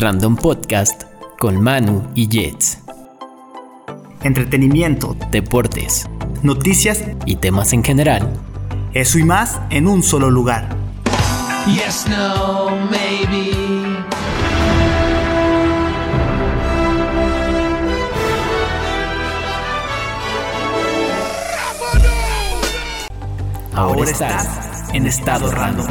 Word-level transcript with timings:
Random 0.00 0.34
Podcast 0.34 1.02
con 1.38 1.60
Manu 1.60 2.02
y 2.14 2.26
Jets. 2.26 2.78
Entretenimiento, 4.22 5.14
Deportes 5.30 6.06
noticias, 6.42 7.04
y 7.26 7.36
temas 7.36 7.74
en 7.74 7.84
general. 7.84 8.32
eso 8.94 9.18
y 9.18 9.24
más 9.24 9.60
en 9.68 9.86
un 9.86 10.02
solo 10.02 10.30
lugar. 10.30 10.74
Yes, 11.66 12.06
no, 12.08 12.70
maybe. 12.90 13.50
Ahora, 23.74 24.10
estás 24.10 24.90
en 24.94 25.06
estado 25.06 25.50
random. 25.52 25.86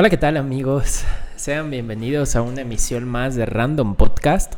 Hola, 0.00 0.08
¿qué 0.08 0.16
tal 0.16 0.38
amigos? 0.38 1.04
Sean 1.36 1.70
bienvenidos 1.70 2.34
a 2.34 2.40
una 2.40 2.62
emisión 2.62 3.06
más 3.06 3.34
de 3.34 3.44
Random 3.44 3.96
Podcast. 3.96 4.54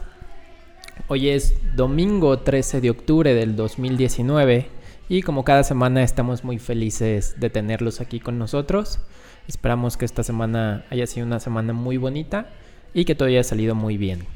Hoy 1.08 1.30
es 1.30 1.56
domingo 1.74 2.38
13 2.38 2.80
de 2.80 2.90
octubre 2.90 3.34
del 3.34 3.56
2019 3.56 4.68
y 5.08 5.22
como 5.22 5.42
cada 5.42 5.64
semana 5.64 6.04
estamos 6.04 6.44
muy 6.44 6.60
felices 6.60 7.40
de 7.40 7.50
tenerlos 7.50 8.00
aquí 8.00 8.20
con 8.20 8.38
nosotros. 8.38 9.00
Esperamos 9.48 9.96
que 9.96 10.04
esta 10.04 10.22
semana 10.22 10.84
haya 10.90 11.08
sido 11.08 11.26
una 11.26 11.40
semana 11.40 11.72
muy 11.72 11.96
bonita 11.96 12.46
y 12.94 13.04
que 13.04 13.16
todo 13.16 13.26
haya 13.26 13.42
salido 13.42 13.74
muy 13.74 13.96
bien. 13.96 14.26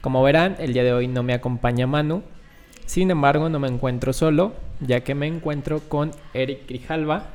Como 0.00 0.22
verán, 0.22 0.54
el 0.60 0.74
día 0.74 0.84
de 0.84 0.92
hoy 0.92 1.08
no 1.08 1.24
me 1.24 1.34
acompaña 1.34 1.88
Manu. 1.88 2.22
Sin 2.84 3.10
embargo, 3.10 3.48
no 3.48 3.58
me 3.58 3.66
encuentro 3.66 4.12
solo, 4.12 4.54
ya 4.78 5.00
que 5.00 5.16
me 5.16 5.26
encuentro 5.26 5.80
con 5.88 6.12
Eric 6.34 6.68
Grijalva, 6.68 7.30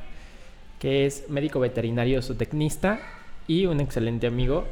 que 0.82 1.06
es 1.06 1.30
médico 1.30 1.60
veterinario 1.60 2.24
zootecnista 2.24 3.00
y 3.48 3.68
un 3.68 3.80
excelente 3.82 4.26
amigo. 4.26 4.66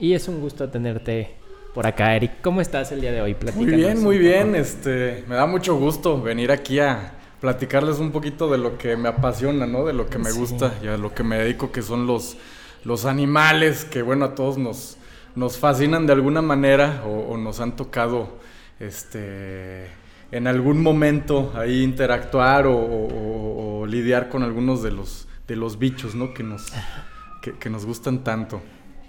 Y 0.00 0.14
es 0.14 0.26
un 0.26 0.40
gusto 0.40 0.68
tenerte 0.68 1.30
por 1.72 1.86
acá, 1.86 2.16
Eric. 2.16 2.40
¿Cómo 2.42 2.60
estás 2.60 2.90
el 2.90 3.00
día 3.00 3.12
de 3.12 3.20
hoy? 3.20 3.30
Muy 3.34 3.40
Platícanos 3.40 3.76
bien, 3.76 3.98
un 3.98 4.02
muy 4.02 4.18
bien. 4.18 4.54
Este, 4.56 5.22
me 5.28 5.36
da 5.36 5.46
mucho 5.46 5.76
gusto 5.76 6.20
venir 6.20 6.50
aquí 6.50 6.80
a 6.80 7.12
platicarles 7.40 8.00
un 8.00 8.10
poquito 8.10 8.50
de 8.50 8.58
lo 8.58 8.76
que 8.76 8.96
me 8.96 9.08
apasiona, 9.08 9.66
¿no? 9.66 9.84
De 9.84 9.92
lo 9.92 10.08
que 10.08 10.18
me 10.18 10.32
Sí. 10.32 10.38
gusta 10.40 10.74
y 10.82 10.88
a 10.88 10.96
lo 10.96 11.14
que 11.14 11.22
me 11.22 11.38
dedico, 11.38 11.70
que 11.70 11.82
son 11.82 12.08
los, 12.08 12.36
los 12.84 13.04
animales, 13.04 13.84
que 13.84 14.02
bueno, 14.02 14.24
a 14.24 14.34
todos 14.34 14.58
nos, 14.58 14.96
nos 15.36 15.58
fascinan 15.58 16.08
de 16.08 16.12
alguna 16.12 16.42
manera 16.42 17.04
o, 17.06 17.34
o 17.34 17.36
nos 17.36 17.60
han 17.60 17.76
tocado, 17.76 18.40
este, 18.80 19.86
en 20.32 20.46
algún 20.46 20.82
momento 20.82 21.52
ahí 21.56 21.82
interactuar 21.82 22.66
o, 22.66 22.76
o- 22.76 23.06
o- 23.08 23.80
o 23.80 23.86
lidiar 23.86 24.28
con 24.28 24.42
algunos 24.42 24.82
de 24.82 24.92
los, 24.92 25.26
de 25.48 25.56
los 25.56 25.78
bichos, 25.78 26.14
¿no? 26.14 26.32
Que 26.34 26.42
nos, 26.42 26.66
que- 27.42 27.52
que 27.58 27.70
nos 27.70 27.84
gustan 27.86 28.22
tanto. 28.24 28.60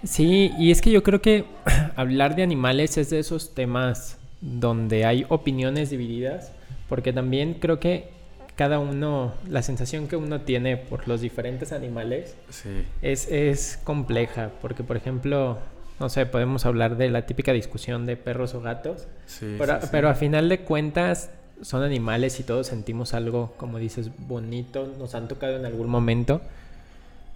Sí, 0.04 0.50
y 0.58 0.70
es 0.72 0.80
que 0.82 0.90
yo 0.90 1.02
creo 1.02 1.22
que 1.22 1.44
hablar 1.96 2.34
de 2.34 2.42
animales 2.42 2.96
es 2.98 3.10
de 3.10 3.18
esos 3.20 3.54
temas 3.54 4.18
donde 4.40 5.04
hay 5.04 5.24
opiniones 5.28 5.90
divididas, 5.90 6.50
porque 6.88 7.12
también 7.12 7.54
creo 7.54 7.78
que 7.78 8.10
cada 8.56 8.78
uno, 8.80 9.32
la 9.48 9.62
sensación 9.62 10.08
que 10.08 10.16
uno 10.16 10.40
tiene 10.42 10.76
por 10.76 11.06
los 11.08 11.20
diferentes 11.20 11.72
animales 11.72 12.36
Sí. 12.50 12.68
es, 13.00 13.28
es 13.30 13.78
compleja, 13.84 14.50
porque 14.60 14.82
por 14.82 14.96
ejemplo, 14.96 15.58
no 16.02 16.08
sé, 16.10 16.26
podemos 16.26 16.66
hablar 16.66 16.96
de 16.98 17.08
la 17.08 17.24
típica 17.24 17.52
discusión 17.52 18.04
de 18.04 18.16
perros 18.16 18.54
o 18.54 18.60
gatos, 18.60 19.06
Sí, 19.26 19.54
pero, 19.58 19.74
sí, 19.76 19.80
sí. 19.82 19.88
pero 19.90 20.08
a 20.10 20.14
final 20.14 20.48
de 20.50 20.60
cuentas 20.60 21.30
son 21.62 21.82
animales 21.84 22.38
y 22.40 22.42
todos 22.42 22.66
sentimos 22.66 23.14
algo, 23.14 23.54
como 23.56 23.78
dices, 23.78 24.10
bonito, 24.18 24.92
nos 24.98 25.14
han 25.14 25.28
tocado 25.28 25.56
en 25.56 25.64
algún 25.64 25.88
momento. 25.88 26.42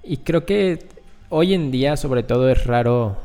Y 0.03 0.19
creo 0.19 0.45
que 0.45 0.81
hoy 1.29 1.55
en 1.55 1.71
día 1.71 1.97
sobre 1.97 2.23
todo 2.25 2.51
es 2.51 2.67
raro 2.67 3.17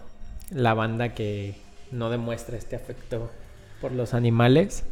la 0.52 0.74
banda 0.76 1.14
que 1.16 1.56
no 1.92 2.10
demuestra 2.10 2.56
este 2.58 2.76
afecto 2.76 3.32
por 3.82 3.92
los 3.92 4.14
animales. 4.14 4.84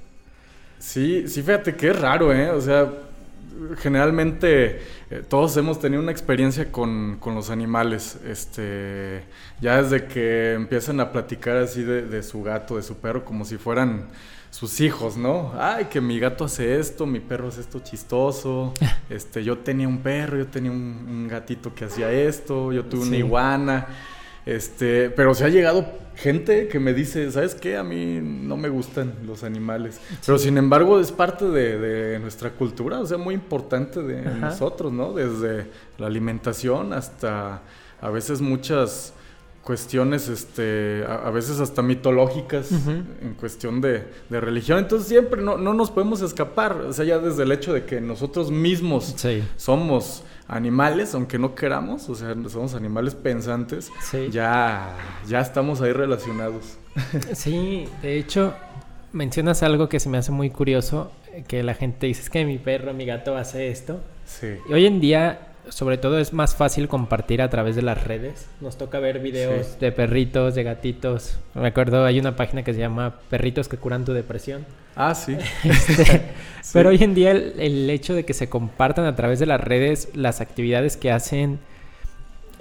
Sí, 0.79 1.27
sí, 1.27 1.41
fíjate 1.43 1.75
que 1.75 1.89
es 1.91 1.99
raro, 1.99 2.33
¿eh? 2.33 2.49
O 2.51 2.61
sea, 2.61 2.89
generalmente 3.77 4.81
eh, 5.09 5.23
todos 5.27 5.55
hemos 5.57 5.79
tenido 5.79 6.01
una 6.01 6.11
experiencia 6.11 6.71
con, 6.71 7.17
con 7.19 7.35
los 7.35 7.49
animales. 7.49 8.17
Este, 8.25 9.23
ya 9.61 9.81
desde 9.81 10.07
que 10.07 10.53
empiezan 10.53 10.99
a 10.99 11.11
platicar 11.11 11.57
así 11.57 11.83
de, 11.83 12.03
de 12.03 12.23
su 12.23 12.43
gato, 12.43 12.77
de 12.77 12.83
su 12.83 12.97
perro, 12.97 13.25
como 13.25 13.45
si 13.45 13.57
fueran 13.57 14.07
sus 14.51 14.79
hijos, 14.81 15.15
¿no? 15.15 15.53
Ay, 15.59 15.85
que 15.85 16.01
mi 16.01 16.19
gato 16.19 16.45
hace 16.45 16.79
esto, 16.79 17.05
mi 17.05 17.19
perro 17.19 17.49
hace 17.49 17.61
esto 17.61 17.79
chistoso. 17.79 18.73
Este, 19.09 19.43
yo 19.43 19.57
tenía 19.57 19.87
un 19.87 20.03
perro, 20.03 20.37
yo 20.37 20.45
tenía 20.45 20.69
un, 20.69 21.07
un 21.09 21.27
gatito 21.27 21.73
que 21.73 21.85
hacía 21.85 22.11
esto, 22.11 22.71
yo 22.71 22.85
tuve 22.85 23.07
una 23.07 23.17
iguana. 23.17 23.87
Este, 24.49 25.09
pero 25.11 25.33
se 25.35 25.45
ha 25.45 25.49
llegado 25.49 25.85
gente 26.15 26.67
que 26.67 26.79
me 26.79 26.93
dice, 26.93 27.31
¿sabes 27.31 27.55
qué? 27.55 27.77
A 27.77 27.83
mí 27.83 28.19
no 28.21 28.57
me 28.57 28.67
gustan 28.69 29.13
los 29.25 29.43
animales. 29.43 29.99
Pero 30.25 30.37
sin 30.39 30.57
embargo 30.57 30.99
es 30.99 31.11
parte 31.11 31.45
de, 31.45 31.77
de 31.77 32.19
nuestra 32.19 32.49
cultura, 32.51 32.99
o 32.99 33.05
sea, 33.05 33.17
muy 33.17 33.35
importante 33.35 34.01
de 34.01 34.19
Ajá. 34.21 34.31
nosotros, 34.49 34.91
¿no? 34.91 35.13
Desde 35.13 35.67
la 35.97 36.07
alimentación 36.07 36.93
hasta 36.93 37.61
a 38.01 38.09
veces 38.09 38.41
muchas 38.41 39.13
cuestiones, 39.63 40.29
este, 40.29 41.03
a, 41.07 41.27
a 41.27 41.31
veces 41.31 41.59
hasta 41.59 41.81
mitológicas 41.83 42.71
en 42.71 43.35
cuestión 43.39 43.81
de, 43.81 44.03
de 44.29 44.41
religión. 44.41 44.79
Entonces 44.79 45.07
siempre 45.07 45.41
no, 45.41 45.57
no 45.57 45.73
nos 45.75 45.91
podemos 45.91 46.21
escapar, 46.21 46.73
o 46.81 46.91
sea, 46.93 47.05
ya 47.05 47.19
desde 47.19 47.43
el 47.43 47.51
hecho 47.51 47.71
de 47.71 47.85
que 47.85 48.01
nosotros 48.01 48.49
mismos 48.51 49.13
Sí. 49.15 49.43
somos 49.57 50.23
animales, 50.49 51.13
aunque 51.13 51.37
no 51.39 51.55
queramos, 51.55 52.09
o 52.09 52.15
sea, 52.15 52.35
somos 52.49 52.73
animales 52.75 53.15
pensantes, 53.15 53.91
Sí. 54.01 54.27
ya, 54.31 54.95
ya 55.27 55.39
estamos 55.39 55.79
ahí 55.81 55.93
relacionados. 55.93 56.77
Sí, 57.33 57.87
de 58.01 58.17
hecho, 58.17 58.53
mencionas 59.13 59.63
algo 59.63 59.87
que 59.87 59.99
se 59.99 60.09
me 60.09 60.17
hace 60.17 60.31
muy 60.31 60.49
curioso, 60.49 61.11
eh, 61.31 61.43
que 61.47 61.63
la 61.63 61.75
gente 61.75 62.07
dice, 62.07 62.23
es 62.23 62.29
que 62.29 62.43
mi 62.45 62.57
perro, 62.57 62.93
mi 62.93 63.05
gato 63.05 63.37
hace 63.37 63.69
esto. 63.69 64.01
Sí. 64.25 64.47
Y 64.67 64.73
hoy 64.73 64.85
en 64.85 64.99
día, 64.99 65.48
sobre 65.69 65.97
todo, 65.97 66.19
es 66.19 66.33
más 66.33 66.55
fácil 66.55 66.87
compartir 66.87 67.41
a 67.41 67.49
través 67.49 67.75
de 67.75 67.81
las 67.81 68.03
redes. 68.03 68.47
Nos 68.61 68.77
toca 68.77 68.99
ver 68.99 69.19
videos 69.19 69.65
Sí. 69.65 69.77
de 69.79 69.91
perritos, 69.91 70.55
de 70.55 70.63
gatitos. 70.63 71.37
Me 71.53 71.67
acuerdo, 71.67 72.05
hay 72.05 72.19
una 72.19 72.35
página 72.35 72.63
que 72.63 72.73
se 72.73 72.79
llama 72.79 73.15
Perritos 73.29 73.67
que 73.67 73.77
curan 73.77 74.05
tu 74.05 74.13
depresión. 74.13 74.65
Ah, 74.95 75.15
sí. 75.15 75.37
Este, 75.63 76.21
Pero 76.73 76.89
hoy 76.89 77.03
en 77.03 77.13
día 77.15 77.31
el, 77.31 77.53
el 77.59 77.89
hecho 77.89 78.13
de 78.13 78.25
que 78.25 78.33
se 78.33 78.49
compartan 78.49 79.05
a 79.05 79.15
través 79.15 79.39
de 79.39 79.45
las 79.45 79.61
redes 79.61 80.09
las 80.13 80.41
actividades 80.41 80.97
que 80.97 81.11
hacen 81.11 81.59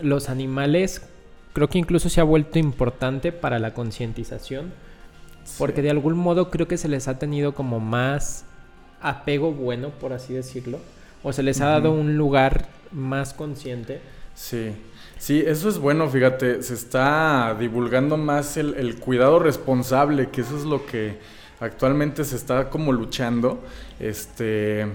los 0.01 0.29
animales, 0.29 1.03
creo 1.53 1.69
que 1.69 1.79
incluso 1.79 2.09
se 2.09 2.21
ha 2.21 2.25
vuelto 2.25 2.59
importante 2.59 3.33
para 3.33 3.59
la 3.59 3.75
concientización. 3.75 4.73
Porque 5.57 5.81
de 5.83 5.91
algún 5.91 6.15
modo 6.15 6.51
creo 6.51 6.69
que 6.69 6.77
se 6.77 6.89
les 6.89 7.09
ha 7.09 7.19
tenido 7.19 7.55
como 7.55 7.81
más 7.81 8.45
apego 9.01 9.53
bueno, 9.53 9.91
por 9.91 10.13
así 10.13 10.35
decirlo. 10.35 10.79
O 11.23 11.33
se 11.33 11.43
les 11.43 11.61
ha 11.61 11.67
dado 11.67 11.91
un 11.91 12.17
lugar 12.17 12.67
más 12.93 13.33
consciente. 13.35 14.01
Sí, 14.35 14.71
sí, 15.19 15.43
eso 15.47 15.69
es 15.69 15.79
bueno, 15.79 16.09
fíjate, 16.09 16.63
se 16.63 16.75
está 16.75 17.57
divulgando 17.59 18.17
más 18.17 18.57
el, 18.57 18.75
el 18.75 18.97
cuidado 18.97 19.39
responsable, 19.41 20.29
que 20.31 20.43
eso 20.43 20.57
es 20.57 20.65
lo 20.65 20.87
que 20.87 21.19
actualmente 21.61 22.25
se 22.25 22.37
está 22.37 22.71
como 22.71 22.93
luchando. 22.93 23.63
Este, 23.99 24.87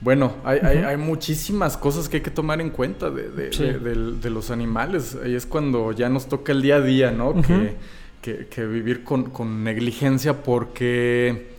bueno, 0.00 0.34
hay, 0.44 0.58
hay- 0.58 0.96
muchísimas 0.96 1.76
cosas 1.76 2.08
que 2.08 2.16
hay 2.16 2.22
que 2.22 2.32
tomar 2.32 2.60
en 2.60 2.70
cuenta 2.70 3.10
de, 3.10 3.28
de- 3.30 3.52
Sí. 3.52 3.62
de- 3.62 3.78
del- 3.78 4.20
de 4.20 4.30
los 4.30 4.50
animales. 4.50 5.16
Ahí 5.24 5.36
es 5.36 5.46
cuando 5.46 5.92
ya 5.92 6.08
nos 6.08 6.28
toca 6.28 6.50
el 6.50 6.60
día 6.62 6.76
a 6.76 6.80
día, 6.80 7.12
¿no? 7.12 7.40
Que, 7.40 7.76
que- 8.20 8.46
que 8.48 8.66
vivir 8.66 9.04
con, 9.04 9.30
con 9.30 9.62
negligencia 9.62 10.42
porque... 10.42 11.51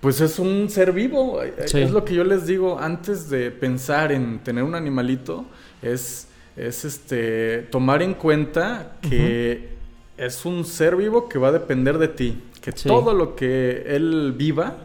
Pues 0.00 0.20
es 0.20 0.38
un 0.38 0.68
ser 0.70 0.92
vivo, 0.92 1.40
Sí. 1.66 1.80
es 1.80 1.90
lo 1.90 2.04
que 2.04 2.14
yo 2.14 2.22
les 2.24 2.46
digo, 2.46 2.78
antes 2.78 3.28
de 3.30 3.50
pensar 3.50 4.12
en 4.12 4.38
tener 4.40 4.62
un 4.62 4.74
animalito, 4.76 5.44
es, 5.82 6.28
es 6.56 6.84
este 6.84 7.62
tomar 7.70 8.02
en 8.02 8.14
cuenta 8.14 8.92
que 9.02 9.70
es 10.16 10.44
un 10.44 10.64
ser 10.64 10.94
vivo 10.96 11.28
que 11.28 11.38
va 11.38 11.48
a 11.48 11.52
depender 11.52 11.98
de 11.98 12.08
ti, 12.08 12.40
que 12.60 12.70
Sí. 12.72 12.86
todo 12.88 13.12
lo 13.12 13.34
que 13.34 13.84
él 13.88 14.34
viva 14.36 14.76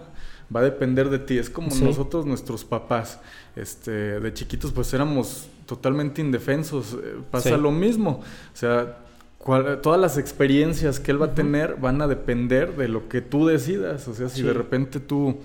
va 0.55 0.61
a 0.61 0.63
depender 0.63 1.09
de 1.09 1.19
ti. 1.19 1.37
Es 1.37 1.49
como 1.49 1.69
Sí. 1.69 1.83
nosotros, 1.83 2.25
nuestros 2.25 2.63
papás, 2.63 3.19
este, 3.55 4.19
de 4.19 4.33
chiquitos, 4.33 4.71
pues 4.71 4.91
éramos 4.95 5.47
totalmente 5.67 6.21
indefensos. 6.21 6.93
eh, 7.01 7.17
Pasa 7.31 7.55
lo 7.57 7.71
mismo. 7.71 8.21
O 8.53 8.55
sea, 8.57 8.97
cual- 9.43 9.79
todas 9.81 9.99
las 9.99 10.17
experiencias 10.17 10.99
que 10.99 11.11
él 11.11 11.21
va 11.21 11.27
a 11.27 11.35
tener 11.35 11.75
van 11.75 12.01
a 12.01 12.07
depender 12.07 12.75
de 12.77 12.87
lo 12.87 13.09
que 13.09 13.21
tú 13.21 13.45
decidas. 13.45 14.07
O 14.07 14.13
sea, 14.13 14.29
si 14.29 14.37
Sí. 14.41 14.43
de 14.43 14.53
repente 14.53 14.99
tú 14.99 15.37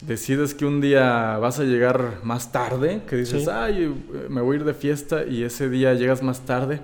decides 0.00 0.54
que 0.54 0.64
un 0.66 0.80
día 0.80 1.38
vas 1.38 1.58
a 1.58 1.64
llegar 1.64 2.18
más 2.22 2.52
tarde, 2.52 3.02
que 3.08 3.16
dices, 3.16 3.44
Sí. 3.44 3.50
ay, 3.52 3.94
me 4.28 4.40
voy 4.40 4.56
a 4.56 4.60
ir 4.60 4.64
de 4.64 4.74
fiesta 4.74 5.24
y 5.24 5.42
ese 5.42 5.68
día 5.68 5.94
llegas 5.94 6.22
más 6.22 6.40
tarde, 6.46 6.80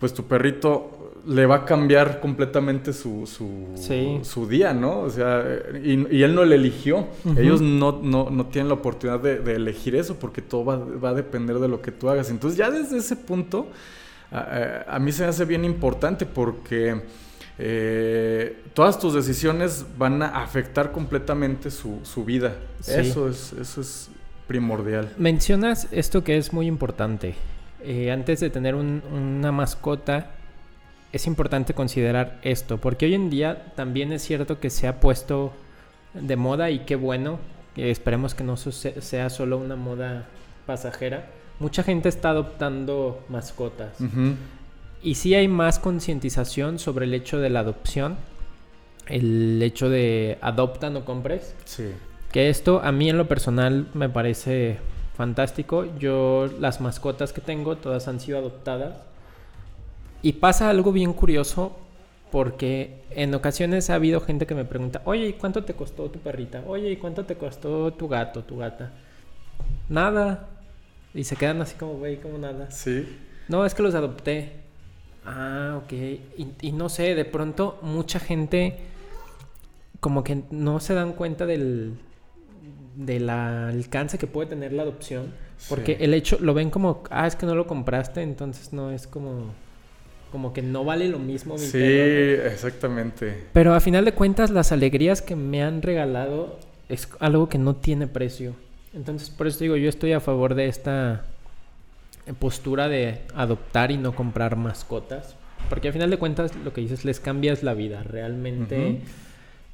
pues 0.00 0.12
tu 0.14 0.24
perrito 0.24 0.94
le 1.26 1.46
va 1.46 1.56
a 1.56 1.64
cambiar 1.64 2.20
completamente 2.20 2.92
su, 2.92 3.26
su, 3.26 3.66
Sí. 3.74 4.20
su 4.22 4.48
día, 4.48 4.72
¿no? 4.72 5.00
O 5.00 5.10
sea, 5.10 5.44
y, 5.82 6.16
y 6.16 6.22
él 6.22 6.34
no 6.34 6.44
le 6.44 6.54
eligió. 6.54 7.06
Ellos 7.36 7.60
no, 7.60 8.00
no, 8.02 8.30
no 8.30 8.46
tienen 8.46 8.68
la 8.68 8.74
oportunidad 8.74 9.20
de, 9.20 9.38
de 9.40 9.54
elegir 9.56 9.94
eso 9.96 10.16
porque 10.16 10.40
todo 10.42 10.64
va, 10.64 10.76
va 10.78 11.10
a 11.10 11.14
depender 11.14 11.58
de 11.58 11.68
lo 11.68 11.82
que 11.82 11.90
tú 11.92 12.08
hagas. 12.08 12.30
Entonces 12.30 12.56
ya 12.56 12.70
desde 12.70 12.96
ese 12.98 13.14
punto, 13.16 13.66
a, 14.30 14.38
a- 14.38 14.96
a 14.96 14.98
mí 14.98 15.12
se 15.12 15.22
me 15.22 15.28
hace 15.28 15.44
bien 15.44 15.64
importante 15.64 16.26
porque 16.26 17.02
eh, 17.58 18.62
todas 18.74 18.98
tus 18.98 19.14
decisiones 19.14 19.84
van 19.96 20.22
a 20.22 20.42
afectar 20.42 20.92
completamente 20.92 21.70
su, 21.70 22.00
su 22.04 22.24
vida. 22.24 22.54
Sí. 22.80 22.92
Eso, 22.96 23.28
es, 23.28 23.52
eso 23.54 23.80
es 23.80 24.10
primordial. 24.46 25.12
Mencionas 25.18 25.88
esto 25.90 26.22
que 26.24 26.36
es 26.36 26.52
muy 26.52 26.66
importante. 26.66 27.34
Eh, 27.82 28.10
antes 28.10 28.40
de 28.40 28.50
tener 28.50 28.74
un- 28.74 29.02
una 29.12 29.52
mascota, 29.52 30.30
es 31.12 31.26
importante 31.26 31.74
considerar 31.74 32.38
esto, 32.42 32.78
porque 32.78 33.06
hoy 33.06 33.14
en 33.14 33.30
día 33.30 33.72
también 33.76 34.12
es 34.12 34.22
cierto 34.22 34.60
que 34.60 34.68
se 34.70 34.86
ha 34.88 35.00
puesto 35.00 35.52
de 36.14 36.36
moda 36.36 36.70
y 36.70 36.80
qué 36.80 36.96
bueno, 36.96 37.38
esperemos 37.76 38.34
que 38.34 38.44
no 38.44 38.56
sea 38.56 39.30
solo 39.30 39.56
una 39.58 39.74
moda 39.76 40.26
pasajera. 40.66 41.26
Mucha 41.60 41.82
gente 41.82 42.08
está 42.08 42.30
adoptando 42.30 43.20
mascotas 43.28 43.98
y 45.02 45.14
sí 45.14 45.34
hay 45.34 45.48
más 45.48 45.78
concientización 45.78 46.78
sobre 46.78 47.06
el 47.06 47.14
hecho 47.14 47.38
de 47.38 47.50
la 47.50 47.60
adopción, 47.60 48.16
el 49.06 49.60
hecho 49.62 49.88
de 49.88 50.38
adopta 50.40 50.90
no 50.90 51.04
compres. 51.04 51.54
Sí. 51.64 51.90
Que 52.32 52.50
esto 52.50 52.80
a 52.82 52.92
mí 52.92 53.08
en 53.08 53.16
lo 53.16 53.26
personal 53.26 53.88
me 53.94 54.08
parece 54.08 54.78
fantástico. 55.16 55.86
Yo 55.98 56.48
las 56.60 56.80
mascotas 56.80 57.32
que 57.32 57.40
tengo 57.40 57.76
todas 57.76 58.06
han 58.06 58.20
sido 58.20 58.38
adoptadas. 58.38 58.94
Y 60.22 60.34
pasa 60.34 60.68
algo 60.68 60.92
bien 60.92 61.12
curioso 61.12 61.76
porque 62.30 63.02
en 63.10 63.34
ocasiones 63.34 63.88
ha 63.88 63.94
habido 63.94 64.20
gente 64.20 64.46
que 64.46 64.54
me 64.54 64.64
pregunta, 64.64 65.00
oye, 65.04 65.28
¿y 65.28 65.32
cuánto 65.32 65.64
te 65.64 65.74
costó 65.74 66.10
tu 66.10 66.18
perrita? 66.18 66.62
Oye, 66.66 66.90
¿y 66.90 66.96
cuánto 66.96 67.24
te 67.24 67.36
costó 67.36 67.92
tu 67.92 68.08
gato, 68.08 68.42
tu 68.42 68.58
gata? 68.58 68.92
Nada. 69.88 70.48
Y 71.14 71.24
se 71.24 71.36
quedan 71.36 71.60
así 71.62 71.74
como, 71.76 71.94
güey, 71.94 72.18
como 72.20 72.38
nada. 72.38 72.70
Sí. 72.70 73.06
No, 73.48 73.64
es 73.64 73.74
que 73.74 73.82
los 73.82 73.94
adopté. 73.94 74.52
Ah, 75.24 75.80
ok. 75.82 75.92
Y, 75.92 76.48
y 76.60 76.72
no 76.72 76.88
sé, 76.88 77.14
de 77.14 77.24
pronto 77.24 77.78
mucha 77.82 78.18
gente 78.20 78.76
como 80.00 80.22
que 80.22 80.42
no 80.50 80.80
se 80.80 80.94
dan 80.94 81.12
cuenta 81.14 81.44
del, 81.46 81.94
del 82.96 83.28
alcance 83.30 84.18
que 84.18 84.26
puede 84.26 84.48
tener 84.50 84.72
la 84.72 84.82
adopción. 84.82 85.32
Porque 85.68 85.96
Sí. 85.96 86.04
el 86.04 86.14
hecho, 86.14 86.38
lo 86.40 86.54
ven 86.54 86.70
como, 86.70 87.02
ah, 87.10 87.26
es 87.26 87.34
que 87.36 87.46
no 87.46 87.54
lo 87.54 87.66
compraste, 87.66 88.22
entonces 88.22 88.72
no 88.72 88.92
es 88.92 89.06
como, 89.08 89.46
como 90.30 90.52
que 90.52 90.62
no 90.62 90.84
vale 90.84 91.08
lo 91.08 91.18
mismo. 91.18 91.54
mi 91.54 91.60
Sí, 91.60 91.72
perro, 91.78 92.44
¿no? 92.44 92.50
exactamente. 92.50 93.44
Pero 93.52 93.74
a 93.74 93.80
final 93.80 94.04
de 94.04 94.12
cuentas, 94.12 94.50
las 94.50 94.70
alegrías 94.70 95.20
que 95.20 95.34
me 95.34 95.62
han 95.64 95.82
regalado 95.82 96.58
es 96.88 97.08
algo 97.18 97.48
que 97.48 97.58
no 97.58 97.74
tiene 97.74 98.06
precio. 98.06 98.54
Entonces, 98.94 99.30
por 99.30 99.46
eso 99.46 99.58
digo, 99.60 99.76
yo 99.76 99.88
estoy 99.88 100.12
a 100.12 100.20
favor 100.20 100.54
de 100.54 100.66
esta 100.68 101.24
eh, 102.26 102.32
postura 102.38 102.88
de 102.88 103.20
adoptar 103.34 103.90
y 103.90 103.96
no 103.96 104.14
comprar 104.14 104.56
mascotas. 104.56 105.34
Porque 105.68 105.88
a 105.88 105.92
final 105.92 106.10
de 106.10 106.18
cuentas, 106.18 106.54
lo 106.64 106.72
que 106.72 106.80
dices, 106.80 107.04
les 107.04 107.20
cambias 107.20 107.62
la 107.62 107.74
vida. 107.74 108.02
Realmente 108.02 109.00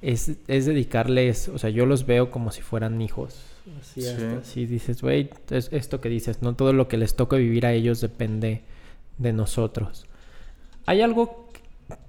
es, 0.02 0.32
es 0.48 0.66
dedicarles, 0.66 1.48
o 1.48 1.58
sea, 1.58 1.70
yo 1.70 1.86
los 1.86 2.06
veo 2.06 2.30
como 2.30 2.50
si 2.52 2.62
fueran 2.62 3.00
hijos. 3.02 3.36
Así, 3.80 4.02
Sí. 4.02 4.08
hasta 4.08 4.38
así 4.38 4.66
dices, 4.66 5.00
güey, 5.00 5.30
es 5.50 5.68
esto 5.72 6.00
que 6.00 6.08
dices, 6.08 6.42
no 6.42 6.54
todo 6.54 6.72
lo 6.72 6.88
que 6.88 6.96
les 6.98 7.14
toca 7.14 7.36
vivir 7.36 7.64
a 7.66 7.72
ellos 7.72 8.00
depende 8.00 8.62
de 9.18 9.32
nosotros. 9.32 10.06
¿Hay 10.86 11.00
algo, 11.00 11.43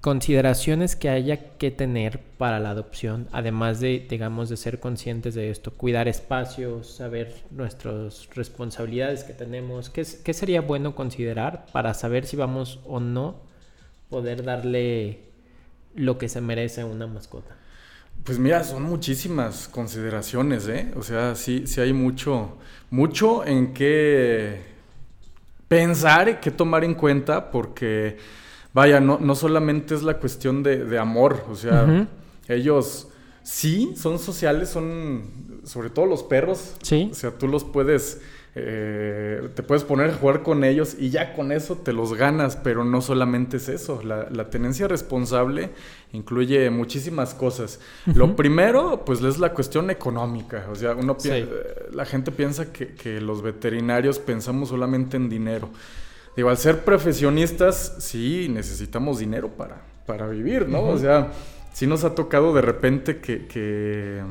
consideraciones 0.00 0.96
que 0.96 1.08
haya 1.08 1.56
que 1.58 1.70
tener 1.70 2.20
para 2.38 2.58
la 2.60 2.70
adopción, 2.70 3.28
además 3.32 3.80
de, 3.80 4.06
digamos, 4.08 4.48
de 4.48 4.56
ser 4.56 4.80
conscientes 4.80 5.34
de 5.34 5.50
esto? 5.50 5.72
Cuidar 5.72 6.08
espacios, 6.08 6.88
saber 6.88 7.34
nuestras 7.50 8.28
responsabilidades 8.34 9.24
que 9.24 9.32
tenemos. 9.32 9.90
¿Qué, 9.90 10.04
sería 10.04 10.60
bueno 10.60 10.94
considerar 10.94 11.66
para 11.72 11.94
saber 11.94 12.26
si 12.26 12.36
vamos 12.36 12.80
o 12.86 13.00
no 13.00 13.36
poder 14.08 14.44
darle 14.44 15.20
lo 15.94 16.18
que 16.18 16.28
se 16.28 16.40
merece 16.40 16.82
a 16.82 16.86
una 16.86 17.06
mascota? 17.06 17.56
Pues 18.24 18.38
mira, 18.38 18.64
son 18.64 18.82
muchísimas 18.82 19.68
consideraciones, 19.68 20.66
¿eh? 20.68 20.90
O 20.96 21.02
sea, 21.02 21.34
sí, 21.34 21.66
sí 21.66 21.80
hay 21.80 21.92
mucho, 21.92 22.56
mucho 22.90 23.44
en 23.44 23.74
qué 23.74 24.76
pensar, 25.68 26.40
qué 26.40 26.50
tomar 26.50 26.84
en 26.84 26.94
cuenta, 26.94 27.50
porque, 27.50 28.16
vaya, 28.76 29.00
no, 29.00 29.18
no 29.18 29.34
solamente 29.34 29.94
es 29.94 30.02
la 30.02 30.18
cuestión 30.18 30.62
de, 30.62 30.84
de 30.84 30.98
amor, 30.98 31.32
o 31.50 31.56
sea, 31.56 32.06
ellos 32.48 33.08
sí 33.42 33.94
son 33.96 34.18
sociales, 34.18 34.68
son, 34.68 35.22
sobre 35.64 35.88
todo 35.90 36.04
los 36.06 36.22
perros, 36.22 36.74
Sí. 36.82 37.08
o 37.10 37.14
sea, 37.14 37.30
tú 37.30 37.48
los 37.48 37.64
puedes, 37.64 38.20
eh, 38.54 39.48
te 39.54 39.62
puedes 39.62 39.82
poner 39.84 40.10
a 40.10 40.14
jugar 40.14 40.42
con 40.42 40.62
ellos 40.64 40.96
y 40.98 41.10
ya 41.10 41.32
con 41.34 41.52
eso 41.52 41.76
te 41.76 41.92
los 41.92 42.14
ganas, 42.14 42.56
pero 42.56 42.84
no 42.84 43.00
solamente 43.00 43.56
es 43.58 43.68
eso. 43.68 44.00
La, 44.02 44.28
la 44.30 44.48
tenencia 44.50 44.88
responsable 44.88 45.70
incluye 46.12 46.68
muchísimas 46.70 47.34
cosas. 47.34 47.80
Lo 48.06 48.34
primero, 48.36 49.04
pues 49.04 49.22
es 49.22 49.38
la 49.38 49.52
cuestión 49.52 49.90
económica. 49.90 50.66
O 50.70 50.74
sea, 50.74 50.94
uno 50.94 51.16
Sí. 51.18 51.28
eh, 51.32 51.46
la 51.92 52.04
gente 52.06 52.30
piensa 52.32 52.72
que, 52.72 52.88
que 52.94 53.20
los 53.20 53.42
veterinarios 53.42 54.18
pensamos 54.18 54.68
solamente 54.70 55.16
en 55.16 55.28
dinero. 55.28 55.68
Digo, 56.36 56.50
al 56.50 56.58
ser 56.58 56.84
profesionistas, 56.84 57.96
sí 57.98 58.48
necesitamos 58.50 59.18
dinero 59.18 59.48
para, 59.48 59.80
para 60.04 60.28
vivir, 60.28 60.68
¿no? 60.68 60.82
O 60.82 60.98
sea, 60.98 61.32
sí 61.72 61.86
nos 61.86 62.04
ha 62.04 62.14
tocado 62.14 62.54
de 62.54 62.60
repente 62.60 63.20
que, 63.20 63.46
que 63.46 64.22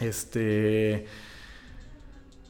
este, 0.00 1.06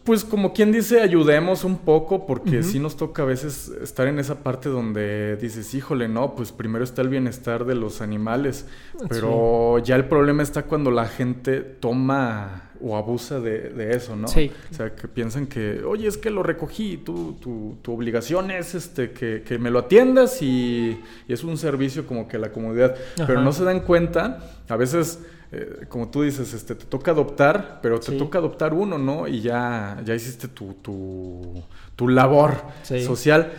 pues 0.05 0.25
como 0.25 0.53
quien 0.53 0.73
dice, 0.73 1.01
ayudemos 1.01 1.63
un 1.63 1.79
poco, 1.79 2.27
porque 2.27 2.63
sí 2.63 2.79
nos 2.79 2.97
toca 2.97 3.23
a 3.23 3.27
veces 3.27 3.71
estar 3.83 4.09
en 4.09 4.19
esa 4.19 4.43
parte 4.43 4.69
donde 4.69 5.37
dices, 5.37 5.75
híjole, 5.75 6.09
no, 6.09 6.35
pues 6.35 6.53
primero 6.53 6.83
está 6.83 7.03
el 7.03 7.09
bienestar 7.09 7.65
de 7.65 7.75
los 7.75 8.01
animales, 8.01 8.67
pero 9.09 9.79
ya 9.79 9.97
el 9.97 10.07
problema 10.07 10.43
está 10.43 10.65
cuando 10.65 10.91
la 10.91 11.07
gente 11.07 11.61
toma 11.61 12.70
o 12.83 12.97
abusa 12.97 13.41
de, 13.41 13.71
de 13.71 13.95
eso, 13.97 14.17
¿no? 14.17 14.29
Sí. 14.29 14.51
O 14.71 14.75
sea, 14.75 14.95
que 14.95 15.07
piensan 15.09 15.47
que, 15.47 15.83
oye, 15.85 16.09
es 16.09 16.17
que 16.19 16.31
lo 16.31 16.43
recogí, 16.43 16.97
tú, 16.99 17.37
tu, 17.41 17.77
tu 17.83 17.93
obligación 17.93 18.51
es 18.51 18.75
este, 18.75 19.13
que, 19.13 19.43
que 19.47 19.59
me 19.59 19.71
lo 19.71 19.81
atiendas 19.81 20.43
y, 20.43 20.99
y 21.29 21.33
es 21.33 21.45
un 21.45 21.57
servicio 21.59 22.07
como 22.07 22.27
que 22.29 22.39
la 22.39 22.51
comunidad. 22.53 22.95
Pero 23.27 23.41
no 23.43 23.53
se 23.53 23.65
dan 23.65 23.81
cuenta, 23.81 24.39
a 24.69 24.77
veces, 24.77 25.21
eh, 25.53 25.85
como 25.89 26.09
tú 26.11 26.23
dices, 26.23 26.53
este, 26.55 26.75
te 26.75 26.85
toca 26.87 27.11
adoptar, 27.11 27.81
pero 27.83 27.99
te 28.01 28.13
Sí. 28.13 28.19
toca 28.19 28.39
adoptar 28.39 28.73
uno, 28.75 28.99
¿no? 28.99 29.27
Y 29.29 29.41
ya, 29.41 30.01
ya 30.05 30.15
hiciste 30.15 30.49
tu, 30.49 30.75
tu, 30.75 31.63
tu 31.97 32.09
labor 32.09 32.55
Sí. 32.83 33.03
social. 33.05 33.53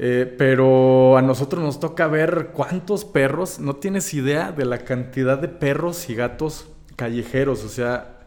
Eh, 0.00 0.32
pero 0.38 1.16
a 1.18 1.22
nosotros 1.22 1.60
nos 1.60 1.80
toca 1.80 2.06
ver 2.06 2.50
cuántos 2.52 3.04
perros, 3.04 3.58
no 3.58 3.74
tienes 3.76 4.14
idea 4.14 4.52
de 4.52 4.64
la 4.64 4.78
cantidad 4.84 5.38
de 5.38 5.48
perros 5.48 6.08
y 6.08 6.14
gatos 6.14 6.68
callejeros, 6.94 7.64
o 7.64 7.68
sea, 7.68 8.17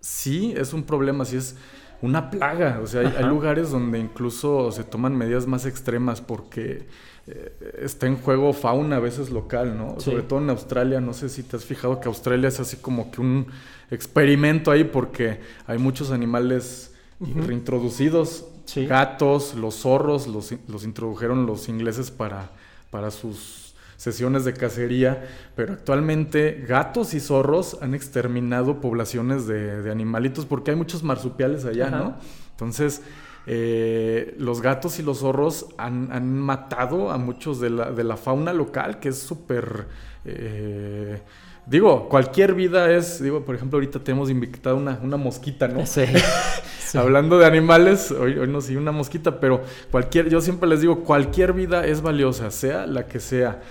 sí 0.00 0.54
es 0.56 0.72
un 0.72 0.82
problema, 0.84 1.24
sí 1.24 1.36
es 1.36 1.56
una 2.02 2.30
plaga, 2.30 2.80
o 2.82 2.86
sea, 2.86 3.02
hay, 3.02 3.24
lugares 3.24 3.70
donde 3.70 3.98
incluso 3.98 4.72
se 4.72 4.84
toman 4.84 5.14
medidas 5.14 5.46
más 5.46 5.66
extremas 5.66 6.22
porque 6.22 6.86
eh, 7.26 7.76
está 7.82 8.06
en 8.06 8.16
juego 8.16 8.54
fauna 8.54 8.96
a 8.96 9.00
veces 9.00 9.30
local, 9.30 9.76
¿no? 9.76 9.96
Sí. 9.98 10.10
Sobre 10.10 10.22
todo 10.22 10.38
en 10.38 10.48
Australia, 10.48 11.00
no 11.00 11.12
sé 11.12 11.28
si 11.28 11.42
te 11.42 11.56
has 11.56 11.64
fijado 11.64 12.00
que 12.00 12.08
Australia 12.08 12.48
es 12.48 12.58
así 12.58 12.78
como 12.78 13.10
que 13.10 13.20
un 13.20 13.46
experimento 13.90 14.70
ahí 14.70 14.84
porque 14.84 15.40
hay 15.66 15.78
muchos 15.78 16.10
animales 16.10 16.94
reintroducidos, 17.20 18.46
Sí. 18.64 18.86
gatos, 18.86 19.54
los 19.56 19.74
zorros, 19.74 20.28
los, 20.28 20.54
los 20.68 20.84
introdujeron 20.84 21.44
los 21.44 21.68
ingleses 21.68 22.12
para, 22.12 22.50
para 22.90 23.10
sus 23.10 23.59
sesiones 24.00 24.46
de 24.46 24.54
cacería, 24.54 25.28
pero 25.54 25.74
actualmente 25.74 26.64
gatos 26.66 27.12
y 27.12 27.20
zorros 27.20 27.76
han 27.82 27.94
exterminado 27.94 28.80
poblaciones 28.80 29.46
de, 29.46 29.82
de 29.82 29.90
animalitos 29.90 30.46
porque 30.46 30.70
hay 30.70 30.76
muchos 30.78 31.02
marsupiales 31.02 31.66
allá, 31.66 31.88
Ajá. 31.88 31.98
¿no? 31.98 32.16
Entonces, 32.52 33.02
eh, 33.46 34.34
los 34.38 34.62
gatos 34.62 34.98
y 35.00 35.02
los 35.02 35.18
zorros 35.18 35.66
han, 35.76 36.10
han 36.12 36.38
matado 36.38 37.10
a 37.10 37.18
muchos 37.18 37.60
de 37.60 37.68
la, 37.68 37.90
de 37.90 38.04
la 38.04 38.16
fauna 38.16 38.54
local, 38.54 39.00
que 39.00 39.10
es 39.10 39.18
súper... 39.18 39.86
eh, 40.24 41.20
digo, 41.70 42.08
cualquier 42.08 42.54
vida 42.54 42.90
es, 42.90 43.22
digo, 43.22 43.44
por 43.44 43.54
ejemplo, 43.54 43.76
ahorita 43.76 44.00
tenemos 44.00 44.28
invitada 44.28 44.74
una, 44.74 44.98
una 45.02 45.16
mosquita, 45.16 45.68
¿no? 45.68 45.86
Sí. 45.86 46.02
Sí. 46.84 46.98
Hablando 46.98 47.38
de 47.38 47.46
animales, 47.46 48.10
hoy, 48.10 48.36
hoy 48.36 48.48
nos 48.48 48.68
una 48.70 48.90
mosquita, 48.90 49.38
pero 49.38 49.62
cualquier, 49.92 50.28
yo 50.28 50.40
siempre 50.40 50.68
les 50.68 50.80
digo, 50.80 51.04
cualquier 51.04 51.52
vida 51.52 51.86
es 51.86 52.02
valiosa, 52.02 52.50
sea 52.50 52.86
la 52.86 53.06
que 53.06 53.20
sea. 53.20 53.62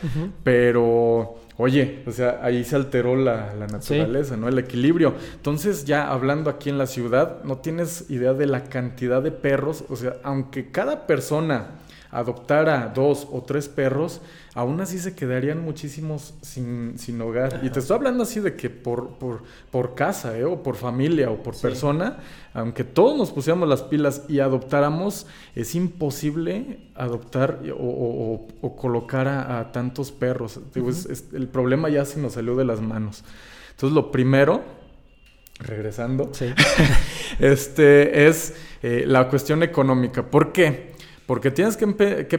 Pero, 0.44 1.36
oye, 1.58 2.03
o 2.08 2.12
sea, 2.13 2.39
ahí 2.41 2.63
se 2.63 2.77
alteró 2.77 3.18
la, 3.18 3.53
la 3.60 3.68
naturaleza, 3.68 4.38
¿no? 4.38 4.48
El 4.48 4.58
equilibrio. 4.58 5.15
Entonces, 5.36 5.84
ya 5.84 6.08
hablando 6.10 6.50
aquí 6.50 6.70
en 6.70 6.77
la 6.77 6.88
ciudad, 6.88 7.44
no 7.44 7.58
tienes 7.58 8.10
idea 8.10 8.34
de 8.34 8.46
la 8.46 8.63
cantidad 8.63 9.22
de 9.22 9.32
perros. 9.32 9.84
O 9.89 9.98
sea, 9.98 10.15
aunque 10.24 10.72
cada 10.72 11.06
persona 11.06 11.72
adoptara 12.12 12.91
dos 12.96 13.27
o 13.32 13.44
tres 13.44 13.68
perros, 13.68 14.22
aún 14.60 14.82
así 14.82 15.00
se 15.00 15.16
quedarían 15.16 15.63
muchísimos 15.63 16.34
sin, 16.42 16.98
sin 16.98 17.22
hogar. 17.22 17.62
Y 17.63 17.70
te 17.70 17.80
estoy 17.80 17.96
hablando 17.98 18.24
así 18.24 18.39
de 18.39 18.56
que 18.56 18.70
por, 18.70 19.10
por, 19.18 19.44
por 19.72 19.96
casa, 19.96 20.38
¿eh? 20.38 20.44
o 20.46 20.62
por 20.63 20.75
familia, 20.75 21.30
o 21.32 21.42
por 21.42 21.56
Sí. 21.56 21.62
persona, 21.62 22.18
aunque 22.54 22.84
todos 22.84 23.18
nos 23.18 23.32
pusiéramos 23.32 23.68
las 23.70 23.82
pilas 23.84 24.24
y 24.28 24.39
adoptáramos, 24.39 25.28
es 25.56 25.75
imposible 25.75 26.80
adoptar 26.96 27.60
o, 27.72 27.75
o- 27.84 28.34
o- 28.36 28.48
o 28.62 28.75
colocar 28.75 29.28
a, 29.28 29.60
a 29.60 29.72
tantos 29.72 30.12
perros. 30.12 30.60
Digo, 30.74 30.89
es- 30.89 31.06
es- 31.06 31.25
el 31.34 31.48
problema 31.48 31.89
ya 31.89 32.06
se 32.06 32.20
nos 32.20 32.34
salió 32.34 32.56
de 32.56 32.66
las 32.66 32.82
manos. 32.82 33.24
Entonces, 33.72 33.96
lo 33.96 34.12
primero, 34.12 34.62
regresando, 35.60 36.30
Sí. 36.34 36.48
este, 37.39 38.28
es 38.28 38.56
eh, 38.82 39.04
la 39.06 39.30
cuestión 39.30 39.63
económica. 39.63 40.24
¿Por 40.30 40.51
qué? 40.54 40.94
Porque 41.30 41.52
tienes 41.52 41.78
que, 41.78 41.86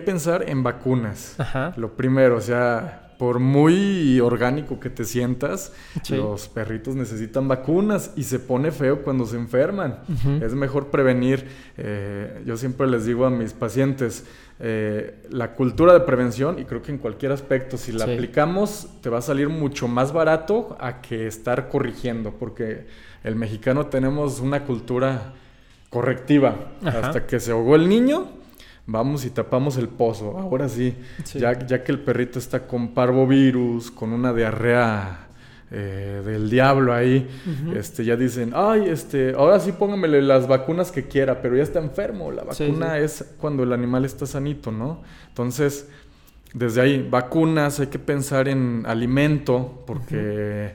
pensar 0.00 0.48
en 0.48 0.64
vacunas. 0.64 1.36
Ajá. 1.38 1.72
Lo 1.76 1.92
primero, 1.96 2.36
o 2.38 2.40
sea, 2.40 3.14
por 3.20 3.38
muy 3.38 4.18
orgánico 4.18 4.80
que 4.80 4.90
te 4.90 5.04
sientas, 5.04 5.72
Sí. 6.02 6.16
los 6.16 6.48
perritos 6.48 6.96
necesitan 6.96 7.46
vacunas 7.46 8.10
y 8.16 8.24
se 8.24 8.40
pone 8.40 8.72
feo 8.72 9.02
cuando 9.04 9.26
se 9.26 9.36
enferman. 9.36 10.00
Es 10.42 10.54
mejor 10.54 10.88
prevenir. 10.88 11.46
eh, 11.76 12.42
yo 12.44 12.56
siempre 12.56 12.88
les 12.88 13.04
digo 13.06 13.26
a 13.26 13.30
mis 13.30 13.52
pacientes, 13.52 14.24
eh, 14.58 15.22
la 15.30 15.54
cultura 15.54 15.92
de 15.92 16.00
prevención, 16.00 16.58
y 16.58 16.64
creo 16.64 16.82
que 16.82 16.90
en 16.90 16.98
cualquier 16.98 17.30
aspecto, 17.30 17.76
si 17.76 17.92
la 17.92 18.06
Sí. 18.06 18.14
aplicamos, 18.14 18.88
te 19.02 19.08
va 19.08 19.18
a 19.18 19.22
salir 19.22 19.48
mucho 19.50 19.86
más 19.86 20.12
barato 20.12 20.76
a 20.80 21.00
que 21.00 21.28
estar 21.28 21.68
corrigiendo, 21.68 22.32
porque 22.32 22.86
el 23.22 23.36
mexicano 23.36 23.86
tenemos 23.86 24.40
una 24.40 24.64
cultura 24.64 25.34
correctiva. 25.90 26.72
Ajá. 26.84 26.98
Hasta 27.06 27.26
que 27.26 27.38
se 27.38 27.52
ahogó 27.52 27.76
el 27.76 27.88
niño, 27.88 28.39
vamos 28.90 29.24
y 29.24 29.30
tapamos 29.30 29.76
el 29.76 29.88
pozo. 29.88 30.36
Ahora 30.38 30.68
sí, 30.68 30.94
Sí. 31.24 31.38
Ya, 31.38 31.66
ya 31.66 31.84
que 31.84 31.92
el 31.92 32.00
perrito 32.00 32.38
está 32.38 32.66
con 32.66 32.88
parvovirus, 32.88 33.90
con 33.90 34.12
una 34.12 34.32
diarrea 34.32 35.28
eh, 35.70 36.22
del 36.24 36.50
diablo 36.50 36.92
ahí, 36.92 37.28
este, 37.76 38.04
ya 38.04 38.16
dicen, 38.16 38.52
ay, 38.54 38.88
este, 38.88 39.34
ahora 39.36 39.60
sí 39.60 39.70
póngamele 39.70 40.20
las 40.20 40.48
vacunas 40.48 40.90
que 40.90 41.06
quiera, 41.06 41.40
pero 41.40 41.56
ya 41.56 41.62
está 41.62 41.78
enfermo. 41.78 42.32
La 42.32 42.42
vacuna 42.42 42.96
sí. 42.96 43.02
es 43.04 43.34
cuando 43.38 43.62
el 43.62 43.72
animal 43.72 44.04
está 44.04 44.26
sanito, 44.26 44.72
¿no? 44.72 45.02
Entonces, 45.28 45.88
desde 46.52 46.80
ahí, 46.80 47.06
vacunas, 47.08 47.78
hay 47.78 47.86
que 47.86 48.00
pensar 48.00 48.48
en 48.48 48.82
alimento, 48.84 49.84
porque 49.86 50.74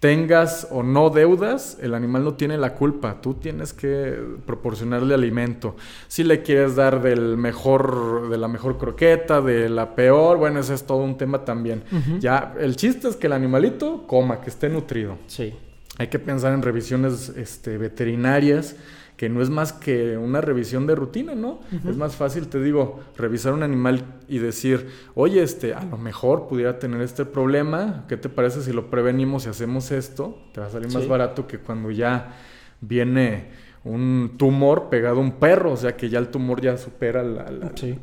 tengas 0.00 0.66
o 0.70 0.82
no 0.82 1.10
deudas, 1.10 1.76
el 1.82 1.94
animal 1.94 2.24
no 2.24 2.34
tiene 2.34 2.56
la 2.56 2.74
culpa. 2.74 3.20
Tú 3.20 3.34
tienes 3.34 3.74
que 3.74 4.18
proporcionarle 4.46 5.14
alimento. 5.14 5.76
Si 6.08 6.24
le 6.24 6.42
quieres 6.42 6.74
dar 6.74 7.02
del 7.02 7.36
mejor, 7.36 8.30
de 8.30 8.38
la 8.38 8.48
mejor 8.48 8.78
croqueta, 8.78 9.42
de 9.42 9.68
la 9.68 9.94
peor, 9.94 10.38
bueno, 10.38 10.60
ese 10.60 10.72
es 10.74 10.84
todo 10.84 10.98
un 10.98 11.18
tema 11.18 11.44
también. 11.44 11.84
Ya, 12.18 12.54
el 12.58 12.76
chiste 12.76 13.08
es 13.08 13.16
que 13.16 13.26
el 13.26 13.34
animalito 13.34 14.06
coma, 14.06 14.40
que 14.40 14.48
esté 14.48 14.70
nutrido. 14.70 15.18
Sí. 15.26 15.52
Hay 15.98 16.08
que 16.08 16.18
pensar 16.18 16.54
en 16.54 16.62
revisiones 16.62 17.28
este, 17.36 17.76
veterinarias, 17.76 18.76
que 19.20 19.28
no 19.28 19.42
es 19.42 19.50
más 19.50 19.74
que 19.74 20.16
una 20.16 20.40
revisión 20.40 20.86
de 20.86 20.94
rutina, 20.94 21.34
¿no? 21.34 21.60
Es 21.86 21.94
más 21.98 22.16
fácil, 22.16 22.48
te 22.48 22.58
digo, 22.58 23.00
revisar 23.18 23.52
un 23.52 23.62
animal 23.62 24.02
y 24.28 24.38
decir, 24.38 24.88
oye, 25.14 25.42
este, 25.42 25.74
a 25.74 25.84
lo 25.84 25.98
mejor 25.98 26.48
pudiera 26.48 26.78
tener 26.78 27.02
este 27.02 27.26
problema, 27.26 28.06
¿qué 28.08 28.16
te 28.16 28.30
parece 28.30 28.62
si 28.62 28.72
lo 28.72 28.88
prevenimos 28.88 29.44
y 29.44 29.50
hacemos 29.50 29.90
esto? 29.90 30.38
Te 30.54 30.60
va 30.62 30.68
a 30.68 30.70
salir 30.70 30.90
más 30.90 31.06
barato 31.06 31.46
que 31.46 31.58
cuando 31.58 31.90
ya 31.90 32.34
viene 32.80 33.50
un 33.84 34.36
tumor 34.38 34.88
pegado 34.88 35.18
a 35.18 35.20
un 35.20 35.32
perro, 35.32 35.72
o 35.72 35.76
sea 35.76 35.98
que 35.98 36.08
ya 36.08 36.18
el 36.18 36.28
tumor 36.28 36.62
ya 36.62 36.78
supera 36.78 37.22
la- 37.22 37.50
la- 37.50 37.72
Sí. 37.74 37.98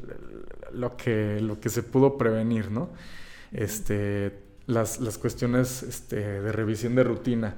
lo, 0.72 0.96
que, 0.98 1.40
lo 1.42 1.60
que 1.60 1.70
se 1.70 1.82
pudo 1.82 2.16
prevenir, 2.20 2.70
¿no? 2.70 2.90
Este, 3.52 4.34
las, 4.68 5.00
las 5.00 5.18
cuestiones 5.18 5.82
este, 5.82 6.18
de 6.42 6.52
revisión 6.52 6.94
de 6.94 7.04
rutina. 7.04 7.56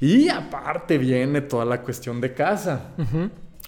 Y 0.00 0.28
aparte 0.28 0.98
viene 0.98 1.40
toda 1.42 1.64
la 1.64 1.82
cuestión 1.82 2.20
de 2.20 2.32
casa. 2.34 2.92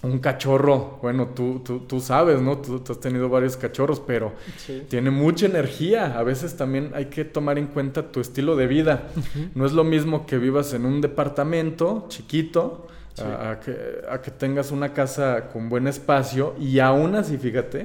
Un 0.02 0.18
cachorro, 0.18 0.98
bueno, 1.00 1.28
tú, 1.28 1.60
tú, 1.64 1.80
tú 1.80 2.00
sabes, 2.00 2.40
¿no? 2.40 2.58
Tú, 2.58 2.80
tú 2.80 2.90
has 2.92 2.98
tenido 2.98 3.28
varios 3.28 3.56
cachorros, 3.56 4.00
pero 4.00 4.32
Sí. 4.56 4.82
tiene 4.88 5.10
mucha 5.12 5.46
energía. 5.46 6.18
A 6.18 6.24
veces 6.24 6.56
también 6.56 6.90
hay 6.94 7.04
que 7.06 7.24
tomar 7.24 7.56
en 7.56 7.68
cuenta 7.68 8.10
tu 8.10 8.20
estilo 8.20 8.56
de 8.56 8.66
vida. 8.66 9.08
No 9.54 9.64
es 9.64 9.72
lo 9.72 9.84
mismo 9.84 10.26
que 10.26 10.38
vivas 10.38 10.74
en 10.74 10.86
un 10.86 11.00
departamento 11.00 12.06
chiquito 12.08 12.88
Sí. 13.14 13.22
a, 13.24 13.50
a 13.50 13.60
que, 13.60 13.76
a 14.10 14.22
que 14.22 14.30
tengas 14.30 14.70
una 14.72 14.94
casa 14.94 15.50
con 15.52 15.68
buen 15.68 15.86
espacio 15.86 16.54
y 16.58 16.78
aún 16.78 17.14
así, 17.14 17.36
fíjate, 17.36 17.84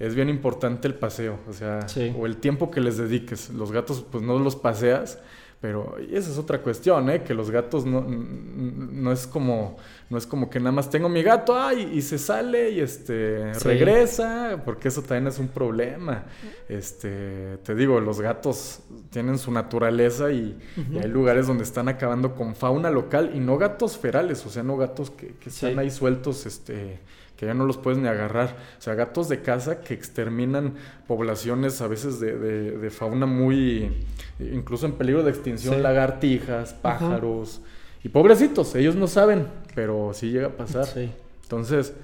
es 0.00 0.14
bien 0.14 0.30
importante 0.30 0.88
el 0.88 0.94
paseo, 0.94 1.38
o 1.46 1.52
sea, 1.52 1.86
Sí. 1.88 2.10
o 2.18 2.24
el 2.24 2.38
tiempo 2.38 2.70
que 2.70 2.80
les 2.80 2.96
dediques. 2.96 3.50
Los 3.50 3.70
gatos, 3.70 4.02
pues 4.10 4.24
no 4.24 4.38
los 4.38 4.56
paseas, 4.56 5.18
pero 5.62 5.96
esa 6.10 6.30
es 6.30 6.36
otra 6.36 6.60
cuestión, 6.60 7.08
¿eh? 7.08 7.22
Que 7.22 7.32
los 7.32 7.50
gatos 7.50 7.86
no, 7.86 8.02
no 8.06 9.12
es 9.12 9.26
como 9.26 9.78
no 10.10 10.18
es 10.18 10.26
como 10.26 10.50
que 10.50 10.58
nada 10.60 10.72
más 10.72 10.90
tengo 10.90 11.08
mi 11.08 11.22
gato, 11.22 11.56
ay, 11.58 11.90
y 11.94 12.02
se 12.02 12.18
sale 12.18 12.70
y 12.72 12.80
este 12.80 13.54
Sí. 13.54 13.66
regresa, 13.66 14.60
porque 14.62 14.88
eso 14.88 15.00
también 15.00 15.28
es 15.28 15.38
un 15.38 15.48
problema. 15.48 16.24
Este, 16.68 17.56
te 17.64 17.74
digo, 17.74 17.98
los 18.00 18.20
gatos 18.20 18.80
tienen 19.10 19.38
su 19.38 19.50
naturaleza 19.52 20.30
y, 20.30 20.58
y 20.90 20.98
hay 20.98 21.08
lugares 21.08 21.46
donde 21.46 21.64
están 21.64 21.88
acabando 21.88 22.34
con 22.34 22.54
fauna 22.54 22.90
local 22.90 23.30
y 23.34 23.40
no 23.40 23.56
gatos 23.56 23.96
ferales, 23.96 24.44
o 24.44 24.50
sea, 24.50 24.62
no 24.62 24.76
gatos 24.76 25.10
que, 25.10 25.28
que 25.40 25.48
están 25.48 25.72
Sí. 25.74 25.78
ahí 25.78 25.90
sueltos, 25.90 26.44
este, 26.44 26.98
que 27.42 27.46
ya 27.46 27.54
no 27.54 27.64
los 27.66 27.76
puedes 27.76 27.98
ni 27.98 28.06
agarrar. 28.06 28.54
O 28.78 28.80
sea, 28.80 28.94
gatos 28.94 29.28
de 29.28 29.42
casa 29.42 29.80
que 29.80 29.94
exterminan 29.94 30.74
poblaciones 31.08 31.80
a 31.80 31.88
veces 31.88 32.20
de, 32.20 32.38
de- 32.38 32.78
de 32.78 32.90
fauna 32.90 33.26
muy, 33.26 33.90
incluso 34.38 34.86
en 34.86 34.92
peligro 34.92 35.24
de 35.24 35.30
extinción, 35.30 35.74
Sí. 35.74 35.80
lagartijas, 35.80 36.72
pájaros. 36.72 37.60
Y 38.04 38.10
pobrecitos, 38.10 38.76
ellos 38.76 38.94
no 38.94 39.08
saben, 39.08 39.48
pero 39.74 40.12
sí 40.14 40.30
llega 40.30 40.46
a 40.46 40.56
pasar. 40.56 40.86
Sí. 40.86 41.10
Entonces, 41.42 41.94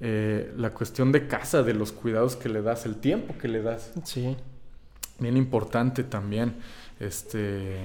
eh, 0.00 0.52
la 0.56 0.70
cuestión 0.70 1.12
de 1.12 1.28
casa, 1.28 1.62
de 1.62 1.72
los 1.74 1.92
cuidados 1.92 2.34
que 2.34 2.48
le 2.48 2.60
das, 2.60 2.84
el 2.84 2.96
tiempo 2.96 3.38
que 3.40 3.46
le 3.46 3.62
das, 3.62 3.92
Sí. 4.02 4.36
bien 5.20 5.36
importante 5.36 6.02
también. 6.02 6.54
Este, 6.98 7.76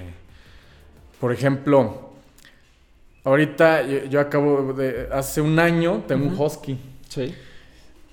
por 1.19 1.31
ejemplo, 1.31 2.13
ahorita 3.23 3.83
yo, 4.07 4.19
acabo 4.19 4.73
de, 4.73 5.07
hace 5.11 5.39
un 5.41 5.59
año 5.59 6.03
tengo 6.07 6.27
un 6.29 6.35
husky. 6.39 6.79
Sí. 7.15 7.33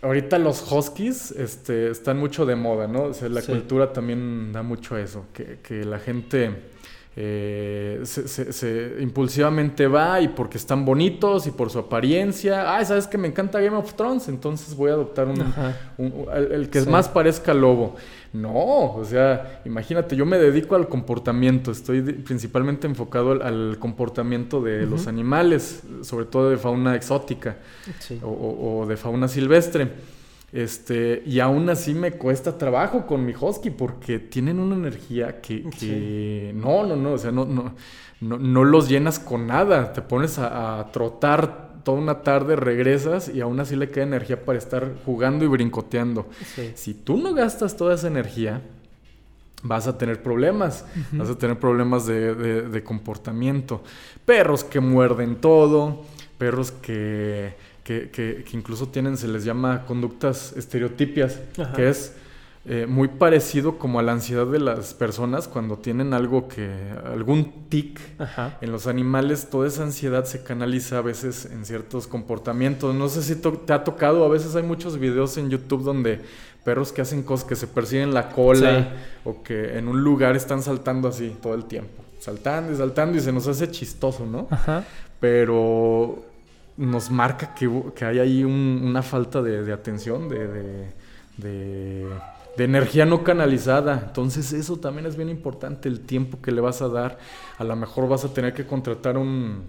Ahorita 0.00 0.38
los 0.38 0.70
huskies 0.72 1.30
este, 1.32 1.90
están 1.90 2.18
mucho 2.18 2.44
de 2.46 2.56
moda, 2.56 2.88
¿no? 2.88 3.04
O 3.04 3.14
sea, 3.14 3.28
la 3.28 3.40
Sí. 3.40 3.52
cultura 3.52 3.92
también 3.92 4.52
da 4.52 4.62
mucho 4.62 4.94
a 4.96 5.00
eso, 5.00 5.26
que, 5.32 5.58
que 5.62 5.84
la 5.84 5.98
gente 6.00 6.50
eh, 7.14 8.00
se, 8.04 8.26
se- 8.26 8.52
se 8.52 8.96
impulsivamente 9.00 9.86
va 9.86 10.20
y 10.20 10.28
porque 10.28 10.56
están 10.56 10.84
bonitos 10.84 11.46
y 11.46 11.50
por 11.50 11.68
su 11.70 11.78
apariencia. 11.78 12.74
Ay, 12.74 12.86
¿sabes 12.86 13.06
que 13.06 13.18
me 13.18 13.28
encanta 13.28 13.60
Game 13.60 13.76
of 13.76 13.94
Thrones? 13.94 14.28
Entonces 14.28 14.74
voy 14.74 14.90
a 14.90 14.94
adoptar 14.94 15.28
un, 15.28 15.44
el, 16.34 16.52
el 16.52 16.70
que 16.70 16.80
Sí. 16.80 16.88
más 16.88 17.08
parezca 17.08 17.52
lobo. 17.52 17.96
No, 18.32 18.94
o 18.94 19.04
sea, 19.04 19.60
imagínate, 19.66 20.16
yo 20.16 20.24
me 20.24 20.38
dedico 20.38 20.74
al 20.74 20.88
comportamiento, 20.88 21.70
estoy 21.70 22.00
principalmente 22.00 22.86
enfocado 22.86 23.32
al, 23.32 23.42
al 23.42 23.76
comportamiento 23.78 24.62
de 24.62 24.86
los 24.86 25.06
animales, 25.06 25.82
sobre 26.00 26.24
todo 26.24 26.48
de 26.48 26.56
fauna 26.56 26.96
exótica 26.96 27.56
Sí. 27.98 28.18
o, 28.22 28.28
o- 28.28 28.78
o 28.80 28.86
de 28.86 28.96
fauna 28.96 29.28
silvestre. 29.28 29.88
Este, 30.52 31.22
y 31.24 31.40
aún 31.40 31.68
así 31.70 31.94
me 31.94 32.12
cuesta 32.12 32.58
trabajo 32.58 33.06
con 33.06 33.24
mi 33.24 33.32
husky 33.38 33.70
porque 33.70 34.18
tienen 34.18 34.58
una 34.58 34.76
energía 34.76 35.40
que, 35.40 35.62
que 35.70 36.52
no, 36.54 36.84
no, 36.86 36.94
no, 36.94 37.12
o 37.12 37.18
sea, 37.18 37.32
no, 37.32 37.46
no, 37.46 37.74
no, 38.20 38.38
no 38.38 38.64
los 38.64 38.88
llenas 38.88 39.18
con 39.18 39.46
nada. 39.46 39.92
Te 39.94 40.02
pones 40.02 40.38
a, 40.38 40.78
a 40.80 40.92
trotar 40.92 41.80
toda 41.84 41.98
una 41.98 42.22
tarde, 42.22 42.54
regresas 42.56 43.30
y 43.34 43.40
aún 43.40 43.58
así 43.60 43.76
le 43.76 43.90
queda 43.90 44.04
energía 44.04 44.44
para 44.44 44.58
estar 44.58 44.92
jugando 45.06 45.44
y 45.44 45.48
brincoteando. 45.48 46.28
Sí. 46.54 46.70
Si 46.74 46.92
tú 46.94 47.16
no 47.16 47.32
gastas 47.32 47.76
toda 47.76 47.94
esa 47.94 48.08
energía, 48.08 48.60
vas 49.62 49.86
a 49.86 49.96
tener 49.96 50.22
problemas. 50.22 50.84
Vas 51.12 51.30
a 51.30 51.38
tener 51.38 51.58
problemas 51.58 52.06
de, 52.06 52.34
de- 52.34 52.62
de 52.68 52.84
comportamiento. 52.84 53.82
Perros 54.26 54.64
que 54.64 54.80
muerden 54.80 55.36
todo, 55.36 56.02
perros 56.36 56.70
que, 56.72 57.54
que- 57.84 58.10
que- 58.10 58.44
que 58.48 58.56
incluso 58.56 58.88
tienen, 58.88 59.16
se 59.16 59.28
les 59.28 59.44
llama 59.44 59.84
conductas 59.86 60.52
estereotipias, 60.56 61.38
Ajá. 61.58 61.72
que 61.72 61.88
es 61.88 62.14
eh, 62.64 62.86
muy 62.88 63.08
parecido 63.08 63.76
como 63.76 63.98
a 63.98 64.04
la 64.04 64.12
ansiedad 64.12 64.46
de 64.46 64.60
las 64.60 64.94
personas 64.94 65.48
cuando 65.48 65.78
tienen 65.78 66.14
algo 66.14 66.46
que, 66.46 66.70
algún 67.12 67.68
tic. 67.68 67.98
Ajá. 68.20 68.56
En 68.60 68.70
los 68.70 68.86
animales 68.86 69.50
toda 69.50 69.66
esa 69.66 69.82
ansiedad 69.82 70.24
se 70.26 70.44
canaliza 70.44 70.98
a 70.98 71.00
veces 71.02 71.46
en 71.46 71.64
ciertos 71.64 72.06
comportamientos. 72.06 72.94
No 72.94 73.08
sé 73.08 73.24
si 73.24 73.34
te 73.34 73.72
ha 73.72 73.82
tocado, 73.82 74.24
a 74.24 74.28
veces 74.28 74.54
hay 74.54 74.62
muchos 74.62 74.96
videos 75.00 75.36
en 75.38 75.50
YouTube 75.50 75.82
donde 75.82 76.20
perros 76.62 76.92
que 76.92 77.02
hacen 77.02 77.24
cosas 77.24 77.48
que 77.48 77.56
se 77.56 77.66
persiguen 77.66 78.14
la 78.14 78.28
cola 78.30 78.78
Sí. 78.78 78.86
o 79.24 79.42
que 79.42 79.76
en 79.76 79.88
un 79.88 80.04
lugar 80.04 80.36
están 80.36 80.62
saltando 80.62 81.08
así 81.08 81.36
todo 81.42 81.54
el 81.54 81.64
tiempo. 81.64 82.04
Saltando 82.20 82.72
y 82.72 82.76
saltando 82.76 83.18
y 83.18 83.20
se 83.20 83.32
nos 83.32 83.48
hace 83.48 83.72
chistoso, 83.72 84.24
¿no? 84.24 84.46
Ajá. 84.52 84.84
Pero 85.18 86.24
nos 86.76 87.10
marca 87.10 87.54
que, 87.54 87.70
que 87.94 88.04
hay 88.04 88.18
ahí 88.18 88.44
un- 88.44 88.80
una 88.84 89.02
falta 89.02 89.42
de, 89.42 89.62
de 89.62 89.72
atención, 89.72 90.28
de, 90.28 90.48
de- 90.48 90.92
de, 91.38 92.06
de 92.56 92.64
energía 92.64 93.04
no 93.06 93.22
canalizada. 93.24 94.02
Entonces 94.06 94.52
eso 94.52 94.76
también 94.78 95.06
es 95.06 95.16
bien 95.16 95.28
importante, 95.28 95.88
el 95.88 96.00
tiempo 96.00 96.40
que 96.42 96.52
le 96.52 96.60
vas 96.60 96.82
a 96.82 96.88
dar. 96.88 97.18
A 97.58 97.64
lo 97.64 97.74
mejor 97.76 98.08
vas 98.08 98.24
a 98.24 98.32
tener 98.32 98.52
que 98.54 98.66
contratar 98.66 99.16
un, 99.16 99.62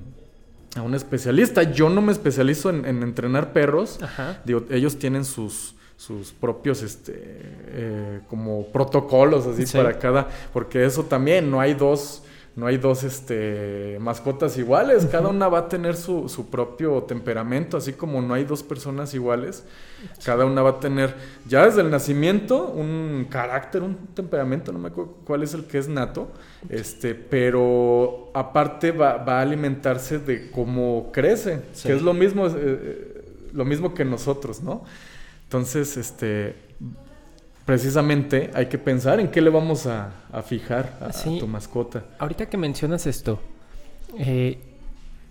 a 0.75 0.81
un 0.81 0.93
especialista. 0.95 1.63
Yo 1.63 1.89
no 1.89 2.01
me 2.01 2.12
especializo 2.12 2.69
en, 2.69 2.86
en 2.86 3.03
entrenar 3.03 3.53
perros. 3.53 4.01
Ajá. 4.01 4.41
Digo, 4.45 4.63
ellos 4.69 4.98
tienen 4.98 5.24
sus, 5.25 5.75
sus 5.98 6.31
propios 6.31 6.81
este 6.83 7.13
eh, 7.15 8.19
como 8.29 8.67
protocolos 8.67 9.45
así 9.45 9.65
Sí. 9.65 9.77
para 9.77 9.98
cada. 10.00 10.27
Porque 10.51 10.83
eso 10.86 11.03
también, 11.03 11.50
no 11.51 11.60
hay 11.62 11.74
dos. 11.74 12.24
No 12.55 12.67
hay 12.67 12.77
dos 12.77 13.03
este, 13.03 13.98
mascotas 14.00 14.60
iguales, 14.60 15.07
cada 15.07 15.29
una 15.29 15.48
va 15.48 15.57
a 15.60 15.67
tener 15.69 15.95
su, 15.95 16.29
su 16.29 16.51
propio 16.51 17.01
temperamento, 17.01 17.77
así 17.77 17.93
como 17.93 18.22
no 18.22 18.36
hay 18.36 18.43
dos 18.43 18.62
personas 18.62 19.12
iguales, 19.15 19.65
cada 20.24 20.45
una 20.45 20.62
va 20.62 20.69
a 20.72 20.79
tener 20.79 21.15
ya 21.48 21.65
desde 21.65 21.81
el 21.81 21.89
nacimiento 21.89 22.67
un 22.67 23.25
carácter, 23.27 23.81
un 23.81 23.95
temperamento, 24.13 24.72
no 24.72 24.77
me 24.77 24.89
acuerdo 24.89 25.17
cuál 25.25 25.41
es 25.41 25.55
el 25.55 25.65
que 25.65 25.79
es 25.79 25.88
nato, 25.88 26.27
este, 26.69 27.15
pero 27.15 28.29
aparte 28.36 28.91
va, 28.91 29.17
va 29.17 29.39
a 29.39 29.41
alimentarse 29.41 30.19
de 30.19 30.51
cómo 30.51 31.10
crece, 31.12 31.62
Sí. 31.74 31.88
que 31.88 31.95
es 31.95 32.03
lo 32.03 32.13
mismo, 32.13 32.45
eh, 32.45 32.51
eh, 32.55 33.25
lo 33.51 33.65
mismo 33.65 33.95
que 33.95 34.05
nosotros, 34.05 34.62
¿no? 34.62 34.83
Entonces, 35.45 35.98
este, 35.98 36.55
precisamente 37.65 38.51
hay 38.53 38.67
que 38.67 38.77
pensar 38.77 39.20
en 39.20 39.29
qué 39.29 39.41
le 39.41 39.50
vamos 39.50 39.86
a, 39.86 40.12
a 40.32 40.41
fijar 40.41 40.98
a, 41.01 41.12
tu 41.39 41.48
mascota. 41.48 42.03
Ahorita 42.20 42.48
que 42.48 42.58
mencionas 42.58 43.08
esto, 43.08 43.39
eh, 44.20 44.60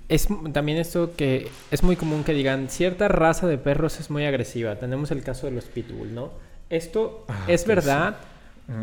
es 0.08 0.28
también 0.52 0.78
esto 0.78 1.12
que 1.16 1.48
es 1.70 1.82
muy 1.82 1.96
común 1.96 2.24
que 2.24 2.32
digan 2.34 2.68
cierta 2.68 3.08
raza 3.08 3.46
de 3.46 3.58
perros 3.58 4.00
es 4.00 4.10
muy 4.10 4.24
agresiva. 4.24 4.76
Tenemos 4.76 5.10
el 5.10 5.22
caso 5.22 5.46
de 5.46 5.52
los 5.52 5.64
pitbull, 5.66 6.14
¿no? 6.14 6.30
¿Esto 6.70 7.24
Ah, 7.28 7.44
es 7.48 7.64
pues, 7.64 7.76
verdad 7.76 8.16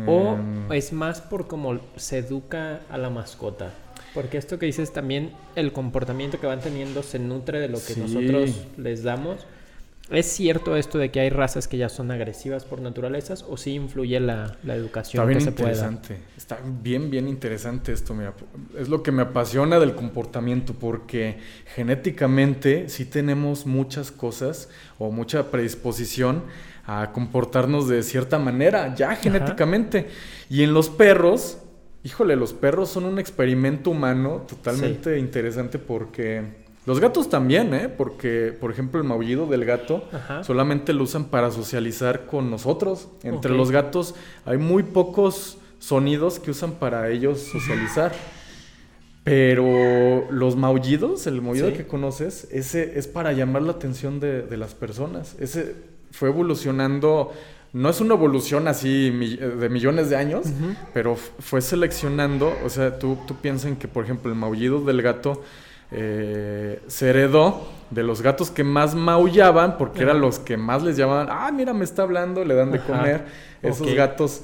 o 0.06 0.36
Mm. 0.36 0.72
es 0.72 0.92
más 0.92 1.20
por 1.20 1.46
cómo 1.48 1.80
se 1.96 2.18
educa 2.18 2.80
a 2.90 2.98
la 2.98 3.10
mascota? 3.10 3.72
Porque 4.14 4.38
esto 4.38 4.58
que 4.58 4.66
dices 4.66 4.92
también, 4.92 5.32
el 5.56 5.72
comportamiento 5.72 6.40
que 6.40 6.46
van 6.46 6.60
teniendo 6.60 7.02
se 7.02 7.18
nutre 7.18 7.60
de 7.60 7.68
lo 7.68 7.78
que 7.78 7.94
Sí. 7.94 8.00
nosotros 8.00 8.66
les 8.76 9.02
damos. 9.04 9.38
¿Es 10.10 10.26
cierto 10.26 10.76
esto 10.76 10.98
de 10.98 11.10
que 11.10 11.20
hay 11.20 11.30
razas 11.30 11.68
que 11.68 11.76
ya 11.76 11.88
son 11.88 12.10
agresivas 12.10 12.64
por 12.64 12.80
naturalezas 12.80 13.44
o 13.48 13.56
sí 13.56 13.74
influye 13.74 14.18
la, 14.18 14.56
la 14.64 14.74
educación 14.74 15.22
Está 15.22 15.26
bien 15.26 15.38
que 15.38 15.44
se 15.44 15.52
puede 15.52 15.76
dar? 15.76 15.92
interesante. 15.92 16.24
Está 16.36 16.58
bien, 16.82 17.10
bien 17.10 17.28
interesante 17.28 17.92
esto. 17.92 18.14
Mira, 18.14 18.34
es 18.76 18.88
lo 18.88 19.02
que 19.02 19.12
me 19.12 19.22
apasiona 19.22 19.78
del 19.78 19.94
comportamiento, 19.94 20.74
porque 20.74 21.38
genéticamente 21.74 22.88
sí 22.88 23.04
tenemos 23.04 23.66
muchas 23.66 24.10
cosas 24.10 24.68
o 24.98 25.10
mucha 25.12 25.50
predisposición 25.50 26.42
a 26.86 27.12
comportarnos 27.12 27.88
de 27.88 28.02
cierta 28.02 28.38
manera, 28.38 28.94
ya 28.96 29.14
genéticamente. 29.14 30.08
Y 30.48 30.64
en 30.64 30.74
los 30.74 30.88
perros, 30.88 31.58
híjole, 32.02 32.34
los 32.34 32.52
perros 32.52 32.88
son 32.88 33.04
un 33.04 33.20
experimento 33.20 33.90
humano 33.90 34.44
totalmente 34.48 35.18
interesante 35.18 35.78
porque 35.78 36.59
los 36.86 36.98
gatos 37.00 37.28
también, 37.28 37.74
¿eh? 37.74 37.88
Porque, 37.88 38.56
por 38.58 38.70
ejemplo, 38.70 39.00
el 39.00 39.06
maullido 39.06 39.46
del 39.46 39.64
gato 39.64 40.04
Ajá. 40.12 40.42
solamente 40.44 40.92
lo 40.92 41.04
usan 41.04 41.26
para 41.26 41.50
socializar 41.50 42.26
con 42.26 42.50
nosotros. 42.50 43.08
Entre 43.22 43.52
los 43.52 43.70
gatos 43.70 44.14
hay 44.46 44.56
muy 44.58 44.82
pocos 44.82 45.58
sonidos 45.78 46.38
que 46.38 46.50
usan 46.50 46.72
para 46.72 47.08
ellos 47.10 47.40
socializar. 47.40 48.12
Pero 49.24 50.26
los 50.30 50.56
maullidos, 50.56 51.26
el 51.26 51.42
maullido 51.42 51.68
Sí. 51.68 51.74
que 51.76 51.86
conoces, 51.86 52.48
ese 52.50 52.98
es 52.98 53.06
para 53.06 53.32
llamar 53.32 53.62
la 53.62 53.72
atención 53.72 54.18
de, 54.18 54.42
de 54.42 54.56
las 54.56 54.74
personas. 54.74 55.36
Ese 55.38 55.74
fue 56.10 56.30
evolucionando, 56.30 57.30
no 57.74 57.90
es 57.90 58.00
una 58.00 58.14
evolución 58.14 58.66
así 58.66 59.10
de 59.10 59.68
millones 59.68 60.08
de 60.08 60.16
años, 60.16 60.46
pero 60.94 61.16
fue 61.16 61.60
seleccionando, 61.60 62.52
o 62.64 62.70
sea, 62.70 62.98
tú, 62.98 63.18
tú 63.28 63.36
piensas 63.36 63.66
en 63.70 63.76
que, 63.76 63.88
por 63.88 64.04
ejemplo, 64.04 64.32
el 64.32 64.38
maullido 64.38 64.80
del 64.80 65.02
gato 65.02 65.42
eh, 65.92 66.80
se 66.86 67.10
heredó 67.10 67.68
de 67.90 68.02
los 68.02 68.22
gatos 68.22 68.50
que 68.50 68.62
más 68.62 68.94
maullaban, 68.94 69.76
porque 69.76 70.02
eran 70.02 70.20
los 70.20 70.38
que 70.38 70.56
más 70.56 70.82
les 70.82 70.96
llamaban, 70.96 71.28
ah, 71.30 71.50
mira, 71.52 71.72
me 71.72 71.84
está 71.84 72.02
hablando, 72.02 72.44
le 72.44 72.54
dan 72.54 72.70
de 72.70 72.78
Ajá. 72.78 72.86
comer. 72.86 73.24
Esos 73.62 73.92
gatos 73.94 74.42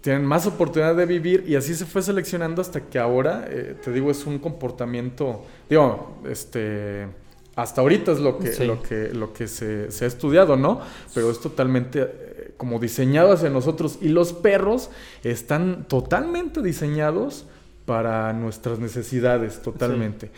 tienen 0.00 0.24
más 0.24 0.46
oportunidad 0.46 0.96
de 0.96 1.04
vivir 1.04 1.44
y 1.46 1.56
así 1.56 1.74
se 1.74 1.84
fue 1.84 2.00
seleccionando 2.02 2.62
hasta 2.62 2.80
que 2.80 2.98
ahora, 2.98 3.44
eh, 3.48 3.76
te 3.84 3.92
digo, 3.92 4.10
es 4.10 4.24
un 4.26 4.38
comportamiento, 4.38 5.44
digo, 5.68 6.16
este, 6.26 7.06
hasta 7.54 7.82
ahorita 7.82 8.12
es 8.12 8.20
lo 8.20 8.38
que, 8.38 8.52
Sí. 8.52 8.64
lo 8.64 8.82
que, 8.82 9.10
lo 9.12 9.34
que 9.34 9.46
se, 9.46 9.90
se 9.90 10.06
ha 10.06 10.08
estudiado, 10.08 10.56
¿no? 10.56 10.80
Pero 11.14 11.30
es 11.30 11.38
totalmente 11.40 12.00
eh, 12.02 12.54
como 12.56 12.78
diseñado 12.78 13.32
hacia 13.32 13.50
nosotros 13.50 13.98
y 14.00 14.08
los 14.08 14.32
perros 14.32 14.90
están 15.22 15.84
totalmente 15.86 16.62
diseñados 16.62 17.44
para 17.84 18.32
nuestras 18.32 18.78
necesidades, 18.78 19.60
totalmente. 19.60 20.30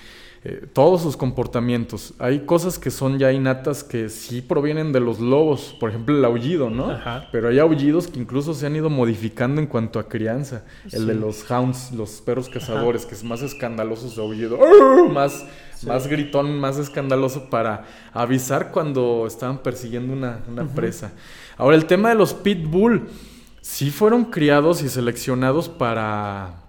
Eh, 0.45 0.67
todos 0.73 1.03
sus 1.03 1.17
comportamientos. 1.17 2.15
Hay 2.19 2.41
cosas 2.41 2.77
que 2.77 2.91
son 2.91 3.17
ya 3.21 3.31
innatas 3.31 3.85
que 3.85 4.09
sí 4.09 4.43
provienen 4.43 4.93
de 4.93 4.99
los 4.99 5.21
lobos, 5.21 5.77
por 5.79 5.91
ejemplo 5.91 6.17
el 6.19 6.25
aullido, 6.25 6.69
¿no? 6.69 6.91
Ajá. 6.91 7.29
Pero 7.31 7.49
hay 7.49 7.61
aullidos 7.61 8.09
que 8.09 8.19
incluso 8.19 8.53
se 8.53 8.67
han 8.67 8.75
ido 8.75 8.91
modificando 8.91 9.61
en 9.61 9.69
cuanto 9.69 10.01
a 10.01 10.09
crianza. 10.09 10.65
El 10.91 11.07
de 11.07 11.15
los 11.15 11.49
hounds, 11.49 11.93
los 11.93 12.21
perros 12.23 12.49
cazadores, 12.49 13.07
que 13.07 13.15
es 13.15 13.23
más 13.23 13.41
escandaloso 13.43 14.09
su 14.09 14.21
aullido. 14.21 14.59
¡Arr! 14.61 15.09
Más, 15.13 15.45
Sí. 15.77 15.87
más 15.89 16.07
gritón, 16.07 16.59
más 16.61 16.79
escandaloso 16.79 17.49
para 17.51 17.87
avisar 18.13 18.71
cuando 18.71 19.25
estaban 19.27 19.59
persiguiendo 19.59 20.13
una, 20.13 20.41
una 20.49 20.65
presa. 20.65 21.13
Ahora, 21.57 21.77
el 21.77 21.87
tema 21.87 22.09
de 22.11 22.15
los 22.15 22.35
pitbull, 22.35 23.09
sí 23.61 23.91
fueron 23.91 24.25
criados 24.27 24.83
y 24.83 24.89
seleccionados 24.89 25.69
para 25.69 26.62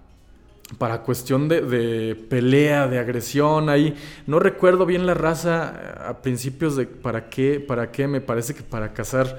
para 0.78 1.02
cuestión 1.02 1.48
de, 1.48 1.60
de 1.60 2.14
pelea, 2.14 2.88
de 2.88 2.98
agresión, 2.98 3.68
ahí 3.68 3.94
no 4.26 4.38
recuerdo 4.38 4.86
bien 4.86 5.06
la 5.06 5.14
raza 5.14 5.74
eh, 5.76 6.08
a 6.08 6.22
principios 6.22 6.76
de 6.76 6.86
para 6.86 7.28
qué, 7.28 7.60
para 7.60 7.90
qué, 7.90 8.08
me 8.08 8.20
parece 8.20 8.54
que 8.54 8.62
para 8.62 8.92
cazar 8.92 9.38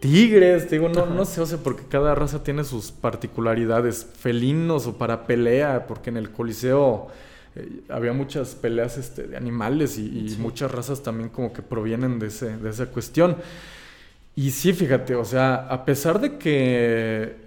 tigres, 0.00 0.68
te 0.68 0.76
digo, 0.78 0.88
no, 0.88 1.06
no 1.06 1.24
sé, 1.24 1.40
o 1.40 1.46
sea, 1.46 1.58
porque 1.58 1.84
cada 1.88 2.14
raza 2.14 2.42
tiene 2.42 2.64
sus 2.64 2.92
particularidades, 2.92 4.06
felinos 4.18 4.86
o 4.86 4.98
para 4.98 5.26
pelea, 5.26 5.86
porque 5.86 6.10
en 6.10 6.16
el 6.16 6.30
Coliseo 6.30 7.08
eh, 7.56 7.82
había 7.88 8.12
muchas 8.12 8.54
peleas 8.54 8.98
este, 8.98 9.26
de 9.26 9.36
animales 9.36 9.98
y, 9.98 10.28
y 10.28 10.36
muchas 10.38 10.70
razas 10.70 11.02
también 11.02 11.28
como 11.28 11.52
que 11.52 11.62
provienen 11.62 12.18
de, 12.18 12.28
ese, 12.28 12.56
de 12.56 12.70
esa 12.70 12.86
cuestión. 12.86 13.36
Y 14.36 14.50
sí, 14.50 14.72
fíjate, 14.72 15.14
o 15.14 15.24
sea, 15.24 15.54
a 15.68 15.84
pesar 15.84 16.20
de 16.20 16.38
que 16.38 17.43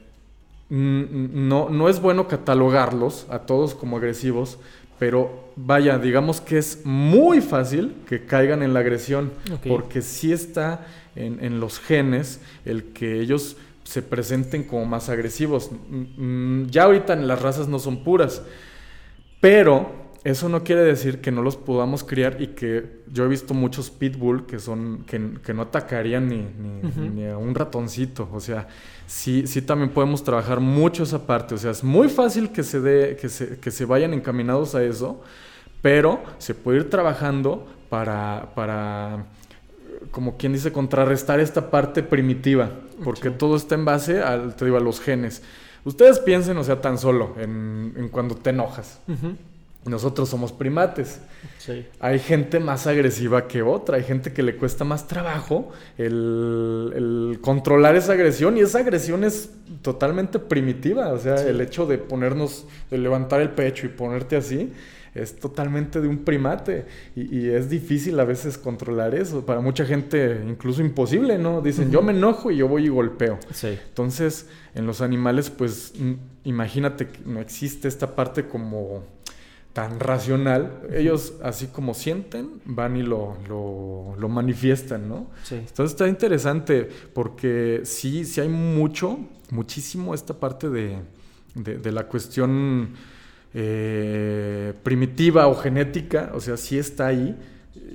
no, 0.69 1.69
no 1.69 1.89
es 1.89 2.01
bueno 2.01 2.27
catalogarlos 2.27 3.25
a 3.29 3.39
todos 3.39 3.73
como 3.73 3.97
agresivos, 3.97 4.59
pero 4.99 5.51
vaya, 5.55 5.97
digamos 5.99 6.41
que 6.41 6.57
es 6.57 6.81
muy 6.83 7.41
fácil 7.41 7.95
que 8.07 8.25
caigan 8.25 8.63
en 8.63 8.73
la 8.73 8.79
agresión, 8.79 9.31
porque 9.67 10.01
sí 10.01 10.33
está 10.33 10.85
en, 11.15 11.43
en 11.43 11.59
los 11.59 11.79
genes 11.79 12.41
el 12.65 12.85
que 12.85 13.19
ellos 13.21 13.57
se 13.83 14.01
presenten 14.01 14.63
como 14.63 14.85
más 14.85 15.07
agresivos. 15.09 15.71
Mm, 15.89 16.63
mm, 16.63 16.69
Ya 16.69 16.83
ahorita 16.83 17.15
las 17.15 17.41
razas 17.41 17.67
no 17.67 17.79
son 17.79 18.03
puras, 18.03 18.41
pero 19.39 20.06
eso 20.29 20.49
no 20.49 20.63
quiere 20.63 20.83
decir 20.83 21.21
que 21.21 21.31
no 21.31 21.41
los 21.41 21.55
podamos 21.55 22.03
criar 22.03 22.41
y 22.41 22.47
que 22.47 23.01
yo 23.11 23.23
he 23.23 23.27
visto 23.27 23.53
muchos 23.53 23.89
pitbull 23.89 24.45
que 24.45 24.59
son 24.59 25.03
que, 25.07 25.35
que 25.43 25.53
no 25.53 25.61
atacarían 25.63 26.27
ni, 26.27 26.37
ni- 26.37 27.09
ni 27.09 27.25
a 27.27 27.37
un 27.37 27.55
ratoncito. 27.55 28.27
O 28.33 28.39
sea, 28.39 28.67
sí, 29.05 29.47
sí 29.47 29.61
también 29.61 29.91
podemos 29.91 30.23
trabajar 30.23 30.59
mucho 30.59 31.03
esa 31.03 31.25
parte. 31.25 31.55
O 31.55 31.57
sea, 31.57 31.71
es 31.71 31.83
muy 31.83 32.09
fácil 32.09 32.51
que 32.51 32.63
se 32.63 32.81
dé, 32.81 33.15
que 33.15 33.29
se, 33.29 33.57
que 33.59 33.71
se 33.71 33.85
vayan 33.85 34.13
encaminados 34.13 34.75
a 34.75 34.83
eso, 34.83 35.21
pero 35.81 36.21
se 36.39 36.53
puede 36.53 36.79
ir 36.79 36.89
trabajando 36.89 37.65
para, 37.89 38.49
para 38.53 39.25
como 40.11 40.35
quien 40.37 40.51
dice, 40.53 40.71
contrarrestar 40.73 41.39
esta 41.39 41.71
parte 41.71 42.03
primitiva, 42.03 42.69
porque 43.03 43.29
Sí. 43.29 43.35
todo 43.37 43.55
está 43.55 43.75
en 43.75 43.85
base 43.85 44.21
al, 44.21 44.55
te 44.55 44.65
digo, 44.65 44.77
a 44.77 44.81
los 44.81 44.99
genes. 44.99 45.41
Ustedes 45.85 46.19
piensen, 46.19 46.57
o 46.57 46.63
sea, 46.65 46.81
tan 46.81 46.97
solo 46.97 47.35
en, 47.39 47.93
en 47.95 48.09
cuando 48.09 48.35
te 48.35 48.49
enojas. 48.49 48.99
Nosotros 49.87 50.29
somos 50.29 50.51
primates. 50.51 51.19
Sí. 51.57 51.85
Hay 51.99 52.19
gente 52.19 52.59
más 52.59 52.85
agresiva 52.87 53.47
que 53.47 53.61
otra, 53.61 53.97
hay 53.97 54.03
gente 54.03 54.33
que 54.33 54.43
le 54.43 54.55
cuesta 54.57 54.83
más 54.83 55.07
trabajo 55.07 55.71
el, 55.97 56.93
el 56.95 57.39
controlar 57.41 57.95
esa 57.95 58.13
agresión 58.13 58.57
y 58.57 58.61
esa 58.61 58.79
agresión 58.79 59.23
es 59.23 59.49
totalmente 59.81 60.39
primitiva, 60.39 61.13
o 61.13 61.17
sea, 61.19 61.37
Sí. 61.37 61.47
el 61.49 61.61
hecho 61.61 61.85
de 61.85 61.97
ponernos, 61.97 62.65
de 62.91 62.97
levantar 62.97 63.41
el 63.41 63.49
pecho 63.51 63.85
y 63.85 63.89
ponerte 63.89 64.35
así, 64.35 64.71
es 65.15 65.35
totalmente 65.39 65.99
de 65.99 66.07
un 66.07 66.19
primate 66.19 66.85
y, 67.15 67.37
y 67.39 67.49
es 67.49 67.69
difícil 67.69 68.19
a 68.19 68.23
veces 68.23 68.57
controlar 68.57 69.15
eso, 69.15 69.45
para 69.45 69.61
mucha 69.61 69.83
gente 69.85 70.43
incluso 70.47 70.81
imposible, 70.81 71.37
¿no? 71.39 71.61
Dicen, 71.61 71.89
yo 71.91 72.01
me 72.03 72.11
enojo 72.13 72.51
y 72.51 72.57
yo 72.57 72.67
voy 72.67 72.85
y 72.85 72.89
golpeo. 72.89 73.39
Sí. 73.51 73.79
Entonces, 73.87 74.47
en 74.75 74.85
los 74.85 75.01
animales, 75.01 75.49
pues 75.49 75.93
mm, 75.97 76.13
imagínate 76.43 77.07
que 77.07 77.19
no 77.25 77.39
existe 77.41 77.87
esta 77.87 78.15
parte 78.15 78.47
como 78.47 79.03
tan 79.77 79.99
racional. 79.99 80.81
Ellos, 80.91 81.35
así 81.43 81.67
como 81.67 81.93
sienten, 81.93 82.61
van 82.65 82.97
y 82.97 83.03
lo, 83.03 83.37
lo, 83.47 84.15
lo 84.17 84.27
manifiestan, 84.27 85.07
¿no? 85.07 85.27
Sí. 85.43 85.53
Entonces 85.53 85.91
está 85.91 86.07
interesante 86.07 86.89
porque 87.13 87.81
sí, 87.83 88.25
sí 88.25 88.41
hay 88.41 88.49
mucho, 88.49 89.19
muchísimo 89.51 90.15
esta 90.15 90.33
parte 90.33 90.71
de, 90.71 90.97
de, 91.53 91.77
de 91.77 91.91
la 91.91 92.07
cuestión 92.07 92.95
eh, 93.53 94.73
primitiva 94.81 95.45
o 95.47 95.53
genética, 95.53 96.31
o 96.33 96.39
sea, 96.39 96.57
sí 96.57 96.79
está 96.79 97.05
ahí. 97.05 97.37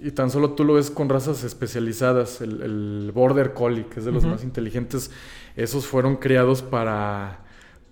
Y 0.04 0.12
tan 0.12 0.30
solo 0.30 0.52
tú 0.52 0.64
lo 0.64 0.74
ves 0.74 0.88
con 0.88 1.08
razas 1.08 1.42
especializadas, 1.42 2.40
el, 2.42 2.62
el 2.62 3.10
Border 3.12 3.54
Collie, 3.54 3.86
que 3.86 3.98
es 3.98 4.04
de 4.04 4.12
los 4.12 4.24
más 4.24 4.44
inteligentes, 4.44 5.10
esos 5.56 5.84
fueron 5.84 6.14
creados 6.14 6.62
para, 6.62 7.41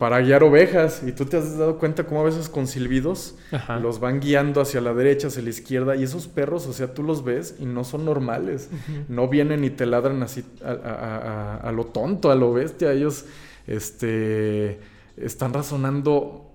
para 0.00 0.18
guiar 0.22 0.42
ovejas. 0.42 1.02
Y 1.06 1.12
tú 1.12 1.26
te 1.26 1.36
has 1.36 1.58
dado 1.58 1.76
cuenta 1.78 2.04
cómo 2.04 2.22
a 2.22 2.24
veces 2.24 2.48
con 2.48 2.66
silbidos 2.66 3.34
Ajá. 3.52 3.78
los 3.78 4.00
van 4.00 4.18
guiando 4.18 4.62
hacia 4.62 4.80
la 4.80 4.94
derecha, 4.94 5.26
hacia 5.28 5.42
la 5.42 5.50
izquierda. 5.50 5.94
Y 5.94 6.02
esos 6.04 6.26
perros, 6.26 6.66
o 6.66 6.72
sea, 6.72 6.94
tú 6.94 7.02
los 7.02 7.22
ves 7.22 7.56
y 7.60 7.66
no 7.66 7.84
son 7.84 8.06
normales. 8.06 8.70
No 9.10 9.28
vienen 9.28 9.62
y 9.62 9.68
te 9.68 9.84
ladran 9.84 10.22
así 10.22 10.42
a, 10.64 10.70
a- 10.70 10.74
a- 10.74 11.56
a 11.68 11.72
lo 11.72 11.84
tonto, 11.84 12.30
a 12.30 12.34
lo 12.34 12.52
bestia. 12.54 12.92
Ellos 12.92 13.26
este, 13.66 14.80
están 15.16 15.52
razonando 15.52 16.46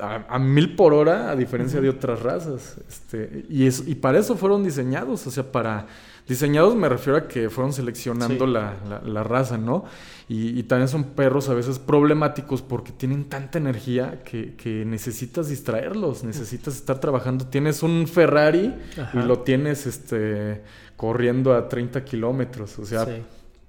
a, 0.00 0.24
a 0.28 0.38
mil 0.38 0.74
por 0.74 0.94
hora, 0.94 1.30
a 1.30 1.36
diferencia 1.36 1.80
de 1.82 1.90
otras 1.90 2.22
razas. 2.22 2.78
Este, 2.88 3.44
y, 3.50 3.66
es, 3.66 3.86
y 3.86 3.94
para 3.94 4.18
eso 4.18 4.36
fueron 4.36 4.64
diseñados, 4.64 5.26
o 5.26 5.30
sea, 5.30 5.52
para... 5.52 5.86
Diseñados 6.28 6.76
me 6.76 6.88
refiero 6.88 7.18
a 7.18 7.26
que 7.28 7.50
fueron 7.50 7.72
seleccionando 7.72 8.46
Sí. 8.46 8.52
la, 8.52 8.76
la- 8.88 9.00
la 9.02 9.22
raza, 9.24 9.58
¿no? 9.58 9.84
Y, 10.28 10.58
y 10.58 10.62
también 10.62 10.86
son 10.88 11.04
perros 11.04 11.48
a 11.48 11.54
veces 11.54 11.78
problemáticos 11.80 12.62
porque 12.62 12.92
tienen 12.92 13.24
tanta 13.28 13.58
energía 13.58 14.22
que, 14.24 14.54
que 14.54 14.84
necesitas 14.84 15.48
distraerlos, 15.48 16.22
necesitas 16.22 16.76
estar 16.76 17.00
trabajando. 17.00 17.46
Tienes 17.46 17.82
un 17.82 18.06
Ferrari 18.06 18.72
Ajá. 18.96 19.20
y 19.20 19.26
lo 19.26 19.40
tienes 19.40 19.86
este, 19.86 20.62
corriendo 20.96 21.54
a 21.54 21.68
30 21.68 22.04
kilómetros, 22.04 22.78
o 22.78 22.84
sea, 22.86 23.06
Sí. 23.06 23.22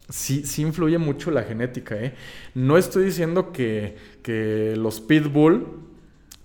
sí, 0.09 0.45
sí 0.45 0.61
influye 0.61 0.99
mucho 0.99 1.31
la 1.31 1.41
genética, 1.43 1.95
¿eh? 1.95 2.13
No 2.53 2.77
estoy 2.77 3.05
diciendo 3.05 3.51
que, 3.51 3.97
que 4.21 4.75
los 4.77 5.01
pitbull, 5.01 5.65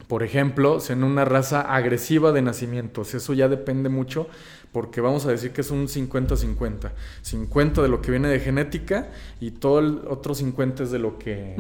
por 0.09 0.23
ejemplo, 0.23 0.79
sean 0.81 1.03
una 1.05 1.25
raza 1.25 1.61
agresiva 1.63 2.31
de 2.33 2.41
nacimientos. 2.41 3.13
Eso 3.15 3.35
ya 3.35 3.49
depende 3.49 3.89
mucho 3.89 4.29
porque 4.73 5.01
vamos 5.01 5.25
a 5.27 5.31
decir 5.31 5.53
que 5.53 5.63
es 5.63 5.71
un 5.71 5.87
50-50. 5.89 6.91
50 7.23 7.83
de 7.83 7.89
lo 7.89 8.03
que 8.03 8.11
viene 8.11 8.29
de 8.29 8.41
genética 8.41 9.09
y 9.41 9.53
todo 9.53 9.79
el 9.79 10.01
otro 10.09 10.35
50 10.35 10.83
es 10.85 10.91
de 10.91 10.99
lo 10.99 11.19
que, 11.19 11.57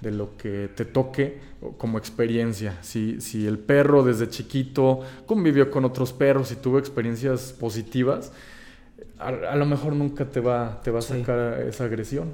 de 0.00 0.10
lo 0.12 0.36
que 0.36 0.68
te 0.74 0.84
toque 0.84 1.38
como 1.78 1.98
experiencia. 1.98 2.78
Si, 2.82 3.20
si 3.20 3.46
el 3.46 3.58
perro 3.58 4.04
desde 4.04 4.28
chiquito 4.28 5.00
convivió 5.26 5.70
con 5.70 5.84
otros 5.84 6.12
perros 6.12 6.52
y 6.52 6.56
tuvo 6.56 6.78
experiencias 6.78 7.52
positivas, 7.58 8.32
a, 9.18 9.28
a 9.28 9.56
lo 9.56 9.66
mejor 9.66 9.94
nunca 9.94 10.24
te 10.26 10.40
va, 10.40 10.80
te 10.84 10.90
va 10.90 11.00
a 11.00 11.02
Sí. 11.02 11.14
sacar 11.18 11.60
esa 11.62 11.84
agresión. 11.84 12.28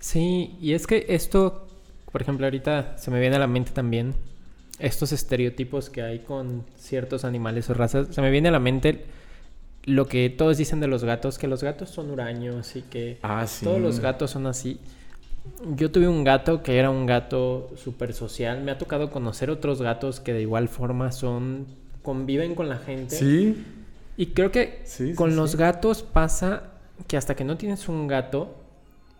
Sí, 0.00 0.56
y 0.60 0.72
es 0.74 0.86
que 0.86 1.06
esto, 1.08 1.66
por 2.12 2.22
ejemplo, 2.22 2.46
ahorita 2.46 2.98
se 2.98 3.10
me 3.10 3.20
viene 3.20 3.36
a 3.36 3.38
la 3.38 3.46
mente 3.46 3.70
también 3.72 4.14
estos 4.78 5.12
estereotipos 5.12 5.88
que 5.88 6.02
hay 6.02 6.18
con 6.20 6.64
ciertos 6.76 7.24
animales 7.24 7.70
o 7.70 7.74
razas. 7.74 8.08
Se 8.14 8.20
me 8.20 8.30
viene 8.30 8.48
a 8.48 8.52
la 8.52 8.58
mente 8.58 9.04
lo 9.86 10.06
que 10.06 10.30
todos 10.30 10.56
dicen 10.58 10.80
de 10.80 10.86
los 10.86 11.04
gatos, 11.04 11.38
que 11.38 11.46
los 11.48 11.62
gatos 11.62 11.90
son 11.90 12.10
huraños 12.10 12.76
y 12.76 12.82
que 12.82 13.18
Ah, 13.22 13.46
sí. 13.46 13.64
todos 13.64 13.80
los 13.80 14.00
gatos 14.00 14.30
son 14.30 14.46
así. 14.46 14.80
Yo 15.76 15.90
tuve 15.90 16.08
un 16.08 16.24
gato 16.24 16.62
que 16.62 16.78
era 16.78 16.88
un 16.90 17.04
gato 17.04 17.70
súper 17.76 18.14
social. 18.14 18.62
Me 18.62 18.70
ha 18.72 18.78
tocado 18.78 19.10
conocer 19.10 19.50
otros 19.50 19.82
gatos 19.82 20.20
que 20.20 20.32
de 20.32 20.40
igual 20.40 20.68
forma 20.68 21.12
son 21.12 21.66
conviven 22.02 22.54
con 22.54 22.68
la 22.68 22.78
gente. 22.78 23.14
Sí, 23.16 23.62
Y 24.16 24.26
creo 24.26 24.50
que 24.50 24.80
Sí, 24.84 25.08
sí, 25.08 25.14
con 25.14 25.36
los 25.36 25.56
gatos 25.56 26.02
pasa 26.02 26.70
que 27.08 27.16
hasta 27.16 27.34
que 27.34 27.44
no 27.44 27.56
tienes 27.58 27.88
un 27.88 28.06
gato, 28.06 28.54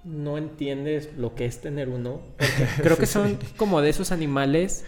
no 0.05 0.38
entiendes 0.38 1.11
lo 1.18 1.35
que 1.35 1.44
es 1.44 1.61
tener 1.61 1.88
uno. 1.90 2.20
Porque 2.38 2.66
creo 2.83 2.96
que 2.96 3.07
son 3.07 3.38
como 3.57 3.81
de 3.83 3.90
esos 3.90 4.11
animales 4.12 4.85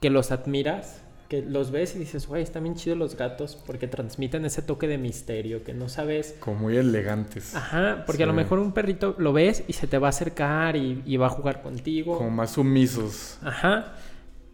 que 0.00 0.10
los 0.10 0.32
admiras, 0.32 1.02
que 1.34 1.42
los 1.42 1.70
ves 1.70 1.96
y 1.96 1.98
dices, 1.98 2.26
güey, 2.28 2.42
están 2.42 2.62
bien 2.62 2.76
chidos 2.76 2.96
los 2.96 3.16
gatos 3.16 3.56
porque 3.66 3.88
transmiten 3.88 4.44
ese 4.44 4.62
toque 4.62 4.86
de 4.86 4.98
misterio 4.98 5.64
que 5.64 5.74
no 5.74 5.88
sabes. 5.88 6.36
como 6.38 6.60
muy 6.60 6.76
elegantes. 6.76 7.54
Ajá, 7.54 8.04
porque 8.06 8.22
a 8.22 8.26
lo 8.26 8.32
mejor 8.32 8.60
un 8.60 8.72
perrito 8.72 9.16
lo 9.18 9.32
ves 9.32 9.64
y 9.66 9.72
se 9.72 9.86
te 9.86 9.98
va 9.98 10.08
a 10.08 10.10
acercar 10.10 10.76
y, 10.76 11.02
y 11.04 11.16
va 11.16 11.26
a 11.26 11.30
jugar 11.30 11.62
contigo. 11.62 12.18
Como 12.18 12.30
más 12.30 12.52
sumisos. 12.52 13.38
Ajá. 13.42 13.94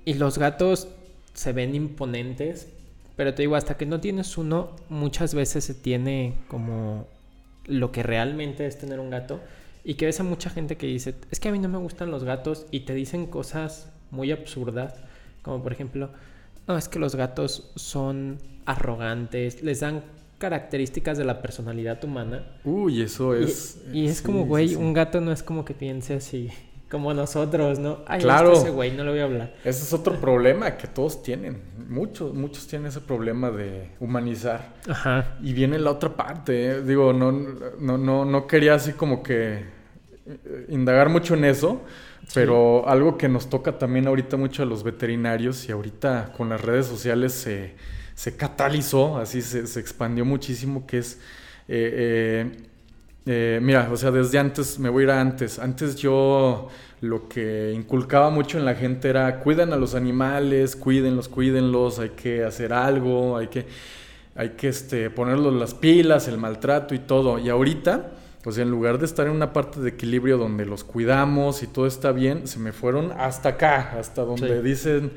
Y 0.05 0.15
los 0.15 0.39
gatos 0.39 0.89
se 1.35 1.53
ven 1.53 1.75
imponentes, 1.75 2.69
pero 3.17 3.35
te 3.35 3.43
digo, 3.43 3.57
hasta 3.57 3.77
que 3.77 3.85
no 3.85 4.01
tienes 4.01 4.39
uno, 4.39 4.77
muchas 4.89 5.35
veces 5.35 5.65
se 5.65 5.75
tiene 5.75 6.35
como 6.49 7.07
lo 7.67 7.93
que 7.93 8.03
realmente 8.03 8.67
es 8.67 8.79
tener 8.79 9.01
un 9.01 9.11
gato. 9.11 9.41
Y 9.85 9.95
que 9.95 10.07
ves 10.07 10.21
a 10.21 10.25
mucha 10.25 10.51
gente 10.51 10.77
que 10.77 10.87
dice, 10.87 11.15
es 11.31 11.41
que 11.41 11.49
a 11.49 11.53
mí 11.53 11.59
no 11.59 11.69
me 11.69 11.79
gustan 11.79 12.11
los 12.11 12.25
gatos 12.25 12.67
y 12.71 12.81
te 12.81 12.95
dicen 12.95 13.27
cosas 13.27 13.91
muy 14.11 14.33
absurdas, 14.33 14.95
como 15.43 15.63
por 15.63 15.73
ejemplo, 15.73 16.11
no, 16.69 16.77
es 16.77 16.89
que 16.89 16.99
los 16.99 17.15
gatos 17.17 17.71
son 17.77 18.39
arrogantes, 18.67 19.63
les 19.63 19.81
dan 19.81 20.03
características 20.39 21.19
de 21.19 21.25
la 21.25 21.43
personalidad 21.43 22.03
humana. 22.05 22.45
Uy, 22.65 23.03
eso 23.03 23.35
es. 23.35 23.83
y, 23.93 24.07
es 24.07 24.19
sí, 24.19 24.25
como, 24.25 24.47
güey, 24.47 24.69
sí. 24.71 24.77
un 24.77 24.93
gato 24.93 25.21
no 25.21 25.33
es 25.33 25.43
como 25.43 25.65
que 25.65 25.75
piense 25.75 26.15
así, 26.15 26.49
como 26.91 27.13
nosotros, 27.13 27.79
¿no? 27.79 27.99
Ay, 28.07 28.21
Claro. 28.23 28.53
ese 28.55 28.71
güey, 28.71 28.91
no 28.93 29.05
le 29.05 29.11
voy 29.11 29.21
a 29.21 29.25
hablar. 29.25 29.55
Ese 29.65 29.83
es 29.83 29.93
otro 29.93 30.19
problema 30.21 30.77
que 30.77 30.87
todos 30.87 31.23
tienen. 31.23 31.61
Muchos, 31.89 32.33
muchos 32.33 32.67
tienen 32.67 32.89
ese 32.89 33.01
problema 33.01 33.51
de 33.51 33.91
humanizar. 34.01 34.75
Ajá. 34.89 35.37
Y 35.43 35.53
viene 35.53 35.79
la 35.79 35.91
otra 35.91 36.17
parte, 36.17 36.71
¿eh? 36.71 36.83
digo, 36.83 37.13
no, 37.13 37.33
no, 37.33 37.99
no, 37.99 38.25
no 38.25 38.47
quería 38.47 38.75
así 38.75 38.93
como 38.93 39.23
que 39.23 39.65
indagar 40.69 41.09
mucho 41.09 41.35
en 41.35 41.45
eso, 41.45 41.83
pero 42.35 42.89
algo 42.89 43.19
que 43.19 43.29
nos 43.29 43.49
toca 43.49 43.79
también 43.79 44.07
ahorita 44.07 44.37
mucho 44.37 44.63
a 44.63 44.67
los 44.67 44.83
veterinarios 44.83 45.69
y 45.69 45.73
ahorita 45.73 46.33
con 46.37 46.49
las 46.49 46.61
redes 46.61 46.87
sociales 46.87 47.33
se, 47.33 47.75
se 48.15 48.37
catalizó, 48.37 49.19
así 49.19 49.43
se, 49.43 49.67
se 49.67 49.81
expandió 49.81 50.25
muchísimo, 50.25 50.87
que 50.87 50.99
es, 50.99 51.15
eh, 51.69 52.47
eh, 52.47 52.53
eh, 53.27 53.61
mira, 53.63 53.89
o 53.93 53.97
sea, 53.97 54.11
desde 54.11 54.39
antes, 54.39 54.79
me 54.79 54.89
voy 54.89 55.03
a 55.03 55.05
ir 55.05 55.11
a 55.11 55.21
antes, 55.21 55.59
antes 55.59 55.97
yo 55.97 56.69
lo 57.01 57.29
que 57.29 57.73
inculcaba 57.75 58.31
mucho 58.31 58.59
en 58.59 58.65
la 58.65 58.75
gente 58.75 59.09
era 59.09 59.41
cuidan 59.41 59.73
a 59.73 59.77
los 59.77 59.95
animales, 59.95 60.77
cuídenlos, 60.77 61.29
cuídenlos, 61.29 61.99
hay 61.99 62.11
que 62.11 62.45
hacer 62.45 62.73
algo, 62.73 63.37
hay 63.37 63.49
que 63.49 63.67
hay 64.41 64.51
que 64.51 64.69
este, 64.69 65.11
ponerlos 65.11 65.55
las 65.55 65.75
pilas, 65.75 66.29
el 66.29 66.39
maltrato 66.39 66.95
y 66.95 67.01
todo. 67.01 67.39
Y 67.39 67.49
ahorita, 67.49 68.11
pues 68.43 68.57
en 68.59 68.71
lugar 68.71 68.99
de 68.99 69.07
estar 69.07 69.27
en 69.27 69.33
una 69.33 69.53
parte 69.53 69.81
de 69.81 69.91
equilibrio 69.91 70.39
donde 70.39 70.65
los 70.67 70.83
cuidamos 70.85 71.63
y 71.63 71.67
todo 71.67 71.87
está 71.87 72.13
bien, 72.13 72.47
se 72.47 72.59
me 72.59 72.73
fueron 72.73 73.13
hasta 73.13 73.51
acá, 73.51 73.97
hasta 73.99 74.23
donde 74.23 74.59
Sí. 74.59 74.63
dicen, 74.67 75.13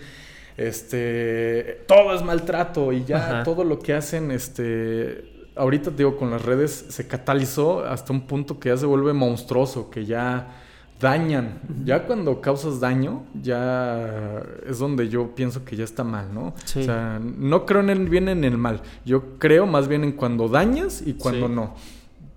este, 0.58 1.84
todo 1.88 2.14
es 2.16 2.24
maltrato 2.24 2.92
y 2.94 3.06
ya 3.06 3.18
Ajá. 3.18 3.44
todo 3.44 3.64
lo 3.64 3.80
que 3.80 3.94
hacen, 3.94 4.32
este, 4.32 5.50
ahorita 5.56 5.92
digo, 5.92 6.18
con 6.18 6.32
las 6.32 6.44
redes 6.44 6.86
se 6.90 7.08
catalizó 7.08 7.86
hasta 7.86 8.12
un 8.14 8.28
punto 8.28 8.60
que 8.60 8.70
ya 8.70 8.78
se 8.78 8.86
vuelve 8.86 9.14
monstruoso, 9.14 9.90
que 9.90 10.06
ya 10.06 10.60
dañan. 11.00 11.60
Ya 11.84 12.06
cuando 12.06 12.40
causas 12.40 12.80
daño, 12.80 13.24
ya 13.42 14.42
es 14.68 14.80
donde 14.80 15.10
yo 15.10 15.36
pienso 15.36 15.66
que 15.66 15.76
ya 15.76 15.84
está 15.84 16.04
mal, 16.04 16.34
¿no? 16.34 16.54
Sí. 16.66 16.80
O 16.82 16.84
sea, 16.84 17.20
no 17.22 17.66
creo 17.66 17.82
en 17.82 17.90
el 17.90 18.08
bien 18.08 18.30
en 18.30 18.44
el 18.46 18.58
mal. 18.58 18.82
Yo 19.06 19.38
creo 19.38 19.66
más 19.66 19.88
bien 19.90 20.04
en 20.06 20.14
cuando 20.14 20.48
dañas 20.48 21.04
y 21.06 21.14
cuando 21.14 21.48
Sí. 21.48 21.54
no. 21.54 21.76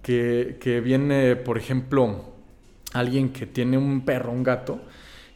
Que, 0.07 0.57
que 0.61 0.81
viene, 0.81 1.35
por 1.35 1.59
ejemplo, 1.59 2.25
alguien 2.93 3.31
que 3.31 3.45
tiene 3.47 3.77
un 3.77 4.05
perro, 4.05 4.31
un 4.31 4.45
gato, 4.45 4.81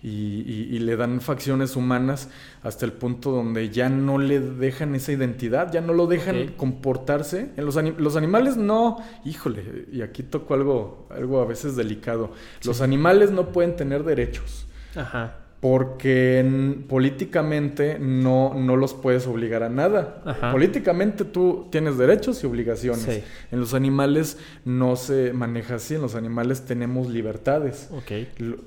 y, 0.02 0.08
y- 0.08 0.68
y 0.76 0.78
le 0.78 0.96
dan 0.96 1.20
facciones 1.20 1.74
humanas 1.76 2.30
hasta 2.62 2.86
el 2.86 2.92
punto 2.92 3.32
donde 3.32 3.68
ya 3.70 3.88
no 3.88 4.16
le 4.18 4.38
dejan 4.40 4.94
esa 4.94 5.10
identidad, 5.12 5.72
ya 5.72 5.80
no 5.80 5.92
lo 5.92 6.06
dejan 6.06 6.36
comportarse. 6.56 7.50
En 7.56 7.66
los, 7.66 7.76
ani- 7.76 7.94
los 7.98 8.14
animales 8.16 8.56
no, 8.56 8.98
híjole, 9.24 9.86
y 9.92 10.02
aquí 10.02 10.22
toco 10.22 10.54
algo, 10.54 11.06
algo 11.10 11.40
a 11.42 11.44
veces 11.46 11.74
delicado. 11.76 12.32
Los 12.64 12.80
animales 12.80 13.30
no 13.32 13.48
pueden 13.52 13.74
tener 13.76 14.04
derechos 14.04 14.66
Ajá. 14.94 15.36
Porque 15.60 16.82
políticamente 16.88 17.98
no, 17.98 18.54
no 18.54 18.76
los 18.76 18.94
puedes 18.94 19.26
obligar 19.26 19.62
a 19.62 19.68
nada. 19.68 20.22
Ajá. 20.24 20.52
Políticamente 20.52 21.24
tú 21.26 21.68
tienes 21.70 21.98
derechos 21.98 22.42
y 22.42 22.46
obligaciones. 22.46 23.02
Sí. 23.02 23.22
En 23.52 23.60
los 23.60 23.74
animales 23.74 24.38
no 24.64 24.96
se 24.96 25.34
maneja 25.34 25.74
así, 25.74 25.96
en 25.96 26.02
los 26.02 26.14
animales 26.14 26.64
tenemos 26.64 27.10
libertades. 27.10 27.90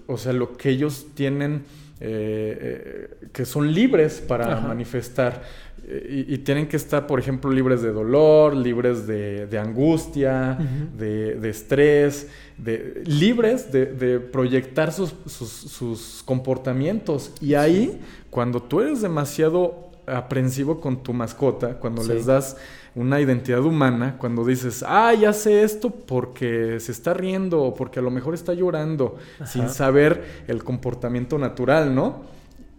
O 0.06 0.18
sea, 0.18 0.34
lo 0.34 0.56
que 0.56 0.70
ellos 0.70 1.08
tienen, 1.16 1.64
eh, 2.00 3.10
eh, 3.22 3.28
que 3.34 3.46
son 3.46 3.74
libres 3.74 4.22
para 4.22 4.58
Ajá. 4.58 4.68
manifestar. 4.68 5.42
Y, 5.88 6.34
y 6.34 6.38
tienen 6.40 6.68
que 6.68 6.78
estar, 6.78 7.08
por 7.08 7.20
ejemplo, 7.20 7.52
libres 7.52 7.82
de 7.82 7.92
dolor, 7.92 8.56
libres 8.56 9.06
de, 9.06 9.48
de 9.48 9.60
angustia, 9.60 10.58
de, 10.98 11.36
de 11.36 11.50
estrés, 11.50 12.30
de, 12.58 13.04
libres 13.06 13.72
de, 13.72 13.88
de 13.88 14.20
proyectar 14.20 14.94
sus, 14.94 15.14
sus- 15.26 15.50
sus 15.50 16.24
comportamientos. 16.26 17.32
Y 17.42 17.56
ahí, 17.56 18.00
cuando 18.30 18.62
tú 18.64 18.80
eres 18.82 19.02
demasiado 19.02 19.90
aprensivo 20.06 20.80
con 20.82 21.02
tu 21.04 21.14
mascota 21.14 21.76
cuando 21.80 22.02
Sí. 22.02 22.10
les 22.14 22.26
das 22.26 22.58
una 22.96 23.20
identidad 23.22 23.62
humana, 23.64 24.18
cuando 24.20 24.46
dices, 24.46 24.84
ah, 24.88 25.14
ya 25.14 25.34
sé 25.34 25.64
esto 25.64 25.90
porque 25.90 26.80
se 26.80 26.92
está 26.92 27.14
riendo 27.14 27.62
o 27.62 27.74
porque 27.74 28.00
a 28.00 28.02
lo 28.04 28.12
mejor 28.12 28.34
está 28.36 28.54
llorando, 28.54 29.18
sin 29.46 29.68
saber 29.70 30.24
el 30.48 30.64
comportamiento 30.64 31.38
natural, 31.40 31.96
¿no? 31.96 32.22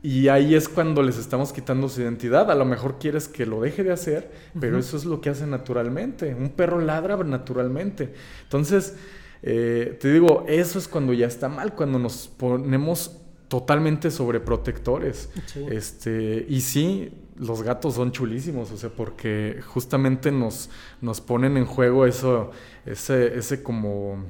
Y 0.05 0.29
ahí 0.29 0.55
es 0.55 0.69
cuando 0.69 1.03
les 1.03 1.17
estamos 1.17 1.51
quitando 1.51 1.89
su 1.89 2.03
identidad. 2.03 2.51
A 2.51 2.55
lo 2.55 2.67
mejor 2.67 2.99
quieres 2.99 3.27
que 3.27 3.47
lo 3.47 3.63
deje 3.63 3.83
de 3.83 3.91
hacer, 3.91 4.31
pero 4.61 4.79
eso 4.79 4.99
es 4.99 5.07
lo 5.07 5.23
que 5.23 5.31
hace 5.31 5.47
naturalmente. 5.47 6.35
Un 6.35 6.51
perro 6.51 6.79
ladra 6.79 7.17
naturalmente. 7.25 8.13
Entonces, 8.43 8.97
eh, 9.43 9.97
te 9.99 10.13
digo, 10.13 10.45
eso 10.47 10.79
es 10.79 10.89
cuando 10.89 11.15
ya 11.15 11.27
está 11.27 11.49
mal, 11.49 11.75
cuando 11.75 11.99
nos 11.99 12.29
ponemos 12.29 13.17
totalmente 13.49 14.11
sobreprotectores. 14.11 15.31
Sí. 15.47 15.65
Este, 15.71 16.45
y 16.51 16.61
sí, 16.61 17.11
los 17.39 17.63
gatos 17.63 17.95
son 17.95 18.13
chulísimos, 18.13 18.73
o 18.73 18.77
sea, 18.77 18.91
porque 18.91 19.63
justamente 19.67 20.31
nos, 20.31 20.69
nos 21.01 21.23
ponen 21.23 21.57
en 21.57 21.65
juego 21.65 22.05
eso, 22.05 22.51
ese, 22.85 23.39
ese 23.39 23.63
como, 23.63 24.23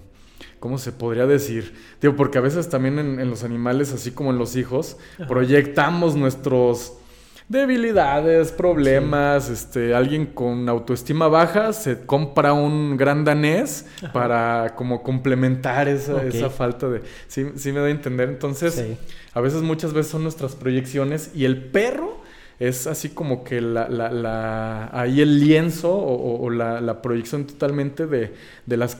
¿cómo 0.64 0.78
se 0.78 0.92
podría 0.92 1.26
decir? 1.26 1.74
Digo, 2.00 2.16
porque 2.16 2.38
a 2.38 2.40
veces 2.40 2.70
también 2.70 2.98
en, 2.98 3.20
en 3.20 3.28
los 3.28 3.44
animales, 3.44 3.92
así 3.92 4.12
como 4.12 4.30
en 4.30 4.38
los 4.38 4.56
hijos, 4.56 4.96
proyectamos 5.28 6.16
nuestros 6.16 6.94
debilidades, 7.50 8.50
problemas, 8.50 9.50
este, 9.50 9.94
alguien 9.94 10.24
con 10.24 10.66
autoestima 10.70 11.28
baja 11.28 11.74
se 11.74 12.06
compra 12.06 12.54
un 12.54 12.96
gran 12.96 13.26
danés 13.26 13.84
para 14.14 14.72
como 14.74 15.02
complementar 15.02 15.86
esa, 15.86 16.22
esa 16.24 16.48
falta 16.48 16.88
de... 16.88 17.02
Sí, 17.28 17.44
sí 17.56 17.70
me 17.72 17.80
da 17.80 17.86
a 17.86 17.90
entender. 17.90 18.30
Entonces, 18.30 18.72
Sí. 18.74 18.96
a 19.34 19.42
veces 19.42 19.60
muchas 19.60 19.92
veces 19.92 20.10
son 20.12 20.22
nuestras 20.22 20.54
proyecciones 20.56 21.30
y 21.34 21.44
el 21.44 21.62
perro 21.62 22.23
es 22.58 22.86
así 22.86 23.10
como 23.10 23.42
que 23.44 23.60
la, 23.60 23.88
la- 23.88 24.10
la- 24.12 24.90
ahí 24.92 25.20
el 25.20 25.40
lienzo 25.40 25.92
o, 25.92 26.14
o- 26.14 26.42
o 26.44 26.50
la, 26.50 26.80
la 26.80 27.02
proyección 27.02 27.46
totalmente 27.46 28.06
de, 28.06 28.32
de 28.66 28.76
las, 28.76 28.98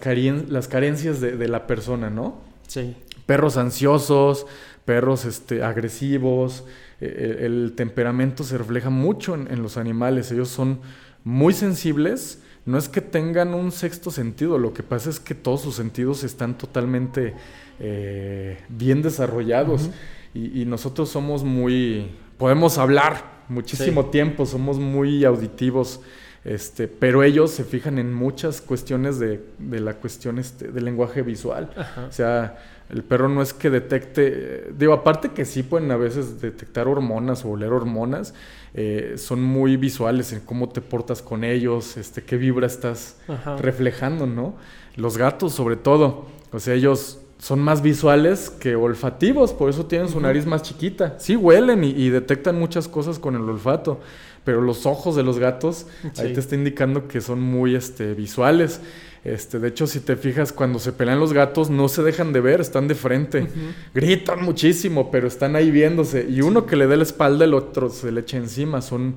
las 0.48 0.68
carencias 0.68 1.20
de, 1.20 1.36
de 1.36 1.48
la 1.48 1.66
persona, 1.66 2.10
¿no? 2.10 2.40
Sí. 2.66 2.96
Perros 3.26 3.56
ansiosos, 3.56 4.46
perros 4.84 5.24
este, 5.24 5.62
agresivos, 5.62 6.64
eh, 7.00 7.38
el, 7.40 7.52
el 7.64 7.72
temperamento 7.74 8.44
se 8.44 8.58
refleja 8.58 8.90
mucho 8.90 9.34
en, 9.34 9.50
en 9.50 9.62
los 9.62 9.76
animales, 9.76 10.30
ellos 10.32 10.48
son 10.48 10.80
muy 11.24 11.54
sensibles, 11.54 12.42
no 12.66 12.76
es 12.78 12.88
que 12.88 13.00
tengan 13.00 13.54
un 13.54 13.72
sexto 13.72 14.10
sentido, 14.10 14.58
lo 14.58 14.72
que 14.74 14.82
pasa 14.82 15.10
es 15.10 15.20
que 15.20 15.34
todos 15.34 15.60
sus 15.62 15.76
sentidos 15.76 16.24
están 16.24 16.56
totalmente 16.58 17.34
eh, 17.80 18.58
bien 18.68 19.02
desarrollados 19.02 19.90
y, 20.34 20.62
y 20.62 20.64
nosotros 20.64 21.08
somos 21.08 21.44
muy, 21.44 22.10
podemos 22.38 22.78
hablar 22.78 23.33
muchísimo 23.48 24.02
Sí. 24.04 24.08
tiempo, 24.12 24.46
somos 24.46 24.78
muy 24.78 25.24
auditivos. 25.24 26.00
Este, 26.44 26.88
pero 26.88 27.22
ellos 27.22 27.50
se 27.52 27.64
fijan 27.64 27.98
en 27.98 28.12
muchas 28.12 28.60
cuestiones 28.60 29.18
de, 29.18 29.40
de 29.58 29.80
la 29.80 29.94
cuestión 29.94 30.38
este, 30.38 30.68
del 30.68 30.84
lenguaje 30.84 31.22
visual. 31.22 31.70
Ajá. 31.74 32.04
O 32.06 32.12
sea, 32.12 32.58
el 32.90 33.02
perro 33.02 33.30
no 33.30 33.40
es 33.40 33.54
que 33.54 33.70
detecte, 33.70 34.70
digo, 34.76 34.92
aparte 34.92 35.30
que 35.30 35.46
sí 35.46 35.62
pueden 35.62 35.90
a 35.90 35.96
veces 35.96 36.42
detectar 36.42 36.86
hormonas 36.86 37.46
o 37.46 37.50
oler 37.52 37.72
hormonas, 37.72 38.34
eh, 38.74 39.14
son 39.16 39.42
muy 39.42 39.78
visuales 39.78 40.34
en 40.34 40.40
cómo 40.40 40.68
te 40.68 40.82
portas 40.82 41.22
con 41.22 41.44
ellos, 41.44 41.96
este, 41.96 42.22
qué 42.22 42.36
vibra 42.36 42.66
estás 42.66 43.16
Ajá. 43.26 43.56
reflejando, 43.56 44.26
¿no? 44.26 44.54
Los 44.96 45.16
gatos 45.16 45.54
sobre 45.54 45.76
todo, 45.76 46.26
o 46.52 46.58
sea, 46.60 46.74
ellos 46.74 47.20
son 47.44 47.60
más 47.60 47.82
visuales 47.82 48.48
que 48.48 48.74
olfativos, 48.74 49.52
por 49.52 49.68
eso 49.68 49.84
tienen 49.84 50.08
su 50.08 50.18
nariz 50.18 50.46
más 50.46 50.62
chiquita. 50.62 51.16
Sí 51.18 51.36
huelen 51.36 51.84
y, 51.84 51.90
y 51.90 52.08
detectan 52.08 52.58
muchas 52.58 52.88
cosas 52.88 53.18
con 53.18 53.34
el 53.34 53.42
olfato, 53.42 54.00
pero 54.44 54.62
los 54.62 54.86
ojos 54.86 55.14
de 55.14 55.22
los 55.24 55.38
gatos 55.38 55.86
ahí 56.16 56.28
Sí. 56.28 56.32
te 56.32 56.40
está 56.40 56.54
indicando 56.54 57.06
que 57.06 57.20
son 57.20 57.40
muy 57.42 57.74
este, 57.74 58.14
visuales. 58.14 58.80
Este, 59.24 59.58
de 59.58 59.68
hecho, 59.68 59.86
si 59.86 60.00
te 60.00 60.16
fijas, 60.16 60.52
cuando 60.52 60.78
se 60.78 60.92
pelean 60.92 61.20
los 61.20 61.34
gatos, 61.34 61.68
no 61.68 61.88
se 61.88 62.02
dejan 62.02 62.32
de 62.32 62.40
ver, 62.40 62.62
están 62.62 62.88
de 62.88 62.94
frente. 62.94 63.46
Gritan 63.94 64.42
muchísimo, 64.42 65.10
pero 65.10 65.26
están 65.28 65.54
ahí 65.54 65.70
viéndose. 65.70 66.26
Y 66.28 66.40
uno 66.40 66.64
que 66.64 66.76
le 66.76 66.86
dé 66.86 66.96
la 66.96 67.02
espalda, 67.02 67.44
el 67.44 67.52
otro 67.54 67.90
se 67.90 68.10
le 68.10 68.20
echa 68.22 68.38
encima. 68.38 68.80
Son 68.80 69.16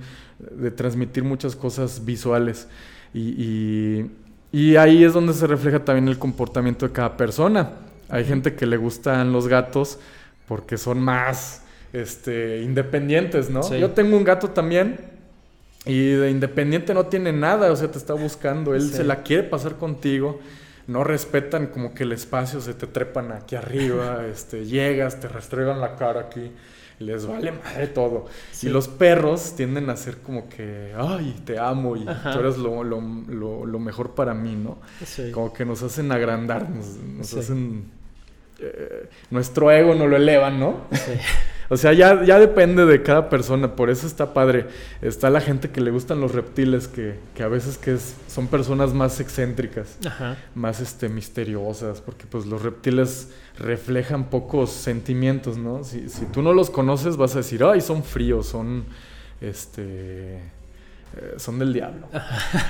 de 0.51 0.71
transmitir 0.71 1.23
muchas 1.23 1.55
cosas 1.55 2.03
visuales. 2.05 2.67
Y, 3.13 3.21
y- 3.21 4.11
y 4.51 4.75
ahí 4.77 5.03
es 5.03 5.11
donde 5.13 5.33
se 5.33 5.45
refleja 5.47 5.83
también 5.83 6.07
el 6.09 6.17
comportamiento 6.17 6.85
de 6.87 6.93
cada 6.93 7.15
persona. 7.17 7.69
Hay 8.09 8.25
gente 8.25 8.55
que 8.55 8.65
le 8.65 8.77
gustan 8.77 9.31
los 9.33 9.47
gatos 9.47 9.99
porque 10.47 10.77
son 10.77 11.01
más 11.01 11.61
este, 11.93 12.61
independientes, 12.61 13.49
¿no? 13.49 13.63
Sí. 13.63 13.79
Yo 13.79 13.91
tengo 13.91 14.15
un 14.17 14.23
gato 14.23 14.49
también 14.49 14.99
y 15.85 16.11
de 16.11 16.29
independiente 16.31 16.93
no 16.93 17.05
tiene 17.07 17.31
nada, 17.33 17.71
o 17.71 17.75
sea, 17.75 17.91
te 17.91 17.97
está 17.97 18.13
buscando, 18.13 18.75
él 18.75 18.81
Sí. 18.81 18.95
se 18.97 19.03
la 19.03 19.23
quiere 19.23 19.43
pasar 19.43 19.75
contigo, 19.75 20.39
no 20.87 21.03
respetan 21.03 21.67
como 21.67 21.93
que 21.93 22.03
el 22.03 22.11
espacio, 22.13 22.61
se 22.61 22.73
te 22.73 22.87
trepan 22.87 23.31
aquí 23.31 23.55
arriba, 23.55 24.25
este, 24.31 24.65
llegas, 24.65 25.19
te 25.19 25.27
restregan 25.27 25.79
la 25.81 25.95
cara 25.95 26.21
aquí, 26.21 26.51
les 26.99 27.25
vale 27.25 27.51
madre 27.51 27.87
todo. 27.87 28.25
Sí. 28.51 28.67
Y 28.67 28.69
los 28.69 28.87
perros 28.87 29.53
tienden 29.55 29.89
a 29.89 29.95
ser 29.97 30.17
como 30.17 30.49
que, 30.49 30.93
ay, 30.97 31.41
te 31.45 31.59
amo 31.59 31.95
y 31.95 32.07
Ajá. 32.07 32.33
tú 32.33 32.39
eres 32.39 32.57
lo, 32.57 32.83
lo- 32.83 33.01
lo- 33.29 33.65
lo 33.65 33.79
mejor 33.79 34.11
para 34.15 34.33
mí, 34.33 34.55
¿no? 34.55 34.77
Como 35.33 35.53
que 35.53 35.63
nos 35.65 35.83
hacen 35.83 36.11
agrandarnos, 36.11 36.85
nos 36.97 37.33
hacen... 37.33 37.96
eh, 38.59 39.09
nuestro 39.29 39.71
ego 39.71 39.93
nos 39.95 40.09
lo 40.09 40.15
elevan, 40.15 40.59
¿no? 40.59 40.81
Sí. 40.91 41.11
O 41.69 41.75
sea, 41.75 41.91
ya, 41.91 42.23
ya 42.23 42.39
depende 42.39 42.85
de 42.85 43.03
cada 43.03 43.27
persona, 43.27 43.75
por 43.75 43.89
eso 43.89 44.07
está 44.07 44.33
padre. 44.33 44.67
Está 45.01 45.29
la 45.29 45.41
gente 45.41 45.69
que 45.69 45.81
le 45.81 45.91
gustan 45.91 46.21
los 46.21 46.31
reptiles, 46.33 46.87
que, 46.87 47.15
que 47.35 47.43
a 47.43 47.49
veces 47.49 47.77
que 47.77 47.91
es- 47.95 48.15
son 48.29 48.47
personas 48.47 48.93
más 48.93 49.19
excéntricas, 49.19 49.97
Ajá. 50.07 50.37
más 50.55 50.79
este, 50.79 51.09
misteriosas, 51.09 51.99
porque 51.99 52.23
pues 52.25 52.45
los 52.45 52.61
reptiles 52.61 53.31
reflejan 53.59 54.29
pocos 54.29 54.71
sentimientos, 54.71 55.57
¿no? 55.57 55.83
Si, 55.83 56.07
si 56.07 56.23
tú 56.27 56.41
no 56.41 56.53
los 56.53 56.69
conoces 56.69 57.17
vas 57.17 57.35
a 57.35 57.39
decir, 57.39 57.61
ay, 57.65 57.81
son 57.81 58.01
fríos, 58.01 58.47
son, 58.47 58.85
este, 59.41 60.39
eh, 61.15 61.35
son 61.37 61.59
del 61.59 61.73
diablo. 61.73 62.07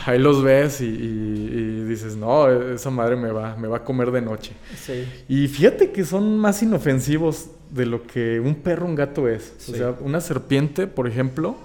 Ahí 0.06 0.20
los 0.20 0.44
ves 0.44 0.82
y, 0.82 0.86
y- 0.86 1.50
y 1.54 1.84
dices, 1.86 2.16
no, 2.16 2.50
esa 2.50 2.90
madre 2.90 3.16
me 3.16 3.32
va, 3.32 3.56
me 3.58 3.68
va 3.68 3.78
a 3.78 3.84
comer 3.84 4.12
de 4.12 4.22
noche. 4.22 4.54
Sí. 4.80 5.06
Y 5.28 5.48
fíjate 5.48 5.92
que 5.92 6.06
son 6.06 6.38
más 6.38 6.62
inofensivos 6.62 7.48
de 7.72 7.86
lo 7.86 8.06
que 8.06 8.40
un 8.40 8.56
perro 8.56 8.86
un 8.86 8.96
gato 8.96 9.28
es. 9.28 9.54
Sí. 9.58 9.74
O 9.74 9.76
sea, 9.76 9.96
una 10.02 10.22
serpiente, 10.22 10.88
por 10.88 11.08
ejemplo, 11.08 11.56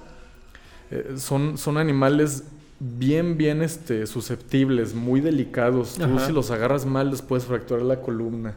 eh, 0.90 1.14
son, 1.16 1.58
son 1.58 1.76
animales 1.78 2.44
bien, 2.80 3.36
bien 3.36 3.62
este, 3.62 4.06
susceptibles, 4.06 4.94
muy 4.94 5.20
delicados. 5.20 5.94
Tú 5.94 6.02
Ajá. 6.04 6.26
si 6.26 6.32
los 6.32 6.50
agarras 6.50 6.84
mal 6.84 7.10
les 7.10 7.22
puedes 7.22 7.44
fracturar 7.44 7.82
la 7.84 8.00
columna. 8.00 8.54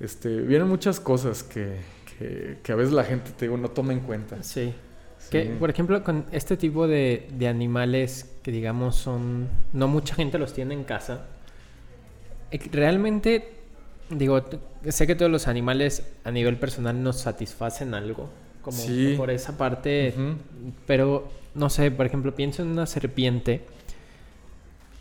Este, 0.00 0.40
vienen 0.42 0.68
muchas 0.68 1.00
cosas 1.00 1.42
que, 1.42 1.76
que, 2.18 2.58
que 2.62 2.72
a 2.72 2.74
veces 2.74 2.92
la 2.92 3.04
gente, 3.04 3.30
te 3.30 3.46
digo, 3.46 3.56
no 3.56 3.70
toma 3.70 3.92
en 3.94 4.00
cuenta. 4.00 4.42
Sí. 4.42 4.74
Que, 5.30 5.44
por 5.46 5.70
ejemplo, 5.70 6.02
con 6.04 6.26
este 6.32 6.56
tipo 6.56 6.86
de, 6.86 7.28
de 7.32 7.48
animales 7.48 8.36
que 8.42 8.50
digamos 8.52 8.96
son... 8.96 9.48
No 9.72 9.88
mucha 9.88 10.14
gente 10.14 10.38
los 10.38 10.52
tiene 10.52 10.74
en 10.74 10.84
casa. 10.84 11.26
eh, 12.50 12.60
Realmente, 12.72 13.48
digo, 14.10 14.44
sé 14.88 15.06
que 15.06 15.14
todos 15.14 15.30
los 15.30 15.48
animales 15.48 16.06
a 16.24 16.30
nivel 16.30 16.56
personal 16.56 17.02
nos 17.02 17.20
satisfacen 17.20 17.94
algo. 17.94 18.28
Como 18.62 18.76
Sí. 18.78 19.14
por 19.16 19.30
esa 19.30 19.58
parte. 19.58 20.14
Pero, 20.86 21.28
no 21.54 21.68
sé, 21.68 21.90
por 21.90 22.06
ejemplo, 22.06 22.34
pienso 22.34 22.62
en 22.62 22.68
una 22.68 22.86
serpiente. 22.86 23.62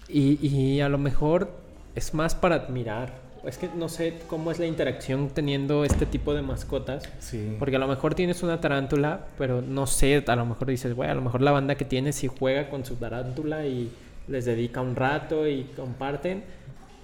Y, 0.10 0.46
y 0.46 0.82
a 0.82 0.90
lo 0.90 0.98
mejor 0.98 1.52
es 1.96 2.14
más 2.14 2.36
para 2.36 2.56
admirar. 2.56 3.23
Es 3.46 3.58
que 3.58 3.70
no 3.76 3.90
sé 3.90 4.20
cómo 4.28 4.52
es 4.52 4.60
la 4.60 4.66
interacción 4.68 5.30
teniendo 5.30 5.84
este 5.84 6.06
tipo 6.06 6.34
de 6.34 6.42
mascotas. 6.42 7.04
Sí. 7.20 7.56
Porque 7.60 7.76
a 7.76 7.80
lo 7.80 7.88
mejor 7.88 8.16
tienes 8.16 8.42
una 8.42 8.62
tarántula, 8.62 9.26
pero 9.38 9.62
no 9.62 9.86
sé, 9.86 10.24
a 10.26 10.36
lo 10.38 10.46
mejor 10.46 10.68
dices, 10.68 10.94
güey, 10.96 11.10
a 11.10 11.14
lo 11.14 11.22
mejor 11.22 11.42
la 11.42 11.52
banda 11.52 11.76
que 11.76 11.84
tienes 11.84 12.16
sí 12.16 12.28
juega 12.28 12.70
con 12.70 12.86
su 12.86 12.96
tarántula 12.96 13.66
y 13.66 13.92
les 14.30 14.46
dedica 14.46 14.80
un 14.80 14.96
rato 14.96 15.46
y 15.48 15.64
comparten. 15.76 16.44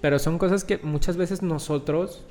Pero 0.00 0.18
son 0.18 0.38
cosas 0.38 0.64
que 0.64 0.78
muchas 0.78 1.18
veces 1.18 1.42
nosotros 1.42 2.22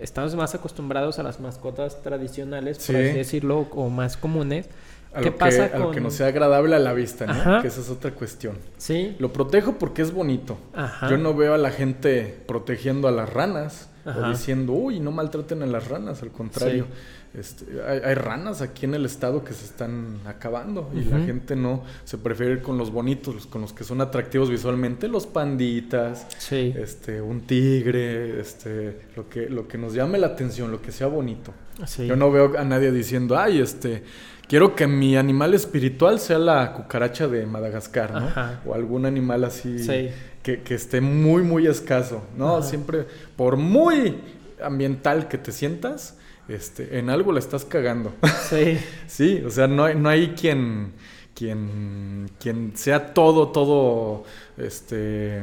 estamos 0.00 0.36
más 0.36 0.54
acostumbrados 0.54 1.18
a 1.18 1.24
las 1.24 1.40
mascotas 1.40 2.02
tradicionales, 2.02 2.76
por 2.78 2.86
Sí. 2.86 2.94
así 2.94 3.16
decirlo, 3.16 3.66
o 3.74 3.88
más 3.88 4.16
comunes. 4.16 4.68
A 5.16 5.20
¿Qué 5.20 5.30
lo, 5.30 5.36
pasa 5.36 5.70
que, 5.70 5.76
a 5.76 5.78
lo 5.78 5.90
que 5.90 6.00
no 6.00 6.10
sea 6.10 6.26
agradable 6.28 6.76
a 6.76 6.78
la 6.78 6.92
vista, 6.92 7.26
¿no? 7.26 7.32
Ajá. 7.32 7.62
Que 7.62 7.68
esa 7.68 7.80
es 7.80 7.88
otra 7.90 8.10
cuestión. 8.12 8.56
Sí. 8.76 9.16
Lo 9.18 9.32
protejo 9.32 9.74
porque 9.78 10.02
es 10.02 10.12
bonito. 10.12 10.58
Ajá. 10.74 11.08
Yo 11.10 11.16
no 11.18 11.34
veo 11.34 11.54
a 11.54 11.58
la 11.58 11.70
gente 11.70 12.36
protegiendo 12.46 13.08
a 13.08 13.10
las 13.12 13.32
ranas 13.32 13.88
Ajá. 14.04 14.26
o 14.26 14.30
diciendo, 14.30 14.72
uy, 14.74 15.00
no 15.00 15.10
maltraten 15.12 15.62
a 15.62 15.66
las 15.66 15.88
ranas, 15.88 16.22
al 16.22 16.30
contrario. 16.30 16.86
Este, 17.34 17.66
hay, 17.86 17.98
hay 18.02 18.14
ranas 18.14 18.62
aquí 18.62 18.86
en 18.86 18.94
el 18.94 19.04
estado 19.04 19.44
que 19.44 19.52
se 19.52 19.66
están 19.66 20.20
acabando 20.26 20.90
y 20.94 21.04
la 21.04 21.18
gente 21.18 21.54
no 21.54 21.82
se 22.04 22.16
prefiere 22.16 22.52
ir 22.52 22.62
con 22.62 22.78
los 22.78 22.90
bonitos, 22.90 23.46
con 23.46 23.60
los 23.60 23.74
que 23.74 23.84
son 23.84 24.00
atractivos 24.00 24.48
visualmente, 24.48 25.06
los 25.06 25.26
panditas, 25.26 26.26
Sí. 26.38 26.72
este, 26.78 27.20
un 27.20 27.42
tigre, 27.42 28.40
este, 28.40 29.00
lo 29.16 29.28
que, 29.28 29.50
lo 29.50 29.68
que 29.68 29.76
nos 29.76 29.92
llame 29.92 30.16
la 30.18 30.28
atención, 30.28 30.70
lo 30.70 30.80
que 30.80 30.92
sea 30.92 31.08
bonito. 31.08 31.52
Sí. 31.86 32.06
Yo 32.06 32.16
no 32.16 32.30
veo 32.30 32.56
a 32.58 32.64
nadie 32.64 32.90
diciendo, 32.90 33.36
ay, 33.38 33.60
este, 33.60 34.02
quiero 34.48 34.74
que 34.74 34.86
mi 34.86 35.16
animal 35.16 35.54
espiritual 35.54 36.18
sea 36.20 36.38
la 36.38 36.72
cucaracha 36.72 37.26
de 37.28 37.46
Madagascar, 37.46 38.12
¿no? 38.12 38.26
Ajá. 38.28 38.60
O 38.66 38.74
algún 38.74 39.06
animal 39.06 39.44
así 39.44 39.78
Sí. 39.78 40.10
que, 40.42 40.60
que 40.62 40.74
esté 40.74 41.00
muy, 41.00 41.42
muy 41.42 41.66
escaso, 41.66 42.22
¿no? 42.36 42.56
Ajá. 42.58 42.66
Siempre, 42.68 43.06
por 43.36 43.56
muy 43.56 44.18
ambiental 44.62 45.28
que 45.28 45.38
te 45.38 45.52
sientas, 45.52 46.16
este, 46.48 46.98
en 46.98 47.10
algo 47.10 47.32
la 47.32 47.40
estás 47.40 47.64
cagando. 47.64 48.14
Sí. 48.48 48.78
sí, 49.06 49.42
o 49.44 49.50
sea, 49.50 49.66
no 49.66 49.84
hay, 49.84 49.96
no 49.96 50.08
hay 50.08 50.28
quien, 50.28 50.92
quien, 51.34 52.30
quien 52.38 52.72
sea 52.76 53.12
todo, 53.14 53.48
todo, 53.48 54.24
este, 54.56 55.42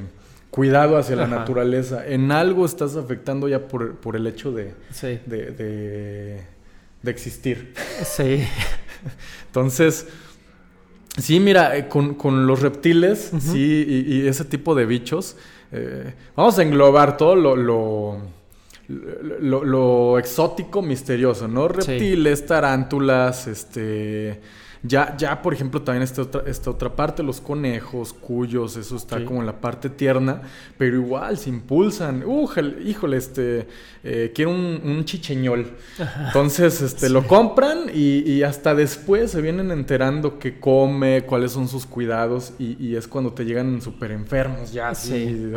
cuidado 0.49 0.97
hacia 0.97 1.15
la 1.17 1.23
Ajá. 1.25 1.35
naturaleza. 1.39 2.07
En 2.07 2.31
algo 2.31 2.65
estás 2.65 2.95
afectando 2.95 3.47
ya 3.49 3.67
por, 3.67 3.95
por 3.97 4.15
el 4.15 4.25
hecho 4.27 4.51
de, 4.51 4.73
Sí. 4.91 5.19
de, 5.25 5.51
de, 5.51 6.41
de 7.01 7.11
existir. 7.11 7.73
Sí. 8.05 8.45
Entonces, 9.47 10.07
sí, 11.17 11.39
mira, 11.39 11.75
eh, 11.77 11.87
con, 11.87 12.13
con 12.15 12.47
los 12.47 12.61
reptiles, 12.61 13.31
sí, 13.39 13.85
y, 13.87 14.15
y 14.23 14.27
ese 14.27 14.45
tipo 14.45 14.73
de 14.75 14.85
bichos, 14.85 15.35
eh, 15.71 16.13
vamos 16.35 16.57
a 16.59 16.63
englobar 16.63 17.17
todo 17.17 17.35
lo, 17.35 17.55
lo, 17.55 18.17
lo- 19.39 19.63
lo 19.63 20.19
exótico, 20.19 20.81
misterioso, 20.81 21.47
¿no? 21.47 21.67
Reptiles, 21.67 22.45
tarántulas, 22.45 23.47
este... 23.47 24.41
Ya, 24.85 25.15
ya, 25.17 25.41
por 25.41 25.53
ejemplo, 25.53 25.81
también 25.81 26.03
esta 26.03 26.23
otra, 26.23 26.43
esta 26.45 26.69
otra 26.69 26.93
parte, 26.93 27.23
los 27.23 27.39
conejos, 27.39 28.11
cuyos, 28.11 28.75
eso 28.75 28.97
está 28.97 29.17
Sí. 29.19 29.23
como 29.23 29.39
en 29.39 29.45
la 29.45 29.61
parte 29.61 29.89
tierna, 29.89 30.41
pero 30.77 30.97
igual 30.97 31.37
se 31.37 31.49
impulsan. 31.49 32.21
Újale, 32.25 32.83
híjole, 32.83 33.15
este, 33.15 33.65
eh, 34.03 34.33
quiero 34.35 34.51
un, 34.51 34.81
un 34.83 35.05
chicheñol. 35.05 35.67
Entonces, 36.27 36.81
este, 36.81 37.09
lo 37.09 37.25
compran 37.27 37.89
y, 37.93 38.29
y 38.29 38.43
hasta 38.43 38.75
después 38.75 39.31
se 39.31 39.41
vienen 39.41 39.71
enterando 39.71 40.37
qué 40.37 40.59
come, 40.59 41.23
cuáles 41.25 41.53
son 41.53 41.69
sus 41.69 41.85
cuidados 41.85 42.51
y, 42.59 42.75
y 42.85 42.97
es 42.97 43.07
cuando 43.07 43.31
te 43.31 43.45
llegan 43.45 43.81
súper 43.81 44.11
enfermos 44.11 44.73
ya, 44.73 44.89
así, 44.89 45.11
Sí. 45.13 45.51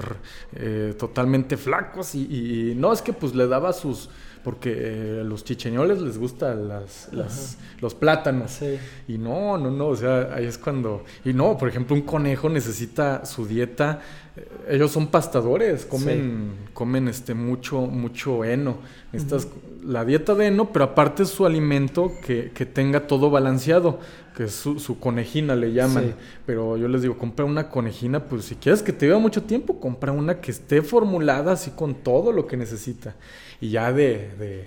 eh, 0.54 0.94
totalmente 0.96 1.56
flacos 1.56 2.14
y- 2.14 2.70
y 2.70 2.74
no, 2.76 2.92
es 2.92 3.02
que 3.02 3.12
pues 3.12 3.34
le 3.34 3.48
daba 3.48 3.72
sus... 3.72 4.08
Porque 4.46 4.72
eh, 4.76 5.20
a 5.22 5.24
los 5.24 5.42
chicheñoles 5.44 6.00
les 6.00 6.18
gustan 6.18 6.68
las, 6.68 7.08
las- 7.12 7.58
los 7.80 7.94
plátanos. 7.94 8.52
Sí. 8.52 8.78
Y 9.08 9.18
no, 9.18 9.58
no, 9.58 9.72
no, 9.72 9.88
o 9.88 9.96
sea, 9.96 10.30
ahí 10.32 10.46
es 10.46 10.56
cuando... 10.56 11.02
Y 11.24 11.32
no, 11.32 11.58
por 11.58 11.68
ejemplo, 11.68 11.96
un 11.96 12.02
conejo 12.02 12.48
necesita 12.48 13.26
su 13.26 13.44
dieta... 13.44 14.00
eh, 14.36 14.46
Ellos 14.70 14.92
son 14.92 15.08
pastadores, 15.08 15.84
comen, 15.84 16.52
comen 16.72 17.08
este, 17.08 17.34
mucho, 17.34 17.80
mucho 17.80 18.44
heno. 18.44 18.78
Necesitas 19.12 19.48
la 19.84 20.04
dieta 20.04 20.36
de 20.36 20.46
heno, 20.46 20.72
pero 20.72 20.84
aparte 20.84 21.24
es 21.24 21.28
su 21.30 21.44
alimento 21.44 22.12
que, 22.24 22.52
que 22.54 22.66
tenga 22.66 23.06
todo 23.08 23.30
balanceado, 23.30 23.98
que 24.36 24.44
es 24.44 24.52
su, 24.52 24.78
su 24.78 25.00
conejina 25.00 25.56
le 25.56 25.72
llaman. 25.72 26.04
Sí. 26.04 26.14
Pero 26.46 26.76
yo 26.76 26.86
les 26.88 27.02
digo, 27.02 27.18
compra 27.18 27.44
una 27.44 27.68
conejina, 27.68 28.24
pues 28.26 28.44
si 28.44 28.54
quieres 28.54 28.80
que 28.82 28.92
te 28.92 29.06
viva 29.06 29.18
mucho 29.18 29.42
tiempo, 29.42 29.80
compra 29.80 30.12
una 30.12 30.40
que 30.40 30.50
esté 30.52 30.82
formulada 30.82 31.52
así 31.52 31.72
con 31.72 31.94
todo 31.96 32.30
lo 32.32 32.46
que 32.46 32.56
necesita. 32.56 33.14
Y 33.60 33.70
ya 33.70 33.92
de, 33.92 34.30
de, 34.38 34.64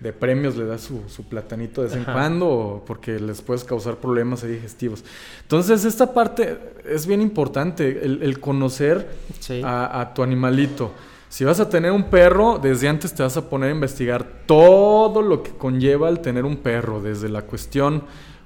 de 0.00 0.12
premios 0.12 0.56
le 0.56 0.64
das 0.64 0.80
su, 0.82 1.02
su 1.08 1.24
platanito 1.24 1.82
de 1.82 1.88
vez 1.88 1.96
en 1.96 2.04
cuando, 2.04 2.82
porque 2.86 3.18
les 3.20 3.42
puedes 3.42 3.64
causar 3.64 3.96
problemas 3.96 4.42
digestivos. 4.46 5.04
Entonces, 5.42 5.84
esta 5.84 6.12
parte 6.14 6.58
es 6.84 7.06
bien 7.06 7.20
importante, 7.20 8.04
el, 8.04 8.22
el 8.22 8.40
conocer 8.40 9.08
Sí. 9.40 9.60
a, 9.64 10.00
a 10.00 10.14
tu 10.14 10.22
animalito. 10.22 10.92
Si 11.28 11.44
vas 11.44 11.60
a 11.60 11.68
tener 11.68 11.92
un 11.92 12.04
perro, 12.10 12.58
desde 12.60 12.88
antes 12.88 13.14
te 13.14 13.22
vas 13.22 13.36
a 13.36 13.48
poner 13.48 13.68
a 13.70 13.72
investigar 13.74 14.26
todo 14.46 15.22
lo 15.22 15.42
que 15.44 15.52
conlleva 15.52 16.08
el 16.08 16.20
tener 16.20 16.44
un 16.44 16.56
perro, 16.56 17.00
desde 17.00 17.28
la 17.28 17.42
cuestión 17.42 18.02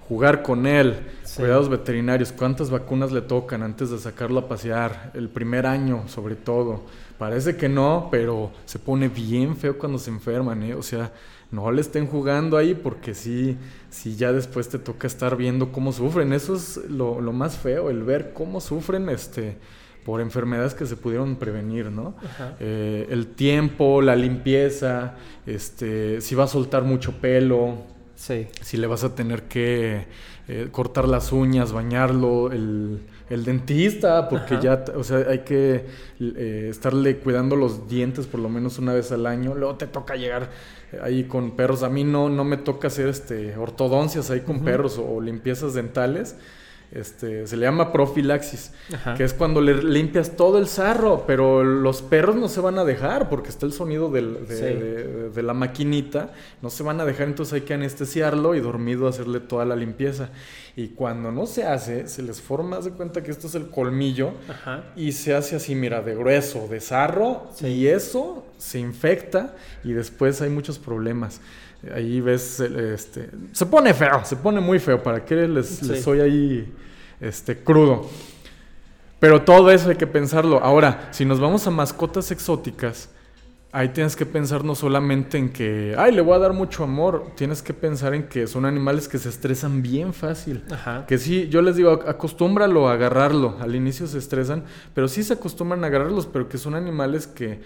jugar 0.08 0.42
con 0.42 0.66
él, 0.66 0.96
Sí. 1.22 1.40
cuidados 1.40 1.68
veterinarios, 1.70 2.30
cuántas 2.30 2.68
vacunas 2.70 3.10
le 3.10 3.22
tocan 3.22 3.62
antes 3.62 3.88
de 3.90 3.98
sacarlo 3.98 4.40
a 4.40 4.48
pasear, 4.48 5.10
el 5.14 5.28
primer 5.30 5.66
año 5.66 6.04
sobre 6.08 6.34
todo. 6.36 6.82
Parece 7.18 7.56
que 7.56 7.68
no, 7.68 8.08
pero 8.10 8.50
se 8.64 8.78
pone 8.78 9.08
bien 9.08 9.56
feo 9.56 9.78
cuando 9.78 9.98
se 9.98 10.10
enferman, 10.10 10.62
¿eh? 10.64 10.74
O 10.74 10.82
sea, 10.82 11.12
no 11.50 11.70
le 11.70 11.80
estén 11.80 12.06
jugando 12.06 12.56
ahí 12.56 12.74
porque 12.74 13.14
sí, 13.14 13.56
sí 13.88 14.16
ya 14.16 14.32
después 14.32 14.68
te 14.68 14.78
toca 14.78 15.06
estar 15.06 15.36
viendo 15.36 15.70
cómo 15.70 15.92
sufren. 15.92 16.32
Eso 16.32 16.56
es 16.56 16.76
lo, 16.88 17.20
lo 17.20 17.32
más 17.32 17.56
feo, 17.56 17.88
el 17.90 18.02
ver 18.02 18.32
cómo 18.34 18.60
sufren 18.60 19.08
este 19.08 19.56
por 20.04 20.20
enfermedades 20.20 20.74
que 20.74 20.84
se 20.84 20.96
pudieron 20.96 21.36
prevenir, 21.36 21.90
¿no? 21.90 22.14
Eh, 22.60 23.06
el 23.08 23.28
tiempo, 23.28 24.02
la 24.02 24.14
limpieza, 24.16 25.14
este, 25.46 26.20
si 26.20 26.34
va 26.34 26.44
a 26.44 26.48
soltar 26.48 26.82
mucho 26.82 27.20
pelo, 27.20 27.78
Sí. 28.14 28.46
si 28.60 28.76
le 28.76 28.86
vas 28.86 29.02
a 29.02 29.14
tener 29.14 29.44
que 29.44 30.06
eh, 30.46 30.68
cortar 30.70 31.08
las 31.08 31.32
uñas, 31.32 31.72
bañarlo, 31.72 32.52
el, 32.52 33.00
el 33.30 33.44
dentista, 33.44 34.28
porque 34.28 34.54
Ajá. 34.54 34.62
ya, 34.62 34.84
o 34.96 35.04
sea, 35.04 35.18
hay 35.28 35.40
que 35.40 35.86
eh, 36.20 36.68
estarle 36.70 37.16
cuidando 37.18 37.56
los 37.56 37.88
dientes 37.88 38.26
por 38.26 38.40
lo 38.40 38.48
menos 38.48 38.78
una 38.78 38.92
vez 38.92 39.12
al 39.12 39.26
año. 39.26 39.54
Luego 39.54 39.76
te 39.76 39.86
toca 39.86 40.16
llegar 40.16 40.50
eh, 40.92 40.98
ahí 41.02 41.24
con 41.24 41.52
perros. 41.52 41.82
A 41.82 41.88
mí 41.88 42.04
no, 42.04 42.28
no 42.28 42.44
me 42.44 42.56
toca 42.56 42.88
hacer 42.88 43.08
este 43.08 43.56
ortodoncias 43.56 44.30
ahí 44.30 44.40
con 44.40 44.64
perros 44.64 44.98
o, 44.98 45.08
o 45.08 45.20
limpiezas 45.20 45.74
dentales. 45.74 46.36
Este, 46.94 47.46
se 47.48 47.56
le 47.56 47.66
llama 47.66 47.92
profilaxis, 47.92 48.70
Ajá. 48.94 49.14
que 49.14 49.24
es 49.24 49.34
cuando 49.34 49.60
le 49.60 49.82
limpias 49.82 50.36
todo 50.36 50.58
el 50.58 50.68
sarro, 50.68 51.24
pero 51.26 51.64
los 51.64 52.02
perros 52.02 52.36
no 52.36 52.46
se 52.48 52.60
van 52.60 52.78
a 52.78 52.84
dejar 52.84 53.28
porque 53.28 53.48
está 53.48 53.66
el 53.66 53.72
sonido 53.72 54.10
del- 54.12 54.46
de, 54.46 54.56
Sí. 54.56 54.62
de- 54.62 55.30
de 55.30 55.42
la 55.42 55.54
maquinita, 55.54 56.32
no 56.62 56.70
se 56.70 56.84
van 56.84 57.00
a 57.00 57.04
dejar, 57.04 57.26
entonces 57.26 57.52
hay 57.54 57.60
que 57.62 57.74
anestesiarlo 57.74 58.54
y 58.54 58.60
dormido 58.60 59.08
hacerle 59.08 59.40
toda 59.40 59.64
la 59.64 59.74
limpieza. 59.74 60.28
Y 60.76 60.88
cuando 60.88 61.32
no 61.32 61.46
se 61.46 61.64
hace, 61.64 62.06
se 62.08 62.22
les 62.22 62.40
forma, 62.40 62.78
de 62.78 62.90
cuenta 62.92 63.22
que 63.24 63.30
esto 63.32 63.48
es 63.48 63.54
el 63.56 63.70
colmillo 63.70 64.32
Ajá. 64.48 64.84
y 64.94 65.12
se 65.12 65.34
hace 65.34 65.56
así, 65.56 65.74
mira, 65.74 66.00
de 66.02 66.14
grueso, 66.14 66.68
de 66.68 66.80
sarro, 66.80 67.48
Sí. 67.56 67.66
y 67.66 67.86
eso 67.88 68.44
se 68.58 68.78
infecta 68.78 69.54
y 69.82 69.92
después 69.92 70.40
hay 70.42 70.50
muchos 70.50 70.78
problemas. 70.78 71.40
Ahí 71.94 72.20
ves, 72.20 72.60
el, 72.60 72.78
este, 72.78 73.30
se 73.52 73.66
pone 73.66 73.92
feo, 73.94 74.24
se 74.24 74.36
pone 74.36 74.60
muy 74.60 74.78
feo, 74.78 75.02
¿para 75.02 75.24
qué 75.24 75.34
les, 75.48 75.66
Sí. 75.66 75.86
les 75.86 76.02
soy 76.02 76.20
ahí 76.20 76.72
este, 77.20 77.58
crudo? 77.58 78.08
Pero 79.20 79.42
todo 79.42 79.70
eso 79.70 79.88
hay 79.90 79.96
que 79.96 80.06
pensarlo. 80.06 80.60
Ahora, 80.62 81.08
si 81.10 81.24
nos 81.24 81.40
vamos 81.40 81.66
a 81.66 81.70
mascotas 81.70 82.30
exóticas, 82.30 83.08
ahí 83.72 83.88
tienes 83.88 84.14
que 84.16 84.26
pensar 84.26 84.62
no 84.64 84.74
solamente 84.74 85.38
en 85.38 85.50
que, 85.52 85.94
ay, 85.98 86.12
le 86.12 86.20
voy 86.20 86.34
a 86.34 86.38
dar 86.38 86.52
mucho 86.52 86.84
amor, 86.84 87.32
tienes 87.34 87.62
que 87.62 87.72
pensar 87.72 88.14
en 88.14 88.24
que 88.28 88.46
son 88.46 88.66
animales 88.66 89.08
que 89.08 89.18
se 89.18 89.28
estresan 89.30 89.82
bien 89.82 90.12
fácil. 90.12 90.62
Ajá. 90.70 91.06
Que 91.06 91.18
sí, 91.18 91.48
yo 91.48 91.62
les 91.62 91.76
digo, 91.76 91.90
ac- 91.98 92.08
acostúmbralo 92.08 92.88
a 92.88 92.92
agarrarlo. 92.92 93.56
Al 93.60 93.74
inicio 93.74 94.06
se 94.06 94.18
estresan, 94.18 94.64
pero 94.94 95.08
sí 95.08 95.22
se 95.22 95.32
acostumbran 95.32 95.82
a 95.84 95.86
agarrarlos, 95.86 96.26
pero 96.26 96.48
que 96.48 96.58
son 96.58 96.74
animales 96.74 97.26
que, 97.26 97.62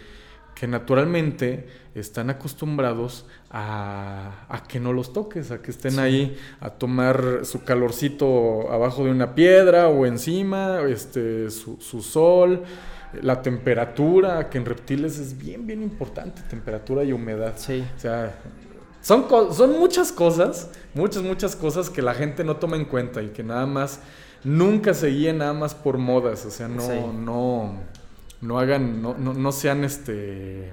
que 0.59 0.67
naturalmente 0.67 1.69
están 1.95 2.31
acostumbrados 2.31 3.27
a, 3.51 4.45
a 4.49 4.63
que 4.65 4.81
no 4.81 4.93
los 4.93 5.13
toques, 5.13 5.51
a 5.51 5.63
que 5.63 5.71
estén 5.71 5.93
Sí. 5.93 5.99
ahí 6.01 6.37
a 6.61 6.71
tomar 6.71 7.41
su 7.45 7.65
calorcito 7.65 8.71
abajo 8.73 9.05
de 9.05 9.11
una 9.11 9.35
piedra 9.35 9.89
o 9.89 10.05
encima, 10.07 10.81
este, 10.89 11.51
su, 11.51 11.77
su 11.81 12.03
sol, 12.03 12.63
la 13.23 13.41
temperatura, 13.41 14.51
que 14.51 14.59
en 14.59 14.67
reptiles 14.67 15.19
es 15.19 15.39
bien, 15.39 15.67
bien 15.67 15.83
importante, 15.83 16.43
temperatura 16.49 17.05
y 17.05 17.13
humedad. 17.13 17.55
Sí. 17.57 17.85
O 17.97 18.01
sea, 18.01 18.35
son, 19.01 19.27
son 19.55 19.79
muchas 19.79 20.13
cosas, 20.13 20.71
muchas, 20.95 21.23
muchas 21.23 21.55
cosas 21.57 21.89
que 21.89 22.03
la 22.03 22.15
gente 22.15 22.43
no 22.45 22.57
toma 22.57 22.77
en 22.77 22.85
cuenta 22.85 23.23
y 23.23 23.29
que 23.29 23.43
nada 23.43 23.65
más 23.67 24.01
nunca 24.45 24.93
se 24.93 25.09
guíen 25.09 25.39
nada 25.39 25.53
más 25.53 25.75
por 25.75 25.99
modas. 25.99 26.45
O 26.45 26.51
sea, 26.51 26.69
no, 26.69 26.81
Sí. 26.83 26.93
no, 27.25 27.75
no 28.41 28.59
hagan, 28.59 29.03
no, 29.03 29.17
no, 29.19 29.35
no 29.35 29.53
sean 29.53 29.85
este 29.85 30.73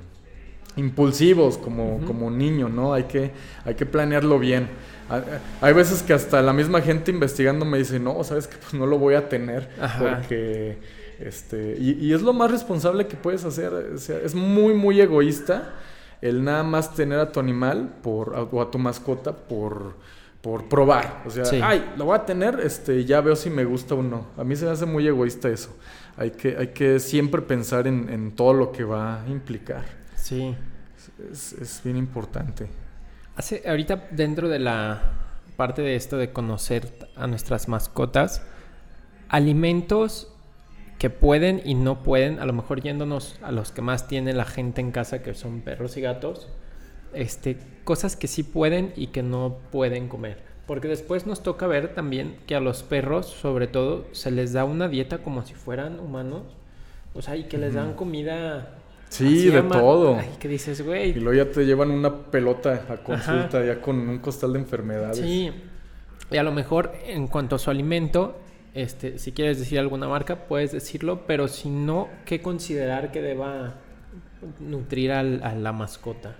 impulsivos 0.78 1.58
como, 1.58 2.01
como 2.06 2.30
niño, 2.30 2.67
¿no? 2.69 2.93
Hay 2.93 3.04
que, 3.04 3.32
hay 3.63 3.75
que 3.75 3.86
planearlo 3.86 4.39
bien. 4.39 4.67
Ha- 5.10 5.23
Hay 5.62 5.73
veces 5.73 6.04
que 6.04 6.13
hasta 6.13 6.41
la 6.41 6.51
misma 6.54 6.82
gente 6.82 7.12
investigando 7.12 7.63
me 7.65 7.78
dice, 7.78 7.99
no, 7.99 8.23
sabes 8.23 8.47
que 8.47 8.58
pues 8.58 8.73
no 8.73 8.86
lo 8.86 8.97
voy 8.99 9.15
a 9.15 9.30
tener 9.30 9.69
Ajá. 9.80 9.99
porque 9.99 10.78
este 11.19 11.78
y, 11.80 11.91
y 12.08 12.13
es 12.13 12.21
lo 12.21 12.34
más 12.34 12.51
responsable 12.51 13.08
que 13.08 13.15
puedes 13.15 13.45
hacer. 13.45 13.71
O 13.73 13.97
sea, 13.97 14.17
es 14.19 14.36
muy, 14.36 14.73
muy 14.73 14.99
egoísta 14.99 15.75
el 16.21 16.43
nada 16.43 16.63
más 16.63 16.93
tener 16.93 17.19
a 17.19 17.32
tu 17.32 17.39
animal 17.39 17.93
por, 18.01 18.36
o 18.51 18.62
a 18.62 18.69
tu 18.71 18.78
mascota 18.78 19.34
por, 19.34 19.93
por 20.41 20.65
probar. 20.67 21.23
O 21.25 21.30
sea, 21.30 21.45
Sí. 21.45 21.60
ay, 21.63 21.93
lo 21.97 22.06
voy 22.06 22.17
a 22.17 22.25
tener, 22.25 22.60
este, 22.60 23.05
ya 23.05 23.22
veo 23.22 23.36
si 23.38 23.49
me 23.49 23.63
gusta 23.63 23.95
o 23.95 24.03
no. 24.03 24.26
A 24.38 24.43
mí 24.43 24.55
se 24.57 24.66
me 24.66 24.72
hace 24.72 24.86
muy 24.86 25.07
egoísta 25.07 25.47
eso. 25.49 25.70
Hay 26.18 26.32
que, 26.32 26.55
hay 26.57 26.68
que 26.68 26.99
siempre 26.99 27.41
pensar 27.41 27.88
en, 27.88 28.09
en 28.09 28.32
todo 28.36 28.53
lo 28.53 28.72
que 28.72 28.84
va 28.84 29.22
a 29.22 29.28
implicar. 29.28 29.84
Sí. 30.16 30.55
Es, 31.32 31.53
es 31.53 31.82
bien 31.84 31.97
importante. 31.97 32.68
Hace, 33.36 33.63
ahorita 33.68 34.07
dentro 34.11 34.47
de 34.47 34.59
la 34.59 35.01
parte 35.55 35.82
de 35.82 35.95
esto 35.95 36.18
de 36.18 36.32
conocer 36.32 37.09
a 37.16 37.28
nuestras 37.28 37.68
mascotas, 37.68 38.41
alimentos 39.30 40.32
que 40.99 41.09
pueden 41.09 41.61
y 41.66 41.76
no 41.76 42.03
pueden, 42.03 42.39
a 42.39 42.45
lo 42.45 42.53
mejor 42.53 42.82
yéndonos 42.82 43.38
a 43.41 43.51
los 43.51 43.72
que 43.72 43.82
más 43.82 44.07
tiene 44.07 44.34
la 44.34 44.45
gente 44.45 44.82
en 44.82 44.91
casa, 44.91 45.22
que 45.22 45.34
son 45.34 45.61
perros 45.61 45.97
y 45.97 46.01
gatos, 46.01 46.47
este, 47.13 47.57
cosas 47.84 48.16
que 48.16 48.28
sí 48.28 48.43
pueden 48.43 48.93
y 48.95 49.07
que 49.07 49.24
no 49.24 49.57
pueden 49.72 50.07
comer. 50.07 50.55
Porque 50.68 50.88
después 50.88 51.28
nos 51.28 51.43
toca 51.43 51.68
ver 51.68 51.93
también 51.93 52.38
que 52.47 52.55
a 52.55 52.59
los 52.59 52.82
perros, 52.84 53.28
sobre 53.28 53.68
todo, 53.68 54.05
se 54.13 54.32
les 54.32 54.53
da 54.53 54.66
una 54.66 54.88
dieta 54.88 55.20
como 55.20 55.43
si 55.45 55.53
fueran 55.53 55.99
humanos. 55.99 56.41
O 57.13 57.22
sea, 57.22 57.36
y 57.36 57.43
que 57.43 57.57
les 57.57 57.76
dan 57.76 57.93
comida. 57.93 58.76
Sí, 59.09 59.47
de 59.49 59.59
ama- 59.59 59.80
todo. 59.80 60.18
Ay, 60.20 60.32
que 60.39 60.47
dices, 60.47 60.80
Y 60.80 60.84
güey. 60.84 61.13
luego 61.13 61.34
ya 61.45 61.51
te 61.51 61.66
llevan 61.66 61.91
una 61.91 62.13
pelota 62.32 62.86
a 62.89 62.97
consulta 62.97 63.63
ya 63.63 63.80
con 63.80 63.97
un 64.09 64.18
costal 64.20 64.53
de 64.53 64.59
enfermedades. 64.59 65.20
Sí. 65.20 65.51
Y 66.32 66.38
a 66.38 66.43
lo 66.43 66.51
mejor 66.51 66.91
en 67.05 67.28
cuanto 67.28 67.55
a 67.55 67.59
su 67.59 67.70
alimento, 67.70 68.36
este, 68.74 69.20
si 69.20 69.32
quieres 69.32 69.59
decir 69.59 69.78
alguna 69.80 70.07
marca, 70.09 70.47
puedes 70.47 70.72
decirlo, 70.72 71.22
pero 71.28 71.47
si 71.47 71.70
no, 71.70 72.09
¿qué 72.26 72.41
considerar 72.41 73.11
que 73.11 73.22
deba 73.22 73.76
nutrir 74.59 75.11
al- 75.11 75.41
a 75.43 75.53
la 75.55 75.72
mascota? 75.72 76.36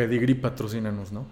Pedigrí 0.00 0.32
patrocínanos, 0.32 1.12
¿no? 1.12 1.26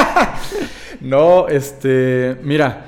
no, 1.00 1.48
este, 1.48 2.36
mira, 2.42 2.84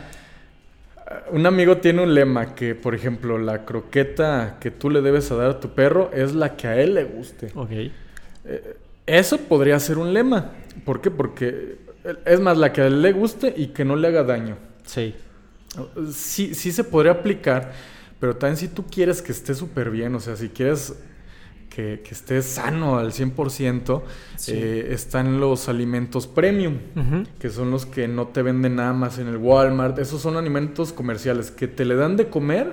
un 1.32 1.46
amigo 1.46 1.78
tiene 1.78 2.02
un 2.02 2.14
lema 2.14 2.54
que, 2.54 2.74
por 2.74 2.94
ejemplo, 2.94 3.38
la 3.38 3.64
croqueta 3.64 4.58
que 4.60 4.70
tú 4.70 4.90
le 4.90 5.00
debes 5.00 5.30
a 5.30 5.36
dar 5.36 5.50
a 5.50 5.60
tu 5.60 5.70
perro 5.70 6.10
es 6.12 6.34
la 6.34 6.56
que 6.56 6.66
a 6.66 6.78
él 6.78 6.92
le 6.94 7.04
guste. 7.04 7.52
Ok. 7.54 7.70
Eh, 7.70 8.76
Eso 9.06 9.38
podría 9.38 9.80
ser 9.80 9.96
un 9.96 10.12
lema. 10.12 10.50
¿Por 10.84 11.00
qué? 11.00 11.10
Porque 11.10 11.78
eh, 12.04 12.14
es 12.26 12.38
más 12.38 12.58
la 12.58 12.70
que 12.70 12.82
a 12.82 12.86
él 12.86 13.00
le 13.00 13.12
guste 13.12 13.54
y 13.56 13.68
que 13.68 13.86
no 13.86 13.96
le 13.96 14.08
haga 14.08 14.24
daño. 14.24 14.58
Sí. 14.84 15.14
Sí, 16.12 16.54
sí 16.54 16.70
se 16.70 16.84
podría 16.84 17.12
aplicar, 17.12 17.72
pero 18.18 18.36
también 18.36 18.58
si 18.58 18.68
tú 18.68 18.84
quieres 18.86 19.22
que 19.22 19.32
esté 19.32 19.54
súper 19.54 19.90
bien, 19.90 20.14
o 20.14 20.20
sea, 20.20 20.36
si 20.36 20.50
quieres 20.50 20.94
que, 21.80 22.00
que 22.02 22.14
esté 22.14 22.42
sano 22.42 22.98
al 22.98 23.12
100%, 23.12 24.02
Sí. 24.36 24.52
eh, 24.54 24.88
están 24.92 25.40
los 25.40 25.68
alimentos 25.68 26.26
premium, 26.26 26.76
que 27.38 27.48
son 27.50 27.70
los 27.70 27.86
que 27.86 28.06
no 28.08 28.28
te 28.28 28.42
venden 28.42 28.76
nada 28.76 28.92
más 28.92 29.18
en 29.18 29.28
el 29.28 29.36
Walmart. 29.38 29.98
Esos 29.98 30.20
son 30.20 30.36
alimentos 30.36 30.92
comerciales 30.92 31.50
que 31.50 31.68
te 31.68 31.84
le 31.84 31.94
dan 31.94 32.16
de 32.16 32.28
comer, 32.28 32.72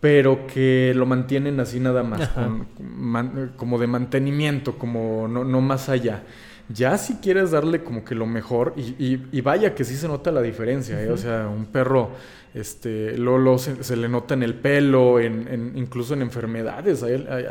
pero 0.00 0.46
que 0.48 0.92
lo 0.96 1.06
mantienen 1.06 1.60
así 1.60 1.78
nada 1.78 2.02
más, 2.02 2.22
Ajá. 2.22 2.44
con- 2.44 2.66
man- 2.80 3.52
como 3.56 3.78
de 3.78 3.86
mantenimiento, 3.86 4.78
como 4.78 5.28
no, 5.28 5.44
no 5.44 5.60
más 5.60 5.88
allá. 5.88 6.22
Ya 6.68 6.96
si 6.98 7.14
quieres 7.16 7.50
darle 7.50 7.82
como 7.82 8.04
que 8.04 8.14
lo 8.14 8.26
mejor, 8.26 8.72
y, 8.76 8.82
y- 9.04 9.26
y 9.32 9.40
vaya 9.40 9.74
que 9.74 9.84
sí 9.84 9.94
se 9.96 10.08
nota 10.08 10.30
la 10.32 10.40
diferencia, 10.42 11.02
¿eh? 11.02 11.10
o 11.10 11.16
sea, 11.16 11.48
un 11.48 11.66
perro, 11.66 12.10
este, 12.54 13.16
Lolo 13.18 13.58
se, 13.58 13.82
se 13.84 13.96
le 13.96 14.08
nota 14.08 14.34
en 14.34 14.42
el 14.42 14.54
pelo, 14.54 15.20
en, 15.20 15.48
en- 15.48 15.72
incluso 15.76 16.14
en 16.14 16.22
enfermedades, 16.22 17.02
hay, 17.02 17.26
hay- 17.28 17.46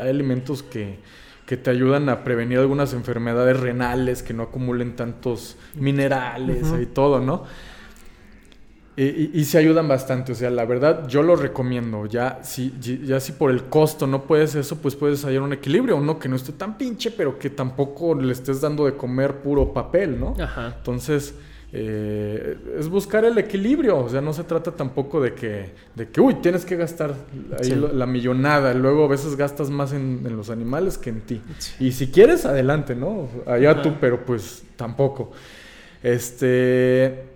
que, 0.64 1.00
que 1.46 1.58
te 1.58 1.70
ayudan 1.70 2.08
a 2.10 2.24
prevenir 2.24 2.60
algunas 2.60 2.94
enfermedades 2.94 3.60
renales, 3.60 4.24
que 4.24 4.34
no 4.34 4.44
acumulen 4.44 4.96
tantos 4.96 5.58
minerales 5.76 6.68
y 6.82 6.86
todo, 6.86 7.20
¿no? 7.20 7.44
Y, 8.98 9.40
y- 9.40 9.46
se 9.46 9.58
ayudan 9.58 9.88
bastante, 9.88 10.34
o 10.34 10.36
sea, 10.36 10.50
la 10.50 10.66
verdad 10.66 11.08
yo 11.08 11.24
lo 11.24 11.38
recomiendo. 11.38 12.06
Ya 12.08 12.40
si, 12.44 12.74
ya 13.06 13.22
si 13.22 13.32
por 13.32 13.50
el 13.50 13.64
costo 13.64 14.06
no 14.06 14.24
puedes 14.24 14.54
eso, 14.56 14.76
pues 14.80 14.96
puedes 14.96 15.24
hallar 15.24 15.42
un 15.44 15.54
equilibrio. 15.54 15.96
Uno 15.96 16.20
que 16.20 16.28
no 16.28 16.36
esté 16.36 16.52
tan 16.52 16.78
pinche, 16.78 17.10
pero 17.12 17.40
que 17.40 17.50
tampoco 17.50 18.14
le 18.16 18.34
estés 18.34 18.60
dando 18.60 18.86
de 18.86 18.96
comer 18.98 19.38
puro 19.38 19.72
papel, 19.74 20.20
¿no? 20.20 20.36
Ajá. 20.38 20.76
Entonces, 20.78 21.34
eh, 21.72 22.58
es 22.78 22.90
buscar 22.90 23.24
el 23.24 23.38
equilibrio. 23.38 23.98
O 23.98 24.10
sea, 24.10 24.20
no 24.20 24.34
se 24.34 24.44
trata 24.44 24.72
tampoco 24.74 25.22
de 25.22 25.34
que, 25.36 25.70
de 25.96 26.10
que 26.10 26.20
uy, 26.20 26.34
tienes 26.36 26.66
que 26.66 26.76
gastar 26.76 27.16
ahí 27.58 27.70
Sí. 27.70 27.76
lo- 27.76 27.94
la 27.94 28.06
millonada. 28.06 28.74
Luego 28.74 29.06
a 29.06 29.08
veces 29.08 29.38
gastas 29.38 29.70
más 29.70 29.94
en, 29.94 30.22
en 30.26 30.36
los 30.36 30.50
animales 30.50 30.98
que 30.98 31.12
en 31.12 31.22
ti. 31.22 31.42
Sí. 31.60 31.74
Y 31.80 31.92
si 31.94 32.08
quieres, 32.12 32.46
adelante, 32.46 32.94
¿no? 32.94 33.30
Allá 33.48 33.72
Ajá. 33.72 33.82
tú, 33.84 33.94
pero 34.02 34.26
pues 34.26 34.64
tampoco. 34.76 35.32
Este. 36.04 37.31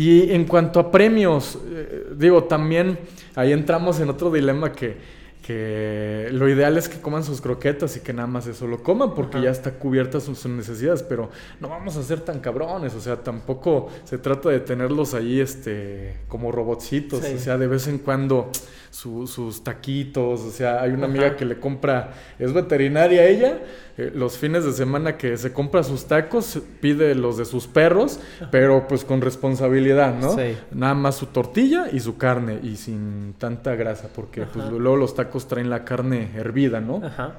Y 0.00 0.32
en 0.32 0.44
cuanto 0.46 0.80
a 0.80 0.90
premios, 0.90 1.58
eh, 1.70 2.06
digo, 2.16 2.44
también 2.44 2.98
ahí 3.34 3.52
entramos 3.52 4.00
en 4.00 4.08
otro 4.08 4.30
dilema 4.30 4.72
que, 4.72 4.96
que 5.44 6.28
lo 6.32 6.48
ideal 6.48 6.78
es 6.78 6.88
que 6.88 7.00
coman 7.00 7.22
sus 7.24 7.40
croquetas 7.40 7.96
y 7.96 8.00
que 8.00 8.12
nada 8.12 8.26
más 8.28 8.46
eso 8.46 8.66
lo 8.66 8.82
coman 8.82 9.14
porque 9.14 9.36
Ajá. 9.38 9.44
ya 9.46 9.50
está 9.50 9.72
cubierta 9.72 10.20
sus, 10.20 10.38
sus 10.38 10.50
necesidades, 10.50 11.02
pero 11.02 11.28
no 11.60 11.68
vamos 11.68 11.96
a 11.96 12.02
ser 12.02 12.20
tan 12.20 12.40
cabrones, 12.40 12.94
o 12.94 13.00
sea, 13.00 13.16
tampoco 13.16 13.88
se 14.04 14.16
trata 14.16 14.48
de 14.48 14.60
tenerlos 14.60 15.12
ahí 15.12 15.40
este, 15.40 16.16
como 16.28 16.50
robotcitos, 16.52 17.20
Sí. 17.24 17.34
o 17.34 17.38
sea, 17.38 17.58
de 17.58 17.66
vez 17.66 17.86
en 17.88 17.98
cuando 17.98 18.50
su- 18.90 19.26
sus 19.26 19.62
taquitos, 19.64 20.40
o 20.40 20.50
sea, 20.50 20.82
hay 20.82 20.92
una 20.92 21.06
amiga 21.06 21.36
que 21.36 21.44
le 21.44 21.58
compra, 21.58 22.12
es 22.38 22.52
veterinaria 22.52 23.26
ella, 23.26 23.58
eh, 24.00 24.10
los 24.14 24.38
fines 24.38 24.64
de 24.64 24.72
semana 24.72 25.18
que 25.18 25.36
se 25.36 25.52
compra 25.52 25.82
sus 25.82 26.06
tacos, 26.06 26.58
pide 26.80 27.14
los 27.14 27.36
de 27.36 27.44
sus 27.44 27.66
perros, 27.66 28.18
pero 28.50 28.88
pues 28.88 29.04
con 29.04 29.20
responsabilidad, 29.20 30.14
¿no? 30.18 30.34
Sí. 30.34 30.56
Nada 30.72 30.94
más 30.94 31.16
su 31.16 31.26
tortilla 31.26 31.88
y 31.92 32.00
su 32.00 32.16
carne 32.16 32.60
y 32.62 32.76
sin 32.76 33.34
tanta 33.36 33.74
grasa, 33.74 34.08
porque 34.14 34.46
pues 34.46 34.70
luego 34.70 34.96
los 34.96 35.14
tacos 35.14 35.48
traen 35.48 35.68
la 35.68 35.84
carne 35.84 36.30
hervida, 36.34 36.80
¿no? 36.80 37.02
Ajá. 37.04 37.34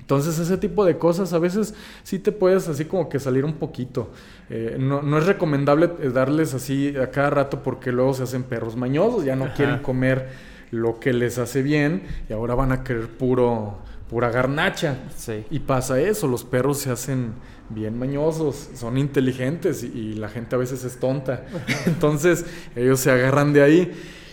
Entonces 0.00 0.38
ese 0.38 0.56
tipo 0.56 0.86
de 0.86 0.96
cosas 0.96 1.34
a 1.34 1.38
veces 1.38 1.74
sí 2.02 2.18
te 2.18 2.32
puedes 2.32 2.66
así 2.68 2.86
como 2.86 3.10
que 3.10 3.20
salir 3.20 3.44
un 3.44 3.52
poquito. 3.56 4.10
Eh, 4.48 4.76
no, 4.80 5.02
no 5.02 5.18
es 5.18 5.26
recomendable 5.26 5.90
eh, 6.00 6.08
darles 6.08 6.54
así 6.54 6.96
a 6.96 7.10
cada 7.10 7.28
rato 7.28 7.62
porque 7.62 7.92
luego 7.92 8.14
se 8.14 8.22
hacen 8.22 8.44
perros 8.44 8.74
mañosos, 8.74 9.26
ya 9.26 9.36
no 9.36 9.44
Ajá. 9.44 9.54
quieren 9.54 9.78
comer 9.80 10.28
lo 10.70 11.00
que 11.00 11.12
les 11.12 11.36
hace 11.36 11.60
bien 11.60 12.04
y 12.30 12.32
ahora 12.32 12.54
van 12.54 12.72
a 12.72 12.84
querer 12.84 13.08
puro, 13.08 13.80
pura 14.08 14.30
garnacha. 14.30 14.98
Sí. 15.16 15.44
Y 15.50 15.60
pasa 15.60 16.00
eso, 16.00 16.26
los 16.28 16.44
perros 16.44 16.78
se 16.78 16.90
hacen 16.90 17.32
bien 17.70 17.98
mañosos, 17.98 18.70
son 18.74 18.96
inteligentes 18.96 19.82
y, 19.84 19.86
y 19.88 20.12
la 20.14 20.28
gente 20.28 20.54
a 20.56 20.58
veces 20.58 20.84
es 20.84 20.98
tonta. 20.98 21.44
Entonces 21.86 22.44
ellos 22.74 23.00
se 23.00 23.10
agarran 23.10 23.52
de 23.52 23.62
ahí 23.62 23.92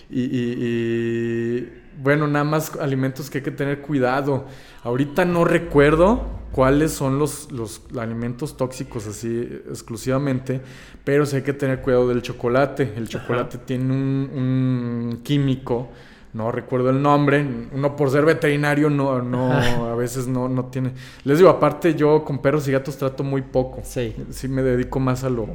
y, 0.10 0.22
y- 0.22 0.56
y, 0.60 1.70
bueno, 2.02 2.28
nada 2.28 2.44
más 2.46 2.76
alimentos 2.76 3.30
que 3.30 3.40
hay 3.40 3.44
que 3.44 3.52
tener 3.52 3.82
cuidado. 3.82 4.46
Ahorita 4.84 5.26
no 5.26 5.46
recuerdo 5.46 6.24
cuáles 6.52 6.92
son 6.92 7.20
los, 7.20 7.52
los 7.52 7.82
alimentos 7.98 8.56
tóxicos 8.58 9.08
así 9.08 9.50
exclusivamente, 9.70 10.62
pero 11.04 11.26
sí 11.26 11.38
hay 11.38 11.42
que 11.42 11.54
tener 11.54 11.82
cuidado 11.82 12.08
del 12.10 12.22
chocolate. 12.22 12.94
El 12.96 13.08
chocolate 13.08 13.58
tiene 13.60 13.94
un, 13.94 14.30
un 14.34 15.22
químico 15.24 15.90
no 16.36 16.52
recuerdo 16.52 16.90
el 16.90 17.02
nombre, 17.02 17.48
uno 17.72 17.96
por 17.96 18.12
ser 18.12 18.26
veterinario 18.26 18.90
no, 18.90 19.22
no, 19.22 19.54
a 19.88 19.96
veces 19.96 20.28
no, 20.28 20.50
no 20.50 20.66
tiene. 20.66 20.92
Les 21.24 21.38
digo, 21.38 21.50
aparte 21.50 21.96
yo 21.96 22.26
con 22.26 22.40
perros 22.40 22.68
y 22.68 22.74
gatos 22.74 22.98
trato 22.98 23.24
muy 23.24 23.42
poco. 23.42 23.80
Sí. 23.86 24.14
Sí 24.32 24.50
me 24.50 24.62
dedico 24.62 25.00
más 25.00 25.24
a 25.24 25.30
lo, 25.30 25.48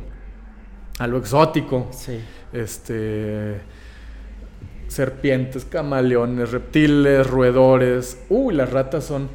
a 0.99 1.07
lo 1.07 1.19
exótico. 1.19 1.89
Sí. 1.91 2.19
Este 2.55 3.61
serpientes, 4.89 5.67
camaleones, 5.67 6.51
reptiles, 6.51 7.27
roedores. 7.27 8.25
Uy, 8.31 8.55
las 8.55 8.73
ratas 8.73 9.05
son. 9.05 9.29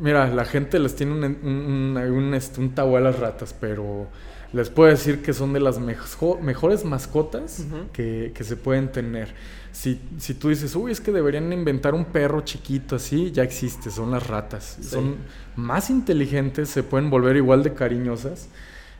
Mira, 0.00 0.26
la 0.28 0.46
gente 0.46 0.78
les 0.78 0.96
tiene 0.96 1.12
un, 1.12 1.24
un, 1.24 1.96
un, 1.96 1.98
un, 1.98 2.34
este, 2.34 2.62
un 2.62 2.74
tabú 2.74 2.96
a 2.96 3.00
las 3.00 3.18
ratas, 3.18 3.54
pero 3.60 4.06
les 4.52 4.70
puedo 4.70 4.88
decir 4.90 5.22
que 5.22 5.32
son 5.32 5.52
de 5.52 5.60
las 5.60 5.78
mejo- 5.78 6.38
mejores 6.40 6.84
mascotas 6.84 7.64
que, 7.92 8.32
que 8.34 8.44
se 8.44 8.56
pueden 8.56 8.90
tener. 8.92 9.34
Si, 9.72 10.00
si 10.18 10.32
tú 10.34 10.48
dices, 10.48 10.74
uy, 10.74 10.92
es 10.92 11.00
que 11.00 11.12
deberían 11.12 11.52
inventar 11.52 11.94
un 11.94 12.06
perro 12.06 12.40
chiquito 12.42 12.96
así, 12.96 13.30
ya 13.32 13.42
existe, 13.42 13.90
son 13.90 14.10
las 14.10 14.26
ratas. 14.26 14.78
Sí. 14.80 14.88
Son 14.88 15.16
más 15.56 15.90
inteligentes, 15.90 16.70
se 16.70 16.82
pueden 16.82 17.10
volver 17.10 17.36
igual 17.36 17.62
de 17.62 17.74
cariñosas. 17.74 18.48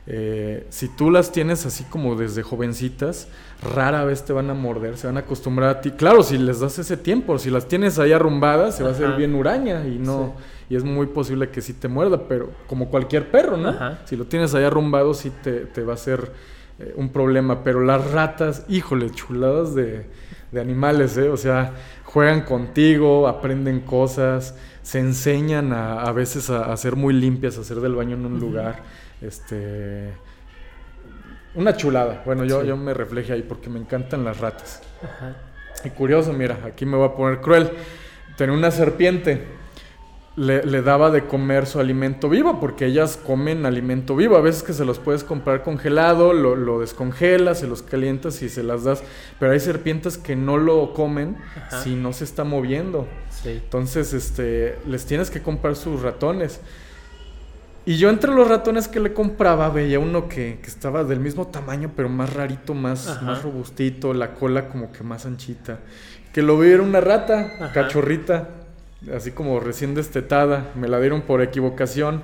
Eh, 0.09 0.65
si 0.69 0.87
tú 0.87 1.09
las 1.11 1.31
tienes 1.33 1.65
así 1.65 1.83
como 1.85 2.15
desde 2.15 2.41
jovencitas, 2.43 3.27
rara 3.61 4.05
vez 4.05 4.23
te 4.23 4.31
van 4.33 4.49
a 4.49 4.53
morder, 4.53 4.97
se 4.97 5.07
van 5.07 5.17
a 5.17 5.21
acostumbrar 5.21 5.69
a 5.69 5.81
ti. 5.81 5.91
Claro, 5.91 6.23
si 6.23 6.37
les 6.37 6.59
das 6.61 6.79
ese 6.79 6.95
tiempo, 6.95 7.37
si 7.39 7.49
las 7.49 7.67
tienes 7.67 7.99
ahí 7.99 8.13
arrumbadas, 8.13 8.77
se 8.77 8.83
va 8.83 8.89
a 8.89 8.91
hacer 8.93 9.13
bien 9.17 9.35
huraña 9.35 9.85
y 9.87 9.97
no, 9.97 10.35
y 10.69 10.75
es 10.75 10.83
muy 10.83 11.07
posible 11.07 11.49
que 11.49 11.61
sí 11.61 11.73
te 11.73 11.87
muerda, 11.87 12.27
pero 12.27 12.51
como 12.67 12.89
cualquier 12.89 13.31
perro, 13.31 13.57
¿no? 13.57 13.69
Ajá. 13.69 13.99
Si 14.05 14.15
lo 14.15 14.25
tienes 14.25 14.53
ahí 14.53 14.63
arrumbado, 14.65 15.13
sí 15.13 15.31
te, 15.41 15.61
te 15.61 15.81
va 15.83 15.93
a 15.93 15.97
ser 15.97 16.31
eh, 16.79 16.93
un 16.97 17.09
problema. 17.09 17.63
Pero 17.63 17.81
las 17.81 18.11
ratas, 18.11 18.65
híjole, 18.67 19.09
chuladas 19.11 19.73
de, 19.75 20.05
de 20.51 20.61
animales, 20.61 21.15
¿eh? 21.17 21.29
O 21.29 21.37
sea, 21.37 21.73
juegan 22.03 22.41
contigo, 22.41 23.27
aprenden 23.27 23.79
cosas, 23.81 24.55
se 24.81 24.99
enseñan 24.99 25.71
a, 25.73 26.01
a 26.03 26.11
veces 26.11 26.49
a, 26.49 26.71
a 26.71 26.77
ser 26.77 26.95
muy 26.95 27.13
limpias, 27.13 27.57
a 27.57 27.61
hacer 27.61 27.77
del 27.79 27.95
baño 27.95 28.15
en 28.17 28.25
un 28.25 28.39
lugar. 28.39 28.83
Este. 29.21 30.11
Una 31.55 31.75
chulada. 31.75 32.21
Bueno, 32.25 32.43
yo, 32.45 32.61
Sí. 32.61 32.67
yo 32.67 32.77
me 32.77 32.93
refleje 32.93 33.33
ahí 33.33 33.41
porque 33.41 33.69
me 33.69 33.79
encantan 33.79 34.23
las 34.23 34.39
ratas. 34.39 34.81
Ajá. 35.01 35.35
Y 35.83 35.89
curioso, 35.89 36.33
mira, 36.33 36.57
aquí 36.65 36.85
me 36.85 36.97
voy 36.97 37.07
a 37.07 37.13
poner 37.15 37.39
cruel. 37.41 37.71
Tenía 38.35 38.55
una 38.55 38.69
serpiente. 38.71 39.43
Le, 40.37 40.63
le 40.63 40.83
daba 40.83 41.09
de 41.09 41.25
comer 41.25 41.65
su 41.65 41.79
alimento 41.79 42.29
vivo, 42.29 42.59
porque 42.59 42.85
ellas 42.85 43.17
comen 43.17 43.65
alimento 43.65 44.15
vivo. 44.15 44.37
A 44.37 44.41
veces 44.41 44.61
que 44.61 44.71
se 44.71 44.85
los 44.85 44.99
puedes 44.99 45.23
comprar 45.23 45.63
congelado, 45.63 46.31
lo, 46.31 46.55
lo 46.55 46.79
descongelas, 46.79 47.59
se 47.59 47.67
los 47.67 47.81
calientas 47.81 48.41
y 48.43 48.49
se 48.49 48.61
las 48.61 48.83
das. 48.83 49.01
Pero 49.39 49.51
hay 49.51 49.59
serpientes 49.59 50.17
que 50.19 50.35
no 50.35 50.57
lo 50.57 50.93
comen 50.93 51.37
Ajá. 51.55 51.81
si 51.81 51.95
no 51.95 52.13
se 52.13 52.23
está 52.23 52.43
moviendo. 52.43 53.07
Sí. 53.31 53.49
Entonces, 53.49 54.13
este, 54.13 54.77
les 54.87 55.07
tienes 55.07 55.31
que 55.31 55.41
comprar 55.41 55.75
sus 55.75 56.03
ratones. 56.03 56.61
Y 57.87 57.97
yo 57.97 58.09
entre 58.09 58.31
los 58.31 58.47
ratones 58.47 58.87
que 58.87 58.99
le 58.99 59.13
compraba 59.13 59.69
veía 59.69 59.97
uno 59.97 60.27
que, 60.29 60.59
que 60.61 60.67
estaba 60.67 61.03
del 61.03 61.19
mismo 61.19 61.47
tamaño, 61.47 61.93
pero 61.95 62.09
más 62.09 62.31
rarito, 62.33 62.75
más, 62.75 63.07
Ajá. 63.07 63.21
más 63.25 63.41
robustito, 63.41 64.13
la 64.13 64.35
cola 64.35 64.69
como 64.69 64.91
que 64.91 65.03
más 65.03 65.25
anchita. 65.25 65.79
Que 66.31 66.43
lo 66.43 66.59
vi 66.59 66.69
era 66.69 66.83
una 66.83 67.01
rata, 67.01 67.53
Ajá. 67.59 67.71
cachorrita, 67.71 68.49
así 69.15 69.31
como 69.31 69.59
recién 69.59 69.93
destetada. 69.95 70.71
Me 70.75 70.87
la 70.87 70.99
dieron 70.99 71.21
por 71.21 71.41
equivocación. 71.41 72.23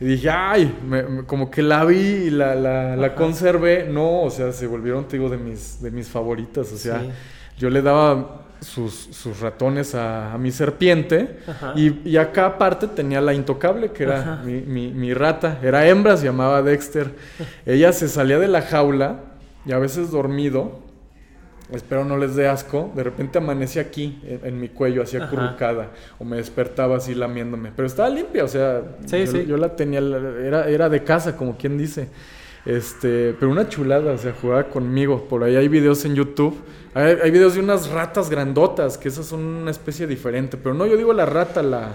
Y 0.00 0.04
dije, 0.06 0.30
ay, 0.30 0.76
me- 0.88 1.02
me- 1.04 1.24
como 1.24 1.50
que 1.50 1.62
la 1.62 1.84
vi 1.84 1.96
y 1.96 2.30
la, 2.30 2.54
la, 2.54 2.96
la 2.96 3.14
conservé. 3.14 3.86
No, 3.88 4.22
o 4.22 4.30
sea, 4.30 4.52
se 4.52 4.66
volvieron, 4.66 5.06
te 5.06 5.16
digo, 5.16 5.28
de 5.30 5.36
mis, 5.36 5.80
de 5.82 5.90
mis 5.90 6.08
favoritas. 6.08 6.72
O 6.72 6.76
sea, 6.76 7.00
Sí. 7.00 7.10
yo 7.58 7.70
le 7.70 7.82
daba 7.82 8.40
sus, 8.60 8.92
sus 9.12 9.40
ratones 9.40 9.94
a, 9.94 10.32
a 10.34 10.38
mi 10.38 10.50
serpiente. 10.50 11.38
Y, 11.76 12.08
y 12.08 12.16
acá 12.16 12.46
aparte 12.46 12.88
tenía 12.88 13.20
la 13.20 13.32
intocable, 13.34 13.92
que 13.92 14.02
era 14.04 14.40
mi, 14.44 14.60
mi- 14.62 14.92
mi 14.92 15.14
rata. 15.14 15.60
Era 15.62 15.86
hembra, 15.86 16.16
se 16.16 16.24
llamaba 16.24 16.62
Dexter. 16.62 17.14
Ella 17.66 17.92
se 17.92 18.08
salía 18.08 18.38
de 18.40 18.48
la 18.48 18.62
jaula 18.62 19.20
y 19.64 19.70
a 19.72 19.78
veces 19.78 20.10
dormido, 20.10 20.80
espero 21.74 22.04
no 22.04 22.16
les 22.16 22.34
dé 22.36 22.48
asco, 22.48 22.90
de 22.94 23.02
repente 23.02 23.38
amanecía 23.38 23.82
aquí, 23.82 24.20
en, 24.26 24.40
en 24.46 24.60
mi 24.60 24.68
cuello, 24.68 25.02
así 25.02 25.16
acurrucada. 25.16 25.88
O 26.18 26.24
me 26.24 26.36
despertaba 26.36 26.96
así 26.96 27.14
lamiéndome. 27.14 27.72
Pero 27.74 27.86
estaba 27.86 28.08
limpia, 28.08 28.44
o 28.44 28.48
sea, 28.48 28.82
Sí, 29.06 29.24
yo, 29.24 29.32
sí. 29.32 29.46
yo 29.46 29.56
la 29.56 29.74
tenía, 29.76 30.00
era, 30.00 30.68
era 30.68 30.88
de 30.88 31.02
casa, 31.04 31.36
como 31.36 31.56
quien 31.56 31.76
dice. 31.78 32.08
Este, 32.64 33.34
pero 33.40 33.50
una 33.50 33.68
chulada, 33.68 34.12
o 34.12 34.18
sea, 34.18 34.32
jugaba 34.40 34.64
conmigo. 34.68 35.24
Por 35.28 35.42
ahí 35.42 35.56
hay 35.56 35.66
videos 35.68 36.04
en 36.04 36.14
YouTube. 36.14 36.56
Hay, 36.94 37.16
hay 37.22 37.30
videos 37.32 37.54
de 37.54 37.60
unas 37.60 37.90
ratas 37.90 38.30
grandotas, 38.30 38.98
que 38.98 39.08
esas 39.08 39.26
son 39.26 39.40
una 39.40 39.70
especie 39.72 40.06
diferente. 40.06 40.56
Pero 40.56 40.72
no, 40.74 40.86
yo 40.86 40.96
digo 40.96 41.12
la 41.12 41.26
rata, 41.26 41.62
la, 41.62 41.90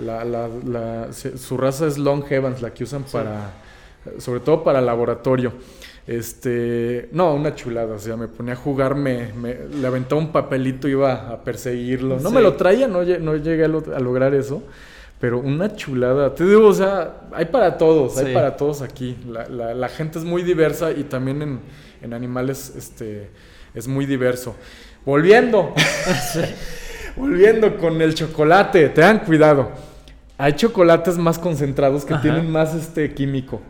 la, 0.00 0.24
la- 0.24 0.48
la- 0.66 1.12
su 1.12 1.56
raza 1.56 1.86
es 1.86 1.98
Long 1.98 2.24
Evans, 2.30 2.60
la 2.62 2.70
que 2.74 2.82
usan 2.84 3.04
para, 3.04 3.52
sobre 4.18 4.40
todo 4.40 4.64
para 4.64 4.80
laboratorio. 4.80 5.52
Este, 6.08 7.10
no, 7.12 7.34
una 7.34 7.54
chulada, 7.54 7.94
o 7.96 7.98
sea, 7.98 8.16
me 8.16 8.28
ponía 8.28 8.54
a 8.54 8.56
jugar, 8.56 8.94
me, 8.94 9.30
me- 9.34 9.58
le 9.68 9.86
aventaba 9.86 10.18
un 10.18 10.32
papelito, 10.32 10.88
iba 10.88 11.12
a 11.30 11.44
perseguirlo. 11.44 12.18
No 12.18 12.30
me 12.30 12.40
lo 12.40 12.54
traía, 12.54 12.88
no, 12.88 13.02
lle- 13.02 13.18
no 13.20 13.36
llegué 13.36 13.64
a, 13.66 13.68
lo- 13.68 13.84
a 13.94 14.00
lograr 14.00 14.34
eso, 14.34 14.62
pero 15.20 15.38
una 15.38 15.76
chulada. 15.76 16.34
Te 16.34 16.44
digo, 16.46 16.66
o 16.66 16.72
sea, 16.72 17.20
hay 17.32 17.44
para 17.44 17.76
todos, 17.76 18.14
Sí. 18.14 18.24
hay 18.24 18.32
para 18.32 18.56
todos 18.56 18.80
aquí. 18.80 19.18
La, 19.30 19.46
la- 19.50 19.74
la 19.74 19.88
gente 19.90 20.18
es 20.18 20.24
muy 20.24 20.42
diversa 20.42 20.92
y 20.92 21.04
también 21.04 21.42
en, 21.42 21.60
en 22.00 22.14
animales 22.14 22.72
este, 22.74 23.28
es 23.74 23.86
muy 23.86 24.06
diverso. 24.06 24.56
Volviendo, 25.04 25.74
volviendo 27.16 27.76
con 27.76 28.00
el 28.00 28.14
chocolate, 28.14 28.88
tengan 28.88 29.20
cuidado. 29.20 29.70
Hay 30.38 30.54
chocolates 30.54 31.18
más 31.18 31.38
concentrados 31.38 32.04
que 32.06 32.14
Ajá. 32.14 32.22
tienen 32.22 32.50
más 32.50 32.74
este 32.74 33.12
químico. 33.12 33.60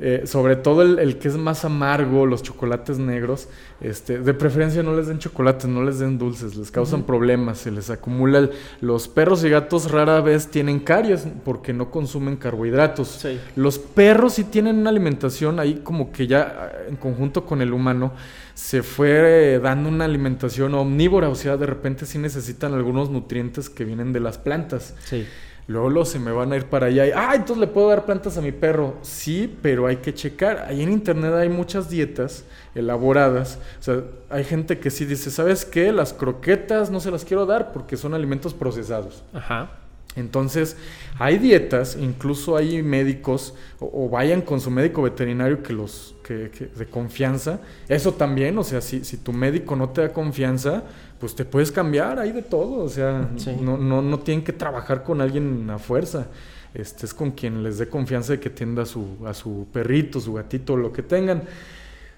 Eh, 0.00 0.22
sobre 0.26 0.56
todo 0.56 0.82
el, 0.82 0.98
el 0.98 1.18
que 1.18 1.28
es 1.28 1.36
más 1.36 1.64
amargo, 1.64 2.26
los 2.26 2.42
chocolates 2.42 2.98
negros, 2.98 3.48
este, 3.80 4.18
de 4.18 4.34
preferencia 4.34 4.82
no 4.82 4.92
les 4.96 5.06
den 5.06 5.18
chocolates, 5.20 5.66
no 5.66 5.84
les 5.84 6.00
den 6.00 6.18
dulces, 6.18 6.56
les 6.56 6.72
causan 6.72 7.04
problemas, 7.04 7.58
se 7.58 7.70
les 7.70 7.90
acumula. 7.90 8.38
el- 8.40 8.50
los 8.80 9.06
perros 9.06 9.44
y 9.44 9.50
gatos 9.50 9.92
rara 9.92 10.20
vez 10.20 10.48
tienen 10.48 10.80
caries 10.80 11.28
porque 11.44 11.72
no 11.72 11.92
consumen 11.92 12.36
carbohidratos. 12.36 13.06
Sí. 13.06 13.38
Los 13.54 13.78
perros 13.78 14.34
sí 14.34 14.42
tienen 14.44 14.78
una 14.78 14.90
alimentación 14.90 15.60
ahí 15.60 15.80
como 15.84 16.10
que 16.10 16.26
ya 16.26 16.72
en 16.88 16.96
conjunto 16.96 17.44
con 17.46 17.62
el 17.62 17.72
humano 17.72 18.12
se 18.54 18.82
fue 18.82 19.54
eh, 19.54 19.58
dando 19.60 19.88
una 19.88 20.04
alimentación 20.06 20.74
omnívora, 20.74 21.28
o 21.28 21.34
sea, 21.36 21.56
de 21.56 21.66
repente 21.66 22.04
sí 22.06 22.18
necesitan 22.18 22.74
algunos 22.74 23.10
nutrientes 23.10 23.70
que 23.70 23.84
vienen 23.84 24.12
de 24.12 24.18
las 24.20 24.38
plantas. 24.38 24.94
Sí. 25.04 25.24
Luego 25.66 25.88
los 25.88 26.10
se 26.10 26.18
me 26.18 26.30
van 26.30 26.52
a 26.52 26.56
ir 26.56 26.66
para 26.66 26.86
allá 26.86 27.06
y, 27.06 27.10
ah, 27.14 27.32
entonces 27.34 27.58
le 27.58 27.66
puedo 27.66 27.88
dar 27.88 28.04
plantas 28.04 28.36
a 28.36 28.42
mi 28.42 28.52
perro. 28.52 28.96
Sí, 29.02 29.56
pero 29.62 29.86
hay 29.86 29.96
que 29.96 30.12
checar. 30.12 30.66
Ahí 30.68 30.82
en 30.82 30.92
internet 30.92 31.32
hay 31.34 31.48
muchas 31.48 31.88
dietas 31.88 32.44
elaboradas. 32.74 33.58
O 33.80 33.82
sea, 33.82 34.02
hay 34.28 34.44
gente 34.44 34.78
que 34.78 34.90
sí 34.90 35.06
dice, 35.06 35.30
¿sabes 35.30 35.64
qué? 35.64 35.92
Las 35.92 36.12
croquetas 36.12 36.90
no 36.90 37.00
se 37.00 37.10
las 37.10 37.24
quiero 37.24 37.46
dar 37.46 37.72
porque 37.72 37.96
son 37.96 38.12
alimentos 38.12 38.52
procesados. 38.52 39.22
Ajá. 39.32 39.70
Entonces, 40.16 40.76
hay 41.18 41.38
dietas, 41.38 41.96
incluso 42.00 42.56
hay 42.56 42.82
médicos, 42.82 43.54
o, 43.80 44.06
o 44.06 44.08
vayan 44.08 44.42
con 44.42 44.60
su 44.60 44.70
médico 44.70 45.02
veterinario 45.02 45.62
que 45.62 45.72
los 45.72 46.14
que, 46.22 46.50
que- 46.56 46.66
de 46.66 46.86
confianza. 46.86 47.60
Eso 47.88 48.12
también, 48.14 48.56
o 48.58 48.64
sea, 48.64 48.80
si, 48.80 49.04
si 49.04 49.16
tu 49.16 49.32
médico 49.32 49.74
no 49.76 49.88
te 49.90 50.02
da 50.02 50.12
confianza, 50.12 50.84
pues 51.18 51.34
te 51.34 51.44
puedes 51.44 51.72
cambiar, 51.72 52.18
hay 52.18 52.32
de 52.32 52.42
todo. 52.42 52.84
O 52.84 52.88
sea, 52.88 53.28
Sí. 53.36 53.56
no, 53.60 53.76
no, 53.76 54.02
no 54.02 54.18
tienen 54.20 54.44
que 54.44 54.52
trabajar 54.52 55.02
con 55.02 55.20
alguien 55.20 55.68
a 55.70 55.78
fuerza. 55.78 56.26
Este 56.74 57.06
es 57.06 57.14
con 57.14 57.30
quien 57.32 57.62
les 57.62 57.78
dé 57.78 57.88
confianza 57.88 58.32
de 58.32 58.40
que 58.40 58.50
tienda 58.50 58.82
a 58.82 58.86
su, 58.86 59.16
a 59.26 59.34
su 59.34 59.66
perrito, 59.72 60.20
su 60.20 60.32
gatito, 60.34 60.76
lo 60.76 60.92
que 60.92 61.02
tengan, 61.02 61.42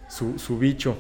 su, 0.09 0.39
su 0.39 0.59
bicho. 0.59 0.97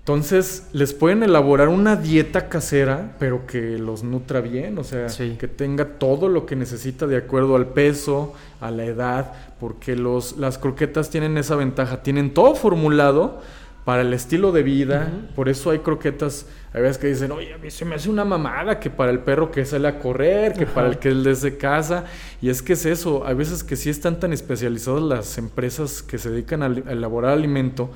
Entonces, 0.00 0.66
les 0.72 0.94
pueden 0.94 1.22
elaborar 1.22 1.68
una 1.68 1.94
dieta 1.94 2.48
casera, 2.48 3.16
pero 3.18 3.46
que 3.46 3.78
los 3.78 4.02
nutra 4.02 4.40
bien, 4.40 4.78
o 4.78 4.82
sea, 4.84 5.08
Sí. 5.10 5.36
que 5.38 5.46
tenga 5.46 5.98
todo 5.98 6.28
lo 6.28 6.46
que 6.46 6.56
necesita 6.56 7.06
de 7.06 7.16
acuerdo 7.18 7.54
al 7.54 7.68
peso, 7.68 8.32
a 8.60 8.70
la 8.70 8.84
edad, 8.86 9.32
porque 9.60 9.96
los, 9.96 10.38
las 10.38 10.56
croquetas 10.58 11.10
tienen 11.10 11.36
esa 11.36 11.54
ventaja, 11.54 12.02
tienen 12.02 12.32
todo 12.32 12.54
formulado 12.54 13.40
para 13.84 14.00
el 14.02 14.12
estilo 14.14 14.52
de 14.52 14.62
vida, 14.62 15.10
por 15.36 15.48
eso 15.50 15.70
hay 15.70 15.80
croquetas, 15.80 16.46
hay 16.72 16.80
veces 16.82 16.98
que 16.98 17.06
dicen, 17.08 17.30
oye, 17.32 17.52
a 17.54 17.58
mí 17.58 17.70
se 17.70 17.84
me 17.84 17.94
hace 17.96 18.08
una 18.08 18.24
mamada 18.24 18.80
que 18.80 18.88
para 18.88 19.10
el 19.10 19.18
perro 19.20 19.50
que 19.50 19.64
sale 19.66 19.86
a 19.86 19.98
correr, 19.98 20.54
que 20.54 20.66
para 20.66 20.88
el 20.88 20.98
que 20.98 21.10
es 21.10 21.22
desde 21.24 21.56
casa, 21.58 22.04
y 22.40 22.48
es 22.48 22.62
que 22.62 22.72
es 22.72 22.86
eso, 22.86 23.26
hay 23.26 23.34
veces 23.34 23.62
que 23.64 23.76
sí 23.76 23.90
están 23.90 24.18
tan 24.18 24.32
especializadas 24.32 25.02
las 25.02 25.38
empresas 25.38 26.02
que 26.02 26.18
se 26.18 26.30
dedican 26.30 26.62
a 26.62 26.66
elaborar 26.66 27.32
alimento, 27.32 27.90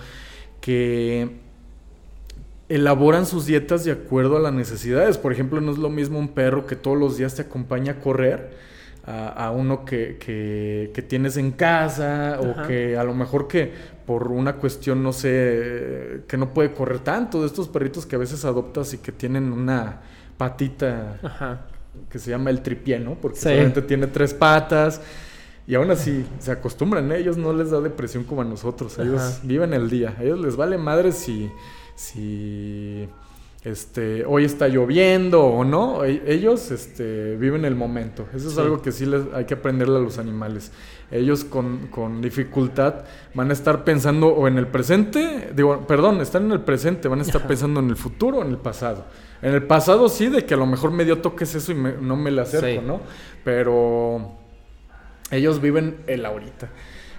que 0.60 1.42
elaboran 2.68 3.26
sus 3.26 3.46
dietas 3.46 3.84
de 3.84 3.92
acuerdo 3.92 4.36
a 4.36 4.40
las 4.40 4.52
necesidades. 4.52 5.18
Por 5.18 5.32
ejemplo, 5.32 5.60
no 5.60 5.72
es 5.72 5.78
lo 5.78 5.90
mismo 5.90 6.18
un 6.18 6.28
perro 6.28 6.66
que 6.66 6.76
todos 6.76 6.96
los 6.98 7.16
días 7.18 7.34
te 7.34 7.42
acompaña 7.42 7.92
a 7.92 8.00
correr 8.00 8.52
a, 9.06 9.28
a 9.28 9.50
uno 9.50 9.84
que, 9.84 10.16
que- 10.18 10.90
que 10.94 11.02
tienes 11.02 11.36
en 11.36 11.50
casa 11.52 12.38
o 12.40 12.66
que 12.66 12.96
a 12.96 13.04
lo 13.04 13.14
mejor 13.14 13.48
que 13.48 13.70
por 14.06 14.28
una 14.32 14.54
cuestión, 14.56 15.02
no 15.02 15.12
sé, 15.12 16.22
que 16.26 16.36
no 16.38 16.54
puede 16.54 16.72
correr 16.72 17.00
tanto, 17.00 17.40
de 17.40 17.46
estos 17.46 17.68
perritos 17.68 18.06
que 18.06 18.16
a 18.16 18.18
veces 18.18 18.44
adoptas 18.44 18.92
y 18.94 18.98
que 18.98 19.12
tienen 19.12 19.52
una 19.52 20.00
patita 20.38 21.18
Ajá. 21.22 21.66
que 22.10 22.18
se 22.18 22.30
llama 22.30 22.50
el 22.50 22.62
tripié, 22.62 22.98
¿no? 22.98 23.14
Porque 23.14 23.36
Sí. 23.36 23.42
solamente 23.44 23.82
tiene 23.82 24.06
tres 24.06 24.32
patas. 24.34 25.00
Y 25.66 25.74
aún 25.74 25.90
así 25.90 26.26
se 26.40 26.52
acostumbran, 26.52 27.10
¿eh? 27.12 27.16
ellos 27.18 27.38
no 27.38 27.52
les 27.54 27.70
da 27.70 27.80
depresión 27.80 28.24
como 28.24 28.42
a 28.42 28.44
nosotros, 28.44 28.98
ellos 28.98 29.20
Ajá. 29.22 29.38
viven 29.44 29.72
el 29.72 29.88
día, 29.88 30.14
a 30.18 30.22
ellos 30.22 30.38
les 30.40 30.56
vale 30.56 30.76
madre 30.76 31.10
si, 31.12 31.50
si 31.94 33.08
este, 33.62 34.24
hoy 34.26 34.44
está 34.44 34.68
lloviendo 34.68 35.42
o 35.44 35.64
no, 35.64 36.04
e- 36.04 36.22
ellos 36.26 36.70
este, 36.70 37.36
viven 37.36 37.64
el 37.64 37.74
momento, 37.74 38.26
eso 38.34 38.48
es 38.48 38.54
Sí. 38.54 38.60
algo 38.60 38.82
que 38.82 38.92
sí 38.92 39.06
les 39.06 39.22
hay 39.32 39.46
que 39.46 39.54
aprenderle 39.54 39.96
a 39.96 40.00
los 40.00 40.18
animales, 40.18 40.70
ellos 41.10 41.44
con, 41.44 41.86
con 41.88 42.20
dificultad 42.20 43.04
van 43.32 43.48
a 43.50 43.52
estar 43.54 43.82
pensando 43.84 44.28
o 44.28 44.46
en 44.48 44.58
el 44.58 44.66
presente, 44.66 45.50
digo, 45.56 45.86
perdón, 45.86 46.20
están 46.20 46.44
en 46.44 46.52
el 46.52 46.60
presente, 46.60 47.08
van 47.08 47.20
a 47.20 47.22
estar 47.22 47.40
Ajá. 47.40 47.48
pensando 47.48 47.80
en 47.80 47.88
el 47.88 47.96
futuro 47.96 48.38
o 48.38 48.42
en 48.42 48.50
el 48.50 48.58
pasado. 48.58 49.06
En 49.40 49.54
el 49.54 49.62
pasado 49.62 50.08
sí, 50.10 50.28
de 50.28 50.44
que 50.44 50.54
a 50.54 50.56
lo 50.58 50.66
mejor 50.66 50.90
me 50.90 51.04
dio 51.04 51.18
toques 51.18 51.54
eso 51.54 51.72
y 51.72 51.74
me- 51.74 51.92
no 51.92 52.16
me 52.16 52.30
le 52.30 52.40
acerco, 52.42 52.80
Sí. 52.82 52.86
¿no? 52.86 53.00
Pero 53.44 54.32
ellos 55.30 55.60
viven 55.60 55.98
el 56.06 56.26
ahorita. 56.26 56.68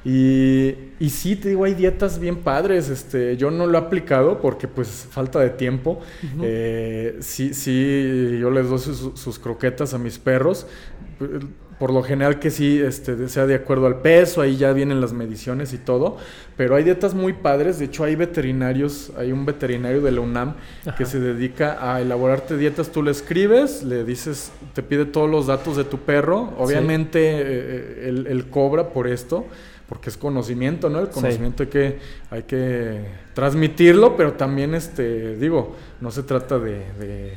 Y, 0.06 0.76
y 1.00 1.10
sí, 1.10 1.36
te 1.36 1.50
digo, 1.50 1.66
hay 1.66 1.74
dietas 1.74 2.20
bien 2.20 2.38
padres. 2.38 2.90
Este, 2.90 3.38
yo 3.38 3.50
no 3.50 3.66
lo 3.66 3.78
he 3.78 3.82
aplicado 3.82 4.40
porque 4.40 4.68
pues 4.68 5.08
falta 5.10 5.40
de 5.40 5.50
tiempo. 5.50 6.00
Eh, 6.44 7.18
sí, 7.22 7.56
sí, 7.56 8.38
yo 8.40 8.52
les 8.52 8.70
doy 8.70 8.78
sus, 8.78 9.20
sus 9.20 9.40
croquetas 9.40 9.96
a 9.96 9.98
mis 9.98 10.20
perros. 10.20 10.68
Por 11.80 11.92
lo 11.92 12.04
general 12.04 12.40
que 12.40 12.52
sí, 12.52 12.80
este, 12.80 13.28
sea 13.28 13.48
de 13.48 13.56
acuerdo 13.56 13.88
al 13.88 14.00
peso, 14.02 14.42
ahí 14.42 14.56
ya 14.56 14.72
vienen 14.72 15.02
las 15.02 15.12
mediciones 15.12 15.74
y 15.74 15.78
todo. 15.78 16.18
Pero 16.56 16.76
hay 16.76 16.84
dietas 16.84 17.16
muy 17.16 17.34
padres. 17.34 17.80
De 17.80 17.86
hecho, 17.86 18.04
hay 18.04 18.16
veterinarios, 18.16 19.12
hay 19.18 19.32
un 19.32 19.46
veterinario 19.46 20.02
de 20.02 20.12
la 20.12 20.22
UNAM 20.22 20.54
Ajá. 20.86 20.96
que 20.96 21.06
se 21.06 21.20
dedica 21.20 21.80
a 21.82 22.00
elaborarte 22.00 22.58
dietas. 22.58 22.92
Tú 22.92 23.02
le 23.02 23.10
escribes, 23.12 23.84
le 23.84 24.06
dices, 24.06 24.52
te 24.74 24.84
pide 24.84 25.06
todos 25.06 25.30
los 25.30 25.48
datos 25.48 25.76
de 25.76 25.84
tu 25.84 25.98
perro. 25.98 26.54
Obviamente 26.60 27.20
eh, 27.24 28.08
él, 28.08 28.28
él 28.30 28.50
cobra 28.50 28.90
por 28.90 29.08
esto, 29.08 29.46
porque 29.88 30.10
es 30.10 30.18
conocimiento, 30.18 30.90
¿no? 30.90 31.00
El 31.00 31.08
Sí. 31.08 31.14
conocimiento 31.14 31.64
hay, 31.64 31.70
que, 31.70 32.00
hay 32.32 32.44
que 32.44 33.02
transmitirlo, 33.34 34.16
pero 34.18 34.34
también, 34.34 34.74
este, 34.76 35.36
digo, 35.38 35.76
no 36.02 36.12
se 36.12 36.24
trata 36.24 36.58
de, 36.60 36.80
de- 37.00 37.34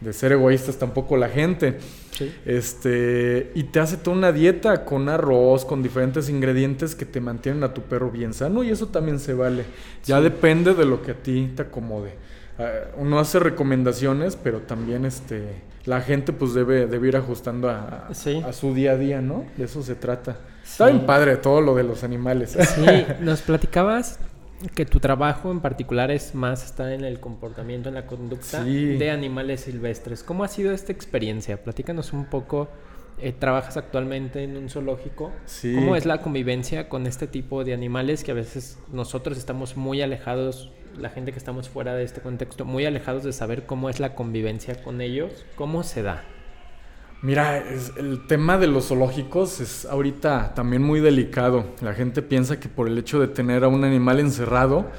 de 0.00 0.12
ser 0.12 0.32
egoístas 0.32 0.76
tampoco 0.76 1.16
la 1.16 1.28
gente. 1.30 1.78
Sí. 2.12 2.30
Este, 2.44 3.50
y 3.54 3.64
te 3.64 3.80
hace 3.80 3.96
toda 3.96 4.16
una 4.16 4.30
dieta 4.32 4.84
con 4.84 5.08
arroz, 5.08 5.64
con 5.64 5.82
diferentes 5.82 6.28
ingredientes 6.28 6.94
que 6.94 7.06
te 7.06 7.20
mantienen 7.20 7.62
a 7.64 7.72
tu 7.72 7.80
perro 7.82 8.10
bien 8.10 8.34
sano 8.34 8.62
y 8.62 8.70
eso 8.70 8.88
también 8.88 9.18
se 9.18 9.32
vale. 9.32 9.64
Ya 10.04 10.20
depende 10.20 10.74
de 10.74 10.84
lo 10.84 11.02
que 11.02 11.12
a 11.12 11.14
ti 11.14 11.50
te 11.56 11.62
acomode. 11.62 12.10
Ah, 12.58 12.70
uno 12.96 13.18
hace 13.18 13.38
recomendaciones, 13.38 14.36
pero 14.36 14.60
también 14.60 15.04
este, 15.04 15.44
la 15.84 16.00
gente 16.00 16.32
pues 16.32 16.54
debe, 16.54 16.86
debe 16.86 17.08
ir 17.08 17.16
ajustando 17.16 17.68
a, 17.68 18.06
a- 18.08 18.14
Sí. 18.14 18.42
a 18.46 18.52
su 18.52 18.72
día 18.74 18.92
a 18.92 18.96
día, 18.96 19.20
¿no? 19.20 19.44
De 19.56 19.64
eso 19.64 19.82
se 19.82 19.94
trata. 19.94 20.38
Sí. 20.64 20.70
Está 20.72 20.86
bien 20.86 21.04
padre 21.06 21.36
todo 21.36 21.60
lo 21.60 21.74
de 21.74 21.82
los 21.84 22.02
animales. 22.04 22.56
Sí, 22.58 23.06
nos 23.20 23.42
platicabas 23.42 24.18
que 24.74 24.86
tu 24.86 25.00
trabajo 25.00 25.50
en 25.52 25.60
particular 25.60 26.10
es 26.10 26.34
más 26.34 26.64
estar 26.64 26.90
en 26.90 27.04
el 27.04 27.20
comportamiento, 27.20 27.90
en 27.90 27.94
la 27.94 28.06
conducta 28.06 28.64
Sí. 28.64 28.96
de 28.96 29.10
animales 29.10 29.60
silvestres. 29.60 30.22
¿Cómo 30.22 30.42
ha 30.44 30.48
sido 30.48 30.72
esta 30.72 30.92
experiencia? 30.92 31.62
Platícanos 31.62 32.12
un 32.14 32.24
poco. 32.26 32.68
eh, 33.18 33.32
¿Trabajas 33.32 33.78
actualmente 33.78 34.42
en 34.44 34.56
un 34.58 34.68
zoológico? 34.68 35.32
Sí. 35.46 35.74
¿Cómo 35.74 35.96
es 35.96 36.04
la 36.04 36.20
convivencia 36.20 36.88
con 36.90 37.06
este 37.06 37.26
tipo 37.26 37.64
de 37.64 37.72
animales 37.72 38.22
que 38.24 38.32
a 38.32 38.34
veces 38.34 38.78
nosotros 38.92 39.38
estamos 39.38 39.74
muy 39.78 40.02
alejados, 40.02 40.70
la 40.98 41.10
gente 41.10 41.32
que 41.32 41.38
estamos 41.38 41.68
fuera 41.68 41.94
de 41.94 42.04
este 42.04 42.20
contexto, 42.20 42.64
muy 42.64 42.84
alejados 42.86 43.22
de 43.24 43.32
saber 43.32 43.66
cómo 43.66 43.90
es 43.90 44.00
la 44.00 44.14
convivencia 44.14 44.82
con 44.82 45.00
ellos? 45.00 45.44
¿Cómo 45.56 45.82
se 45.82 46.02
da? 46.02 46.24
Mira, 47.22 47.58
es- 47.58 47.92
el 47.96 48.26
tema 48.26 48.58
de 48.58 48.66
los 48.66 48.88
zoológicos 48.88 49.60
es 49.60 49.84
ahorita 49.86 50.52
también 50.54 50.82
muy 50.82 51.00
delicado. 51.00 51.64
La 51.80 51.94
gente 51.94 52.22
piensa 52.22 52.60
que 52.60 52.68
por 52.68 52.88
el 52.88 52.96
hecho 52.98 53.18
de 53.20 53.28
tener 53.28 53.64
a 53.64 53.68
un 53.68 53.84
animal 53.84 54.20
encerrado, 54.20 54.90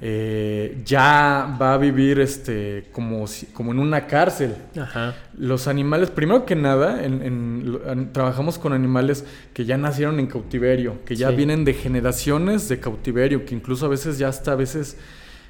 eh, 0.00 0.80
ya 0.84 1.56
va 1.60 1.74
a 1.74 1.78
vivir 1.78 2.20
este, 2.20 2.84
como, 2.92 3.26
si- 3.26 3.46
como 3.46 3.72
en 3.72 3.80
una 3.80 4.06
cárcel. 4.06 4.54
Ajá. 4.80 5.16
Los 5.36 5.66
animales, 5.66 6.10
primero 6.10 6.46
que 6.46 6.54
nada, 6.54 7.02
en- 7.04 7.22
en- 7.22 8.12
trabajamos 8.12 8.58
con 8.58 8.72
animales 8.72 9.24
que 9.52 9.64
ya 9.64 9.76
nacieron 9.76 10.20
en 10.20 10.28
cautiverio, 10.28 11.04
que 11.04 11.16
ya 11.16 11.30
Sí. 11.30 11.34
vienen 11.36 11.64
de 11.64 11.74
generaciones 11.74 12.68
de 12.68 12.78
cautiverio, 12.78 13.44
que 13.44 13.56
incluso 13.56 13.86
a 13.86 13.88
veces 13.88 14.18
ya 14.18 14.28
hasta 14.28 14.52
a 14.52 14.54
veces 14.54 14.96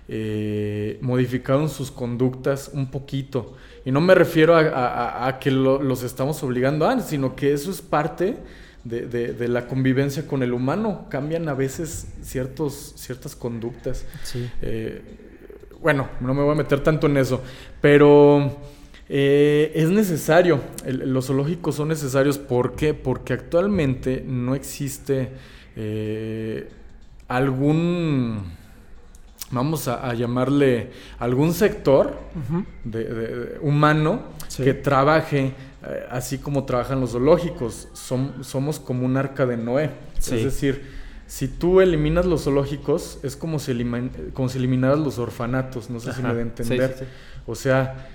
eh, 0.09 0.99
modificaron 1.03 1.69
sus 1.69 1.91
conductas 1.91 2.71
un 2.73 2.91
poquito. 2.91 3.55
Y 3.85 3.91
no 3.93 4.01
me 4.01 4.15
refiero 4.15 4.57
a, 4.57 4.61
a- 4.61 4.65
a- 5.25 5.29
a 5.29 5.39
que 5.39 5.51
lo- 5.51 5.83
los 5.83 6.03
estamos 6.03 6.43
obligando 6.43 6.87
a, 6.89 7.01
sino 7.01 7.37
que 7.37 7.53
eso 7.53 7.71
es 7.71 7.83
parte 7.83 8.37
de, 8.85 9.03
de- 9.07 9.33
de 9.35 9.49
la 9.49 9.67
convivencia 9.67 10.27
con 10.27 10.43
el 10.43 10.53
humano. 10.55 11.07
Cambian 11.11 11.49
a 11.49 11.55
veces 11.55 12.09
ciertos, 12.23 12.95
ciertas 12.97 13.37
conductas. 13.37 14.05
Sí. 14.25 14.51
Eh, 14.63 15.03
bueno, 15.83 16.09
no 16.21 16.35
me 16.35 16.43
voy 16.43 16.53
a 16.53 16.57
meter 16.57 16.81
tanto 16.83 17.07
en 17.07 17.17
eso, 17.19 17.41
pero 17.81 18.57
eh, 19.11 19.73
es 19.75 19.89
necesario, 19.91 20.61
el- 20.85 21.13
los 21.13 21.27
zoológicos 21.27 21.77
son 21.77 21.89
necesarios, 21.89 22.37
¿por 22.39 22.75
qué? 22.77 22.95
Porque 22.95 23.33
actualmente 23.35 24.23
no 24.27 24.55
existe 24.55 25.31
eh, 25.77 26.69
algún, 27.29 28.43
vamos 29.51 29.88
a, 29.88 30.09
a 30.09 30.14
llamarle, 30.14 30.90
algún 31.18 31.53
sector 31.55 32.18
Ujú. 32.49 32.64
de- 32.84 33.05
de- 33.05 33.36
de- 33.36 33.59
humano 33.61 34.22
Sí. 34.49 34.62
que 34.64 34.74
trabaje 34.74 35.55
eh, 35.86 36.07
así 36.11 36.38
como 36.38 36.64
trabajan 36.64 37.01
los 37.01 37.12
zoológicos. 37.12 37.88
Som- 37.94 38.42
somos 38.42 38.80
como 38.80 39.07
un 39.07 39.16
arca 39.16 39.46
de 39.46 39.57
Noé. 39.57 39.90
Sí. 40.18 40.34
Es 40.36 40.44
decir, 40.44 40.82
si 41.26 41.46
tú 41.46 41.80
eliminas 41.80 42.26
los 42.26 42.44
zoológicos, 42.44 43.18
es 43.22 43.36
como 43.36 43.59
si, 43.61 43.72
como 44.34 44.49
si 44.49 44.59
eliminaras 44.59 44.99
los 44.99 45.18
orfanatos. 45.18 45.88
No 45.88 46.01
sé 46.01 46.12
si 46.12 46.20
me 46.22 46.32
da 46.32 46.38
a 46.38 46.42
entender. 46.42 46.96
sí. 46.99 47.05
O 47.46 47.55
sea, 47.55 48.09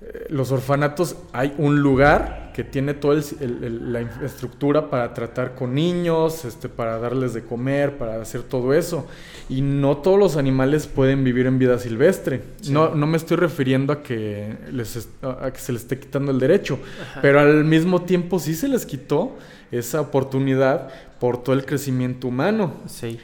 eh, 0.00 0.26
los 0.30 0.50
orfanatos 0.50 1.16
hay 1.32 1.54
un 1.58 1.80
lugar 1.82 2.50
que 2.54 2.64
tiene 2.64 2.94
toda 2.94 3.20
la 3.40 4.00
infraestructura 4.00 4.90
para 4.90 5.14
tratar 5.14 5.54
con 5.54 5.74
niños, 5.74 6.44
este, 6.44 6.68
para 6.68 6.98
darles 6.98 7.32
de 7.32 7.44
comer, 7.44 7.96
para 7.96 8.20
hacer 8.20 8.42
todo 8.42 8.74
eso. 8.74 9.06
Y 9.50 9.62
no 9.62 9.96
todos 9.98 10.18
los 10.18 10.36
animales 10.36 10.86
pueden 10.86 11.24
vivir 11.24 11.46
en 11.46 11.58
vida 11.58 11.78
silvestre. 11.78 12.42
Sí. 12.60 12.70
No, 12.72 12.94
no 12.94 13.06
me 13.06 13.16
estoy 13.16 13.38
refiriendo 13.38 13.92
a 13.94 14.02
que, 14.02 14.56
les 14.72 15.08
a 15.22 15.50
que 15.50 15.58
se 15.58 15.72
les 15.72 15.82
esté 15.82 15.98
quitando 15.98 16.30
el 16.32 16.38
derecho, 16.38 16.78
Ajá. 17.10 17.20
pero 17.22 17.40
al 17.40 17.64
mismo 17.64 18.02
tiempo 18.02 18.38
sí 18.38 18.54
se 18.54 18.68
les 18.68 18.84
quitó 18.84 19.36
esa 19.72 20.00
oportunidad 20.02 20.90
por 21.18 21.42
todo 21.42 21.54
el 21.54 21.64
crecimiento 21.64 22.28
humano. 22.28 22.74
Sí. 22.86 23.18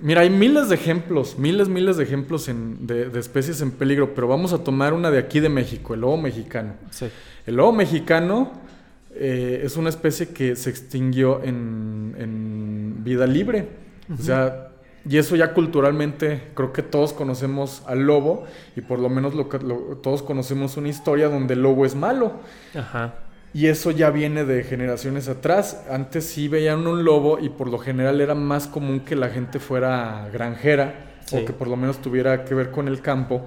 Mira, 0.00 0.22
hay 0.22 0.30
miles 0.30 0.68
de 0.70 0.74
ejemplos, 0.74 1.38
miles, 1.38 1.68
miles 1.68 1.96
de 1.96 2.04
ejemplos 2.04 2.48
en- 2.48 2.86
de, 2.86 3.08
de 3.10 3.20
especies 3.20 3.60
en 3.60 3.70
peligro, 3.70 4.14
pero 4.14 4.26
vamos 4.28 4.52
a 4.52 4.58
tomar 4.64 4.92
una 4.92 5.10
de 5.10 5.18
aquí 5.18 5.40
de 5.40 5.48
México, 5.48 5.94
el 5.94 6.00
lobo 6.00 6.16
mexicano. 6.16 6.72
Sí. 6.90 7.06
El 7.46 7.56
lobo 7.56 7.72
mexicano 7.72 8.52
eh, 9.14 9.60
es 9.64 9.76
una 9.76 9.90
especie 9.90 10.28
que 10.30 10.56
se 10.56 10.70
extinguió 10.70 11.42
en, 11.44 12.16
en 12.18 13.04
vida 13.04 13.26
libre. 13.26 13.68
O 14.12 14.20
sea, 14.22 14.68
y 15.08 15.18
eso 15.18 15.36
ya 15.36 15.52
culturalmente 15.52 16.42
creo 16.54 16.72
que 16.72 16.82
todos 16.82 17.12
conocemos 17.12 17.82
al 17.86 18.06
lobo 18.06 18.44
y 18.76 18.80
por 18.80 18.98
lo 18.98 19.08
menos 19.10 19.34
lo 19.34 19.48
lo- 19.62 19.96
todos 20.02 20.22
conocemos 20.22 20.76
una 20.76 20.88
historia 20.88 21.28
donde 21.28 21.54
el 21.54 21.62
lobo 21.62 21.84
es 21.84 21.94
malo. 21.94 22.32
Ajá. 22.74 23.14
Y 23.52 23.66
eso 23.68 23.90
ya 23.92 24.10
viene 24.10 24.44
de 24.44 24.64
generaciones 24.64 25.28
atrás. 25.28 25.84
Antes 25.88 26.24
sí 26.26 26.48
veían 26.48 26.86
un 26.86 27.04
lobo 27.04 27.38
y 27.38 27.50
por 27.50 27.68
lo 27.68 27.78
general 27.78 28.20
era 28.20 28.34
más 28.34 28.66
común 28.66 29.00
que 29.00 29.14
la 29.14 29.28
gente 29.28 29.60
fuera 29.60 30.28
granjera 30.32 31.10
Sí. 31.26 31.36
o 31.36 31.44
que 31.44 31.52
por 31.52 31.68
lo 31.68 31.76
menos 31.76 32.02
tuviera 32.02 32.44
que 32.44 32.54
ver 32.54 32.70
con 32.70 32.88
el 32.88 33.00
campo. 33.00 33.46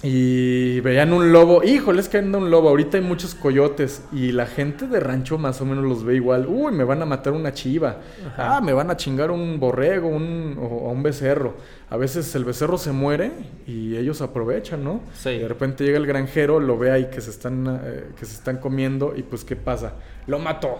Y 0.00 0.78
veían 0.78 1.12
un 1.12 1.32
lobo, 1.32 1.64
híjole, 1.64 2.00
es 2.00 2.08
que 2.08 2.18
anda 2.18 2.38
un 2.38 2.52
lobo, 2.52 2.68
ahorita 2.68 2.98
hay 2.98 3.02
muchos 3.02 3.34
coyotes 3.34 4.04
y 4.12 4.30
la 4.30 4.46
gente 4.46 4.86
de 4.86 5.00
rancho 5.00 5.38
más 5.38 5.60
o 5.60 5.64
menos 5.64 5.84
los 5.84 6.04
ve 6.04 6.14
igual, 6.14 6.46
uy, 6.48 6.70
me 6.72 6.84
van 6.84 7.02
a 7.02 7.04
matar 7.04 7.32
una 7.32 7.52
chiva, 7.52 7.96
Ajá. 8.28 8.58
ah, 8.58 8.60
me 8.60 8.72
van 8.72 8.92
a 8.92 8.96
chingar 8.96 9.32
un 9.32 9.58
borrego 9.58 10.06
un, 10.06 10.56
o, 10.56 10.62
o 10.66 10.92
un 10.92 11.02
becerro. 11.02 11.56
A 11.90 11.96
veces 11.96 12.32
el 12.36 12.44
becerro 12.44 12.78
se 12.78 12.92
muere 12.92 13.32
y 13.66 13.96
ellos 13.96 14.22
aprovechan, 14.22 14.84
¿no? 14.84 15.00
Sí. 15.14 15.30
Y 15.30 15.38
de 15.40 15.48
repente 15.48 15.82
llega 15.82 15.98
el 15.98 16.06
granjero, 16.06 16.60
lo 16.60 16.78
ve 16.78 16.92
ahí 16.92 17.06
que 17.10 17.20
se 17.20 17.30
están, 17.30 17.80
eh, 17.82 18.04
que 18.16 18.24
se 18.24 18.34
están 18.34 18.58
comiendo 18.58 19.14
y 19.16 19.22
pues 19.24 19.42
¿qué 19.44 19.56
pasa? 19.56 19.94
Lo 20.28 20.38
mató. 20.38 20.76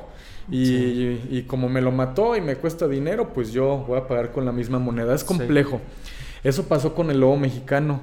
Y, 0.49 0.65
Sí. 0.67 1.21
y 1.31 1.43
como 1.43 1.69
me 1.69 1.81
lo 1.81 1.91
mató 1.91 2.37
y 2.37 2.41
me 2.41 2.55
cuesta 2.55 2.87
dinero, 2.87 3.33
pues 3.35 3.51
yo 3.51 3.85
voy 3.89 3.99
a 3.99 4.07
pagar 4.07 4.31
con 4.31 4.45
la 4.45 4.53
misma 4.53 4.79
moneda. 4.79 5.13
Es 5.13 5.23
Sí. 5.23 5.27
complejo. 5.27 5.81
Eso 6.45 6.69
pasó 6.69 6.95
con 6.95 7.11
el 7.11 7.19
lobo 7.19 7.37
mexicano. 7.37 8.01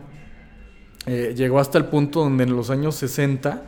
Eh, 1.08 1.34
llegó 1.36 1.60
hasta 1.60 1.78
el 1.78 1.86
punto 1.86 2.22
donde 2.22 2.44
en 2.46 2.56
los 2.56 2.70
años 2.70 2.96
60 2.96 3.64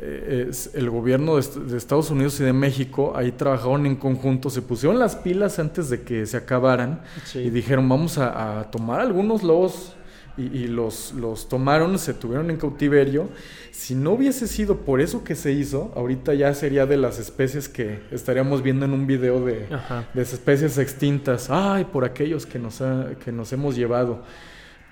eh, 0.00 0.50
el 0.74 0.90
gobierno 0.90 1.36
de, 1.36 1.60
de 1.70 1.76
Estados 1.76 2.10
Unidos 2.10 2.38
y 2.40 2.44
de 2.44 2.52
México 2.52 3.14
ahí 3.16 3.32
trabajaron 3.32 3.86
en 3.86 3.96
conjunto, 3.96 4.50
se 4.50 4.62
pusieron 4.62 4.98
las 4.98 5.16
pilas 5.16 5.58
antes 5.58 5.88
de 5.90 6.02
que 6.02 6.26
se 6.26 6.36
acabaran 6.36 7.00
Sí. 7.24 7.40
y 7.40 7.50
dijeron 7.50 7.88
vamos 7.88 8.18
a, 8.18 8.60
a 8.60 8.70
tomar 8.70 9.00
algunos 9.00 9.42
lobos 9.42 9.94
y, 10.36 10.42
y 10.56 10.68
los, 10.68 11.14
los 11.14 11.48
tomaron, 11.48 11.98
se 11.98 12.14
tuvieron 12.14 12.48
en 12.50 12.58
cautiverio. 12.58 13.28
Si 13.72 13.96
no 13.96 14.12
hubiese 14.12 14.46
sido 14.46 14.76
por 14.82 15.00
eso 15.00 15.24
que 15.24 15.34
se 15.34 15.50
hizo, 15.50 15.90
ahorita 15.96 16.32
ya 16.34 16.54
sería 16.54 16.86
de 16.86 16.96
las 16.96 17.18
especies 17.18 17.68
que 17.68 17.98
estaríamos 18.12 18.62
viendo 18.62 18.84
en 18.84 18.92
un 18.92 19.04
video 19.08 19.44
de, 19.44 19.66
de 20.14 20.22
especies 20.22 20.78
extintas. 20.78 21.48
Ay, 21.50 21.86
por 21.86 22.04
aquellos 22.04 22.46
que 22.46 22.60
nos, 22.60 22.80
ha- 22.82 23.08
que 23.24 23.32
nos 23.32 23.52
hemos 23.52 23.74
llevado. 23.74 24.22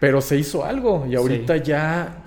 Pero 0.00 0.20
se 0.20 0.36
hizo 0.36 0.64
algo 0.64 1.06
y 1.08 1.14
ahorita 1.14 1.56
ya, 1.56 2.22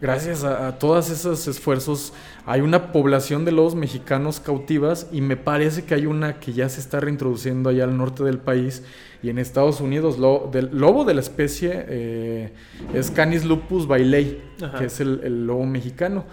gracias 0.00 0.42
a, 0.42 0.68
a 0.68 0.78
todos 0.78 1.10
esos 1.10 1.46
esfuerzos, 1.46 2.12
hay 2.44 2.60
una 2.60 2.92
población 2.92 3.44
de 3.44 3.52
lobos 3.52 3.74
mexicanos 3.74 4.40
cautivas 4.40 5.06
y 5.12 5.20
me 5.20 5.36
parece 5.36 5.84
que 5.84 5.94
hay 5.94 6.06
una 6.06 6.40
que 6.40 6.52
ya 6.52 6.68
se 6.68 6.80
está 6.80 6.98
reintroduciendo 7.00 7.70
allá 7.70 7.84
al 7.84 7.96
norte 7.96 8.24
del 8.24 8.38
país 8.38 8.82
y 9.22 9.30
en 9.30 9.38
Estados 9.38 9.80
Unidos. 9.80 10.18
Lo, 10.18 10.48
del 10.52 10.70
lobo 10.72 11.04
de 11.04 11.14
la 11.14 11.20
especie 11.20 11.84
eh, 11.88 12.52
es 12.94 13.10
Canis 13.10 13.44
lupus 13.44 13.86
bailey, 13.86 14.42
Ajá. 14.60 14.78
que 14.78 14.86
es 14.86 15.00
el, 15.00 15.20
el 15.22 15.46
lobo 15.46 15.64
mexicano. 15.66 16.24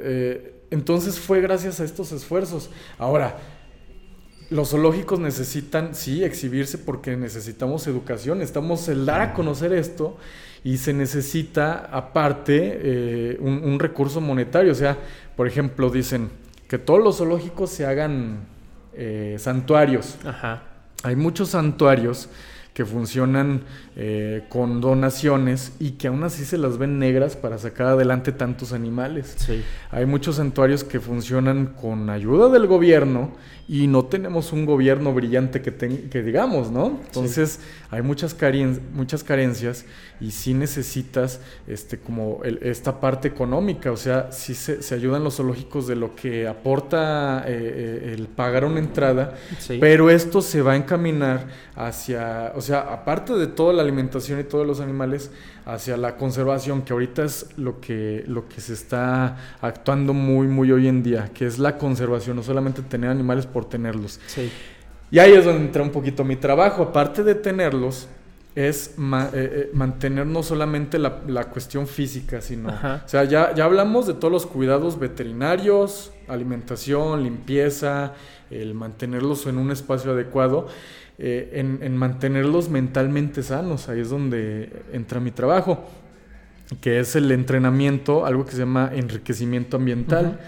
Eh, 0.00 0.62
entonces 0.70 1.18
fue 1.18 1.40
gracias 1.40 1.80
a 1.80 1.84
estos 1.84 2.12
esfuerzos. 2.12 2.70
Ahora, 2.98 3.38
los 4.50 4.70
zoológicos 4.70 5.20
necesitan, 5.20 5.94
sí, 5.94 6.24
exhibirse 6.24 6.78
porque 6.78 7.16
necesitamos 7.16 7.86
educación, 7.86 8.40
estamos 8.40 8.88
el 8.88 9.04
dar 9.06 9.20
a 9.20 9.34
conocer 9.34 9.72
esto 9.72 10.16
y 10.64 10.78
se 10.78 10.92
necesita 10.92 11.88
aparte 11.92 12.78
eh, 12.82 13.38
un, 13.40 13.62
un 13.64 13.78
recurso 13.78 14.20
monetario. 14.20 14.72
O 14.72 14.74
sea, 14.74 14.98
por 15.36 15.46
ejemplo, 15.46 15.90
dicen 15.90 16.30
que 16.68 16.78
todos 16.78 17.02
los 17.02 17.18
zoológicos 17.18 17.70
se 17.70 17.86
hagan 17.86 18.40
eh, 18.94 19.36
santuarios. 19.38 20.16
Ajá. 20.24 20.62
Hay 21.02 21.14
muchos 21.14 21.50
santuarios 21.50 22.28
que 22.74 22.84
funcionan 22.84 23.62
eh, 23.96 24.44
con 24.48 24.80
donaciones 24.80 25.72
y 25.80 25.92
que 25.92 26.08
aún 26.08 26.22
así 26.22 26.44
se 26.44 26.58
las 26.58 26.78
ven 26.78 26.98
negras 26.98 27.34
para 27.34 27.58
sacar 27.58 27.88
adelante 27.88 28.30
tantos 28.30 28.72
animales. 28.72 29.34
Sí. 29.36 29.64
Hay 29.90 30.06
muchos 30.06 30.36
santuarios 30.36 30.84
que 30.84 31.00
funcionan 31.00 31.66
con 31.66 32.10
ayuda 32.10 32.48
del 32.50 32.66
gobierno 32.66 33.32
y 33.70 33.86
no 33.86 34.06
tenemos 34.06 34.52
un 34.54 34.64
gobierno 34.64 35.12
brillante 35.12 35.60
que, 35.60 35.70
ten- 35.70 36.08
que 36.08 36.22
digamos, 36.22 36.70
¿no? 36.70 36.98
Entonces 37.04 37.60
hay 37.90 38.00
muchas, 38.00 38.34
carien- 38.34 38.80
muchas 38.94 39.22
carencias 39.22 39.84
y 40.20 40.30
sí 40.30 40.54
necesitas 40.54 41.40
este, 41.66 41.98
como 41.98 42.40
el- 42.44 42.58
esta 42.62 42.98
parte 42.98 43.28
económica, 43.28 43.92
o 43.92 43.96
sea, 43.98 44.32
sí 44.32 44.54
se, 44.54 44.82
se 44.82 44.94
ayudan 44.94 45.22
los 45.22 45.36
zoológicos 45.36 45.86
de 45.86 45.96
lo 45.96 46.16
que 46.16 46.48
aporta 46.48 47.44
eh, 47.46 47.52
eh, 48.10 48.14
el 48.16 48.26
pagar 48.28 48.64
una 48.64 48.78
entrada, 48.78 49.34
Sí. 49.58 49.76
pero 49.78 50.08
esto 50.08 50.40
se 50.40 50.62
va 50.62 50.72
a 50.72 50.76
encaminar 50.76 51.48
hacia, 51.76 52.52
o 52.56 52.60
sea, 52.62 52.80
aparte 52.80 53.34
de 53.34 53.46
toda 53.48 53.72
la 53.74 53.82
alimentación 53.82 54.40
y 54.40 54.44
todos 54.44 54.66
los 54.66 54.80
animales, 54.80 55.30
hacia 55.68 55.98
la 55.98 56.16
conservación, 56.16 56.80
que 56.80 56.94
ahorita 56.94 57.24
es 57.24 57.46
lo 57.58 57.78
que, 57.78 58.24
lo 58.26 58.48
que 58.48 58.60
se 58.62 58.72
está 58.72 59.36
actuando 59.60 60.14
muy, 60.14 60.46
muy 60.46 60.72
hoy 60.72 60.88
en 60.88 61.02
día, 61.02 61.30
que 61.34 61.46
es 61.46 61.58
la 61.58 61.76
conservación, 61.76 62.36
no 62.36 62.42
solamente 62.42 62.80
tener 62.80 63.10
animales 63.10 63.44
por 63.44 63.66
tenerlos. 63.68 64.18
Sí. 64.28 64.50
Y 65.10 65.18
ahí 65.18 65.32
es 65.32 65.44
donde 65.44 65.66
entra 65.66 65.82
un 65.82 65.90
poquito 65.90 66.24
mi 66.24 66.36
trabajo, 66.36 66.82
aparte 66.82 67.22
de 67.22 67.34
tenerlos, 67.34 68.08
es 68.54 68.94
ma- 68.96 69.30
eh, 69.32 69.68
eh, 69.68 69.70
mantener 69.74 70.26
no 70.26 70.42
solamente 70.42 70.98
la, 70.98 71.20
la 71.28 71.44
cuestión 71.44 71.86
física, 71.86 72.40
sino... 72.40 72.70
Ajá. 72.70 73.02
O 73.04 73.08
sea, 73.08 73.24
ya, 73.24 73.54
ya 73.54 73.64
hablamos 73.66 74.06
de 74.06 74.14
todos 74.14 74.32
los 74.32 74.46
cuidados 74.46 74.98
veterinarios, 74.98 76.12
alimentación, 76.28 77.22
limpieza, 77.22 78.14
el 78.50 78.72
mantenerlos 78.74 79.46
en 79.46 79.58
un 79.58 79.70
espacio 79.70 80.12
adecuado, 80.12 80.66
eh, 81.18 81.50
en, 81.54 81.80
en 81.82 81.96
mantenerlos 81.96 82.68
mentalmente 82.68 83.42
sanos, 83.42 83.88
ahí 83.88 84.00
es 84.00 84.10
donde 84.10 84.70
entra 84.92 85.20
mi 85.20 85.30
trabajo, 85.30 85.84
que 86.80 87.00
es 87.00 87.16
el 87.16 87.30
entrenamiento, 87.32 88.24
algo 88.26 88.44
que 88.44 88.52
se 88.52 88.58
llama 88.58 88.90
enriquecimiento 88.94 89.76
ambiental 89.78 90.38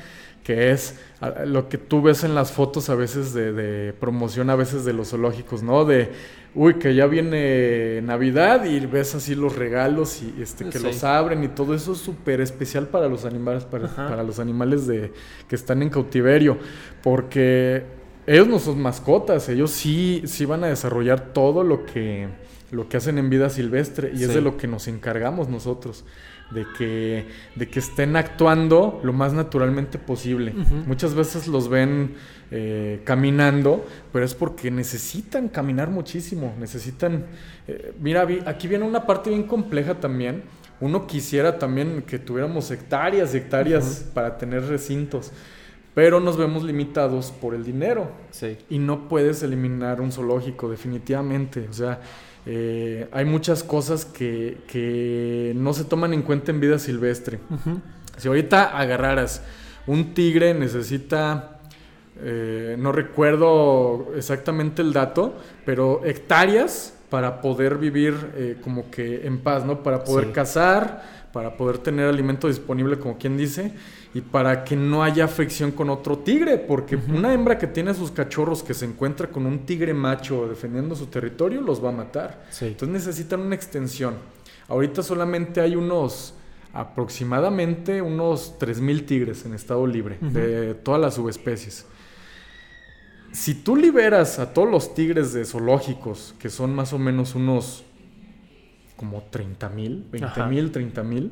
que 0.44 0.70
es 0.72 0.98
lo 1.44 1.68
que 1.68 1.76
tú 1.76 2.00
ves 2.00 2.24
en 2.24 2.34
las 2.34 2.50
fotos 2.50 2.88
a 2.88 2.94
veces 2.94 3.34
de, 3.34 3.52
de 3.52 3.92
promoción 3.92 4.48
a 4.48 4.56
veces 4.56 4.86
de 4.86 4.94
los 4.94 5.10
zoológicos, 5.10 5.62
¿no? 5.62 5.84
De, 5.84 6.10
uy, 6.54 6.74
que 6.74 6.94
ya 6.94 7.04
viene 7.06 8.00
Navidad 8.02 8.64
y 8.64 8.84
ves 8.86 9.14
así 9.14 9.34
los 9.34 9.54
regalos 9.54 10.22
y 10.22 10.40
este, 10.42 10.64
que 10.64 10.78
Sí. 10.78 10.84
los 10.84 11.04
abren 11.04 11.44
y 11.44 11.48
todo 11.48 11.74
eso 11.74 11.92
es 11.92 11.98
súper 11.98 12.40
especial 12.40 12.88
para 12.88 13.06
los 13.06 13.26
animales, 13.26 13.64
para 13.64 14.22
los 14.22 14.38
animales 14.40 14.86
de, 14.86 15.12
que 15.46 15.54
están 15.54 15.82
en 15.82 15.90
cautiverio, 15.90 16.56
porque 17.02 17.84
ellos 18.34 18.46
no 18.48 18.58
son 18.58 18.80
mascotas, 18.80 19.48
ellos 19.48 19.70
sí, 19.70 20.22
sí 20.26 20.44
van 20.44 20.64
a 20.64 20.68
desarrollar 20.68 21.32
todo 21.32 21.64
lo 21.64 21.84
que, 21.84 22.28
lo 22.70 22.88
que 22.88 22.96
hacen 22.96 23.18
en 23.18 23.28
vida 23.30 23.50
silvestre 23.50 24.12
y 24.14 24.22
es 24.22 24.28
de 24.34 24.40
lo 24.40 24.56
que 24.56 24.66
nos 24.66 24.86
encargamos 24.88 25.48
nosotros. 25.48 26.04
De 26.50 26.66
que, 26.76 27.26
de 27.54 27.68
que 27.68 27.78
estén 27.78 28.16
actuando 28.16 29.00
lo 29.04 29.12
más 29.12 29.32
naturalmente 29.32 29.98
posible. 29.98 30.52
Muchas 30.84 31.14
veces 31.14 31.46
los 31.46 31.68
ven 31.68 32.14
eh, 32.50 33.02
caminando, 33.04 33.86
pero 34.12 34.24
es 34.24 34.34
porque 34.34 34.68
necesitan 34.72 35.48
caminar 35.48 35.90
muchísimo. 35.90 36.52
Necesitan. 36.58 37.26
eh, 37.68 37.92
mira, 38.00 38.24
vi- 38.24 38.40
aquí 38.46 38.66
viene 38.66 38.84
una 38.84 39.06
parte 39.06 39.30
bien 39.30 39.44
compleja 39.44 40.00
también. 40.00 40.42
Uno 40.80 41.06
quisiera 41.06 41.56
también 41.56 42.02
que 42.04 42.18
tuviéramos 42.18 42.68
hectáreas 42.72 43.32
y 43.32 43.36
hectáreas 43.36 44.06
para 44.12 44.36
tener 44.36 44.64
recintos, 44.64 45.30
pero 45.94 46.20
nos 46.20 46.36
vemos 46.36 46.62
limitados 46.62 47.30
por 47.32 47.54
el 47.54 47.64
dinero. 47.64 48.10
Sí. 48.30 48.56
Y 48.68 48.78
no 48.78 49.08
puedes 49.08 49.42
eliminar 49.42 50.00
un 50.00 50.12
zoológico, 50.12 50.68
definitivamente. 50.70 51.66
O 51.68 51.72
sea, 51.72 52.00
eh, 52.46 53.08
hay 53.12 53.24
muchas 53.24 53.62
cosas 53.62 54.04
que, 54.04 54.58
que 54.68 55.52
no 55.56 55.72
se 55.72 55.84
toman 55.84 56.14
en 56.14 56.22
cuenta 56.22 56.50
en 56.52 56.60
vida 56.60 56.78
silvestre. 56.78 57.38
Si 58.16 58.28
ahorita 58.28 58.78
agarraras 58.78 59.42
un 59.86 60.14
tigre, 60.14 60.54
necesita, 60.54 61.58
eh, 62.22 62.76
no 62.78 62.92
recuerdo 62.92 64.12
exactamente 64.16 64.82
el 64.82 64.92
dato, 64.92 65.34
pero 65.64 66.02
hectáreas 66.04 66.94
para 67.08 67.40
poder 67.40 67.76
vivir 67.78 68.14
eh, 68.36 68.56
como 68.62 68.90
que 68.90 69.26
en 69.26 69.40
paz, 69.40 69.64
¿no? 69.64 69.82
Para 69.82 70.04
poder 70.04 70.26
Sí. 70.26 70.32
cazar, 70.32 71.19
para 71.32 71.56
poder 71.56 71.78
tener 71.78 72.08
alimento 72.08 72.48
disponible, 72.48 72.98
como 72.98 73.18
quien 73.18 73.36
dice, 73.36 73.72
y 74.14 74.20
para 74.20 74.64
que 74.64 74.76
no 74.76 75.02
haya 75.02 75.28
fricción 75.28 75.70
con 75.70 75.90
otro 75.90 76.18
tigre, 76.18 76.58
porque 76.58 76.96
una 76.96 77.32
hembra 77.32 77.58
que 77.58 77.66
tiene 77.66 77.92
a 77.92 77.94
sus 77.94 78.10
cachorros 78.10 78.62
que 78.62 78.74
se 78.74 78.84
encuentra 78.84 79.28
con 79.28 79.46
un 79.46 79.60
tigre 79.66 79.94
macho 79.94 80.48
defendiendo 80.48 80.96
su 80.96 81.06
territorio, 81.06 81.60
los 81.60 81.84
va 81.84 81.90
a 81.90 81.92
matar. 81.92 82.46
Sí. 82.50 82.66
Entonces 82.66 83.06
necesitan 83.06 83.40
una 83.40 83.54
extensión. 83.54 84.14
Ahorita 84.68 85.02
solamente 85.02 85.60
hay 85.60 85.76
unos 85.76 86.34
aproximadamente 86.72 88.00
unos 88.00 88.54
3.000 88.58 89.06
tigres 89.06 89.44
en 89.44 89.54
estado 89.54 89.86
libre 89.86 90.18
de 90.20 90.74
todas 90.74 91.00
las 91.00 91.14
subespecies. 91.14 91.86
Si 93.32 93.54
tú 93.54 93.76
liberas 93.76 94.38
a 94.38 94.52
todos 94.52 94.70
los 94.70 94.94
tigres 94.94 95.32
de 95.32 95.44
zoológicos, 95.44 96.34
que 96.38 96.50
son 96.50 96.74
más 96.74 96.92
o 96.92 96.98
menos 96.98 97.34
unos 97.34 97.84
como 99.00 99.24
30.000, 99.30 100.22
Ajá. 100.22 100.46
20.000, 100.46 100.92
30.000, 100.92 101.30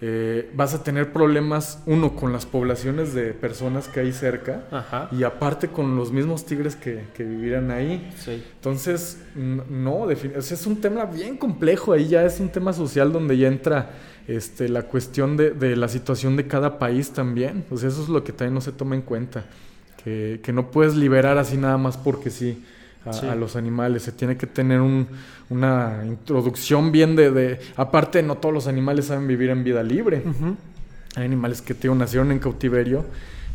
eh, 0.00 0.50
vas 0.54 0.72
a 0.72 0.82
tener 0.82 1.12
problemas, 1.12 1.82
uno, 1.84 2.16
con 2.16 2.32
las 2.32 2.46
poblaciones 2.46 3.12
de 3.12 3.34
personas 3.34 3.86
que 3.88 4.00
hay 4.00 4.12
cerca, 4.12 4.64
Ajá. 4.70 5.10
y 5.12 5.22
aparte 5.22 5.68
con 5.68 5.94
los 5.94 6.10
mismos 6.10 6.46
tigres 6.46 6.74
que, 6.74 7.04
que 7.14 7.22
vivieran 7.22 7.70
ahí. 7.70 8.10
Sí. 8.16 8.42
Entonces, 8.54 9.22
no, 9.34 10.10
es 10.10 10.66
un 10.66 10.80
tema 10.80 11.04
bien 11.04 11.36
complejo, 11.36 11.92
ahí 11.92 12.08
ya 12.08 12.24
es 12.24 12.40
un 12.40 12.48
tema 12.48 12.72
social 12.72 13.12
donde 13.12 13.36
ya 13.36 13.48
entra 13.48 13.90
este, 14.26 14.70
la 14.70 14.84
cuestión 14.84 15.36
de, 15.36 15.50
de 15.50 15.76
la 15.76 15.88
situación 15.88 16.34
de 16.38 16.46
cada 16.46 16.78
país 16.78 17.10
también. 17.10 17.66
O 17.70 17.76
sea, 17.76 17.90
eso 17.90 18.02
es 18.02 18.08
lo 18.08 18.24
que 18.24 18.32
también 18.32 18.54
no 18.54 18.62
se 18.62 18.72
toma 18.72 18.94
en 18.94 19.02
cuenta, 19.02 19.44
que, 20.02 20.40
que 20.42 20.50
no 20.50 20.70
puedes 20.70 20.96
liberar 20.96 21.36
así 21.36 21.58
nada 21.58 21.76
más 21.76 21.98
porque 21.98 22.30
sí. 22.30 22.64
A, 23.06 23.12
Sí. 23.12 23.26
a 23.26 23.34
los 23.34 23.56
animales, 23.56 24.02
se 24.02 24.12
tiene 24.12 24.36
que 24.36 24.46
tener 24.46 24.80
un- 24.80 25.06
una 25.48 26.02
introducción 26.04 26.90
bien 26.92 27.14
de, 27.16 27.30
de... 27.30 27.60
Aparte, 27.76 28.22
no 28.22 28.36
todos 28.36 28.52
los 28.54 28.66
animales 28.66 29.06
saben 29.06 29.26
vivir 29.28 29.50
en 29.50 29.62
vida 29.64 29.82
libre. 29.82 30.22
Hay 31.14 31.24
animales 31.24 31.62
que 31.62 31.74
digo, 31.74 31.94
nacieron 31.94 32.32
en 32.32 32.38
cautiverio 32.40 33.04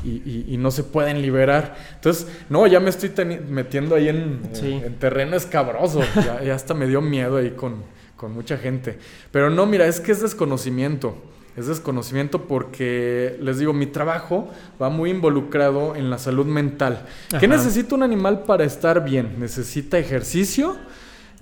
y, 0.03 0.09
y- 0.09 0.45
y 0.49 0.57
no 0.57 0.71
se 0.71 0.83
pueden 0.83 1.21
liberar. 1.21 1.75
Entonces, 1.95 2.27
no, 2.49 2.65
ya 2.65 2.79
me 2.79 2.89
estoy 2.89 3.11
metiendo 3.49 3.95
ahí 3.95 4.07
en, 4.09 4.39
Sí. 4.53 4.71
en 4.83 4.95
terreno 4.95 5.35
escabroso. 5.35 5.99
ya, 6.15 6.41
ya 6.43 6.55
hasta 6.55 6.73
me 6.73 6.87
dio 6.87 7.01
miedo 7.01 7.37
ahí 7.37 7.51
con, 7.51 7.83
con 8.15 8.33
mucha 8.33 8.57
gente. 8.57 8.97
Pero 9.31 9.49
no, 9.49 9.65
mira, 9.65 9.85
es 9.85 9.99
que 9.99 10.11
es 10.13 10.21
desconocimiento. 10.21 11.15
Es 11.57 11.67
desconocimiento 11.67 12.43
porque, 12.43 13.37
les 13.41 13.59
digo, 13.59 13.73
mi 13.73 13.85
trabajo 13.85 14.49
va 14.81 14.89
muy 14.89 15.09
involucrado 15.09 15.95
en 15.95 16.09
la 16.09 16.17
salud 16.17 16.45
mental. 16.45 17.05
¿Qué 17.29 17.35
Ajá. 17.37 17.47
necesita 17.47 17.95
un 17.95 18.03
animal 18.03 18.43
para 18.43 18.63
estar 18.63 19.03
bien? 19.03 19.35
Necesita 19.37 19.99
ejercicio 19.99 20.77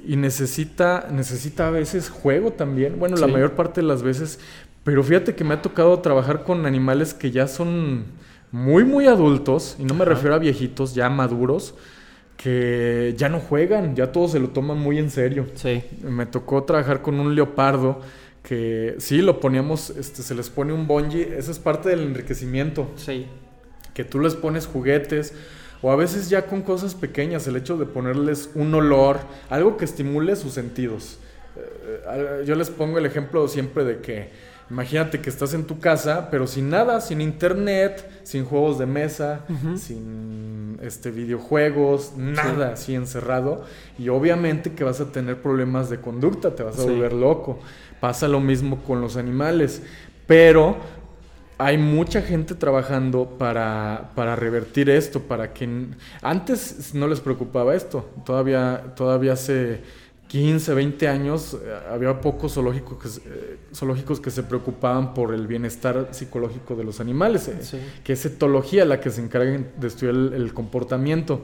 y 0.03 0.15
necesita, 0.15 1.07
necesita 1.11 1.67
a 1.67 1.71
veces 1.71 2.09
juego 2.09 2.51
también. 2.53 2.97
Bueno, 2.97 3.17
la 3.17 3.27
mayor 3.27 3.51
parte 3.51 3.81
de 3.81 3.87
las 3.87 4.01
veces. 4.01 4.39
Pero 4.83 5.03
fíjate 5.03 5.35
que 5.35 5.43
me 5.43 5.53
ha 5.53 5.61
tocado 5.61 5.99
trabajar 5.99 6.43
con 6.43 6.65
animales 6.65 7.13
que 7.13 7.29
ya 7.29 7.47
son 7.47 8.05
muy, 8.51 8.83
muy 8.83 9.05
adultos, 9.05 9.75
y 9.77 9.83
no 9.83 9.93
me 9.93 10.01
Ajá. 10.03 10.11
refiero 10.11 10.33
a 10.33 10.39
viejitos, 10.39 10.95
ya 10.95 11.07
maduros, 11.09 11.75
que 12.35 13.13
ya 13.17 13.29
no 13.29 13.39
juegan, 13.39 13.95
ya 13.95 14.11
todos 14.11 14.31
se 14.31 14.39
lo 14.39 14.49
toman 14.49 14.79
muy 14.79 14.97
en 14.97 15.11
serio. 15.11 15.45
Sí. 15.53 15.83
Me 16.01 16.25
tocó 16.25 16.63
trabajar 16.63 17.01
con 17.01 17.19
un 17.19 17.35
leopardo 17.35 18.01
que 18.43 18.95
sí, 18.99 19.21
lo 19.21 19.39
poníamos, 19.39 19.89
este, 19.91 20.23
se 20.23 20.33
les 20.35 20.49
pone 20.49 20.73
un 20.73 20.87
bungee, 20.87 21.37
eso 21.37 21.51
es 21.51 21.59
parte 21.59 21.89
del 21.89 21.99
enriquecimiento 22.01 22.89
Sí. 22.95 23.27
que 23.93 24.03
tú 24.05 24.19
les 24.19 24.35
pones 24.35 24.65
juguetes 24.65 25.33
o 25.81 25.91
a 25.91 25.95
veces 25.95 26.29
ya 26.29 26.45
con 26.45 26.61
cosas 26.61 26.95
pequeñas, 26.95 27.47
el 27.47 27.55
hecho 27.55 27.77
de 27.77 27.85
ponerles 27.85 28.49
un 28.55 28.73
olor, 28.73 29.19
algo 29.49 29.77
que 29.77 29.85
estimule 29.85 30.35
sus 30.35 30.53
sentidos. 30.53 31.19
Eh, 31.55 32.01
eh, 32.41 32.43
yo 32.45 32.55
les 32.55 32.69
pongo 32.69 32.97
el 32.97 33.05
ejemplo 33.05 33.47
siempre 33.47 33.83
de 33.83 33.99
que 33.99 34.29
imagínate 34.69 35.19
que 35.19 35.29
estás 35.29 35.53
en 35.53 35.63
tu 35.65 35.79
casa, 35.79 36.29
pero 36.29 36.45
sin 36.47 36.69
nada, 36.69 37.01
sin 37.01 37.21
internet, 37.21 38.07
sin 38.23 38.45
juegos 38.45 38.77
de 38.77 38.85
mesa, 38.85 39.45
sin 39.77 40.77
este 40.83 41.09
videojuegos, 41.11 42.13
nada 42.17 42.73
así 42.73 42.93
encerrado 42.95 43.63
y 43.97 44.09
obviamente 44.09 44.73
que 44.73 44.83
vas 44.83 45.01
a 45.01 45.11
tener 45.11 45.41
problemas 45.41 45.89
de 45.89 45.99
conducta, 45.99 46.55
te 46.55 46.63
vas 46.63 46.77
a 46.77 46.83
Sí. 46.83 46.87
volver 46.89 47.13
loco. 47.13 47.59
Pasa 47.99 48.27
lo 48.27 48.39
mismo 48.39 48.77
con 48.83 49.01
los 49.01 49.17
animales, 49.17 49.81
pero 50.27 50.77
hay 51.57 51.77
mucha 51.77 52.21
gente 52.21 52.55
trabajando 52.55 53.35
para, 53.37 54.11
para 54.15 54.35
revertir 54.35 54.89
esto, 54.89 55.21
para 55.21 55.53
que 55.53 55.87
antes 56.21 56.93
no 56.93 57.07
les 57.07 57.19
preocupaba 57.19 57.75
esto. 57.75 58.09
Todavía, 58.25 58.93
todavía 58.95 59.33
hace 59.33 59.81
15, 60.29 60.73
20 60.75 61.07
años 61.09 61.55
eh, 61.61 61.73
había 61.91 62.21
pocos 62.21 62.53
zoológicos 62.53 62.97
que, 63.01 63.09
se- 63.09 63.21
eh, 63.25 63.57
zoológicos 63.75 64.19
que 64.21 64.29
se 64.31 64.43
preocupaban 64.43 65.13
por 65.13 65.33
el 65.33 65.47
bienestar 65.47 66.07
psicológico 66.11 66.75
de 66.75 66.83
los 66.85 66.99
animales, 67.01 67.47
eh, 67.49 67.57
Sí. 67.61 67.79
que 68.03 68.13
es 68.13 68.25
etología 68.25 68.85
la 68.85 69.01
que 69.01 69.09
se 69.09 69.21
encarga 69.21 69.59
de 69.75 69.87
estudiar 69.87 70.15
el, 70.15 70.33
el 70.33 70.53
comportamiento. 70.53 71.41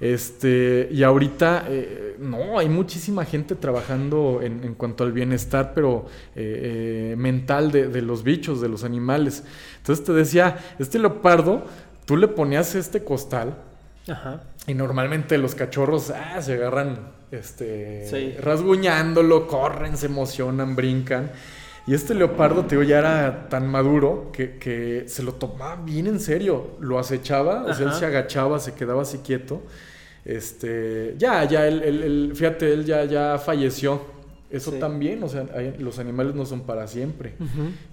Este, 0.00 0.88
y 0.92 1.02
ahorita, 1.02 1.64
eh, 1.68 2.16
no, 2.20 2.58
hay 2.58 2.68
muchísima 2.68 3.24
gente 3.24 3.54
trabajando 3.56 4.40
en, 4.42 4.62
en 4.62 4.74
cuanto 4.74 5.02
al 5.04 5.12
bienestar, 5.12 5.72
pero 5.74 6.06
eh, 6.36 7.12
eh, 7.12 7.16
mental 7.16 7.72
de, 7.72 7.88
de 7.88 8.02
los 8.02 8.22
bichos, 8.22 8.60
de 8.60 8.68
los 8.68 8.84
animales. 8.84 9.42
Entonces 9.78 10.04
te 10.04 10.12
decía, 10.12 10.58
este 10.78 10.98
leopardo, 11.00 11.64
tú 12.04 12.16
le 12.16 12.28
ponías 12.28 12.74
este 12.76 13.02
costal 13.02 13.56
Ajá. 14.08 14.42
y 14.68 14.74
normalmente 14.74 15.36
los 15.36 15.54
cachorros 15.56 16.10
ah, 16.10 16.40
se 16.42 16.54
agarran 16.54 16.98
este, 17.32 18.06
Sí. 18.08 18.34
rasguñándolo, 18.40 19.46
corren, 19.48 19.96
se 19.96 20.06
emocionan, 20.06 20.76
brincan. 20.76 21.30
Y 21.88 21.94
este 21.94 22.14
leopardo, 22.14 22.66
te 22.66 22.76
digo, 22.76 22.86
ya 22.86 22.98
era 22.98 23.48
tan 23.48 23.66
maduro 23.66 24.30
que, 24.32 24.58
que 24.58 25.04
se 25.08 25.22
lo 25.22 25.32
tomaba 25.34 25.76
bien 25.76 26.06
en 26.06 26.20
serio. 26.20 26.72
Lo 26.80 26.98
acechaba, 26.98 27.64
o 27.64 27.72
sea, 27.74 27.86
él 27.86 27.92
se 27.94 28.04
agachaba, 28.04 28.58
se 28.58 28.74
quedaba 28.74 29.02
así 29.02 29.18
quieto. 29.18 29.62
Este, 30.28 31.14
ya, 31.16 31.42
ya, 31.44 31.66
él, 31.66 31.82
él- 31.82 32.02
él- 32.02 32.32
fíjate, 32.34 32.70
él 32.72 32.84
ya, 32.84 33.04
ya 33.06 33.38
falleció. 33.38 34.02
Eso 34.50 34.72
Sí. 34.72 34.78
también, 34.78 35.22
o 35.22 35.28
sea, 35.28 35.46
hay- 35.54 35.76
los 35.78 35.98
animales 35.98 36.34
no 36.34 36.44
son 36.44 36.60
para 36.62 36.86
siempre. 36.86 37.32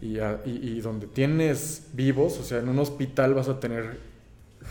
Y, 0.01 0.19
a- 0.19 0.41
y- 0.45 0.69
y 0.77 0.81
donde 0.81 1.07
tienes 1.07 1.87
vivos, 1.93 2.37
o 2.39 2.43
sea, 2.43 2.59
en 2.59 2.67
un 2.67 2.77
hospital 2.79 3.33
vas 3.33 3.47
a 3.47 3.59
tener 3.61 3.99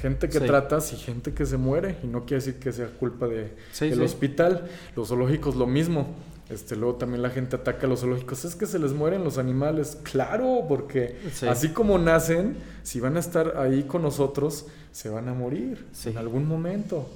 gente 0.03 0.29
que 0.29 0.41
Sí. 0.41 0.47
tratas 0.47 0.93
y 0.93 0.97
gente 0.97 1.33
que 1.33 1.47
se 1.47 1.57
muere. 1.57 1.97
Y 2.03 2.07
no 2.07 2.27
quiere 2.27 2.45
decir 2.45 2.61
que 2.61 2.71
sea 2.71 2.87
culpa 2.89 3.29
de, 3.29 3.53
Sí, 3.73 3.89
del 3.89 4.03
hospital. 4.03 4.67
Los 4.95 5.09
zoológicos 5.09 5.57
lo 5.57 5.67
mismo. 5.67 6.09
Este, 6.51 6.77
luego 6.77 6.97
también 6.97 7.23
la 7.23 7.31
gente 7.31 7.57
ataca 7.57 7.87
a 7.87 7.89
los 7.89 8.01
zoológicos. 8.01 8.45
Es 8.45 8.55
que 8.55 8.67
se 8.67 8.79
les 8.79 8.93
mueren 8.93 9.25
los 9.25 9.39
animales. 9.39 9.99
Claro, 10.03 10.67
porque 10.69 11.17
Sí. 11.33 11.47
así 11.47 11.69
como 11.71 11.99
nacen, 11.99 12.57
si 12.83 13.01
van 13.01 13.17
a 13.17 13.21
estar 13.21 13.57
ahí 13.57 13.85
con 13.85 14.03
nosotros, 14.03 14.67
se 14.93 15.09
van 15.09 15.29
a 15.31 15.33
morir 15.35 15.87
Sí. 15.93 16.11
en 16.11 16.19
algún 16.19 16.47
momento. 16.47 17.09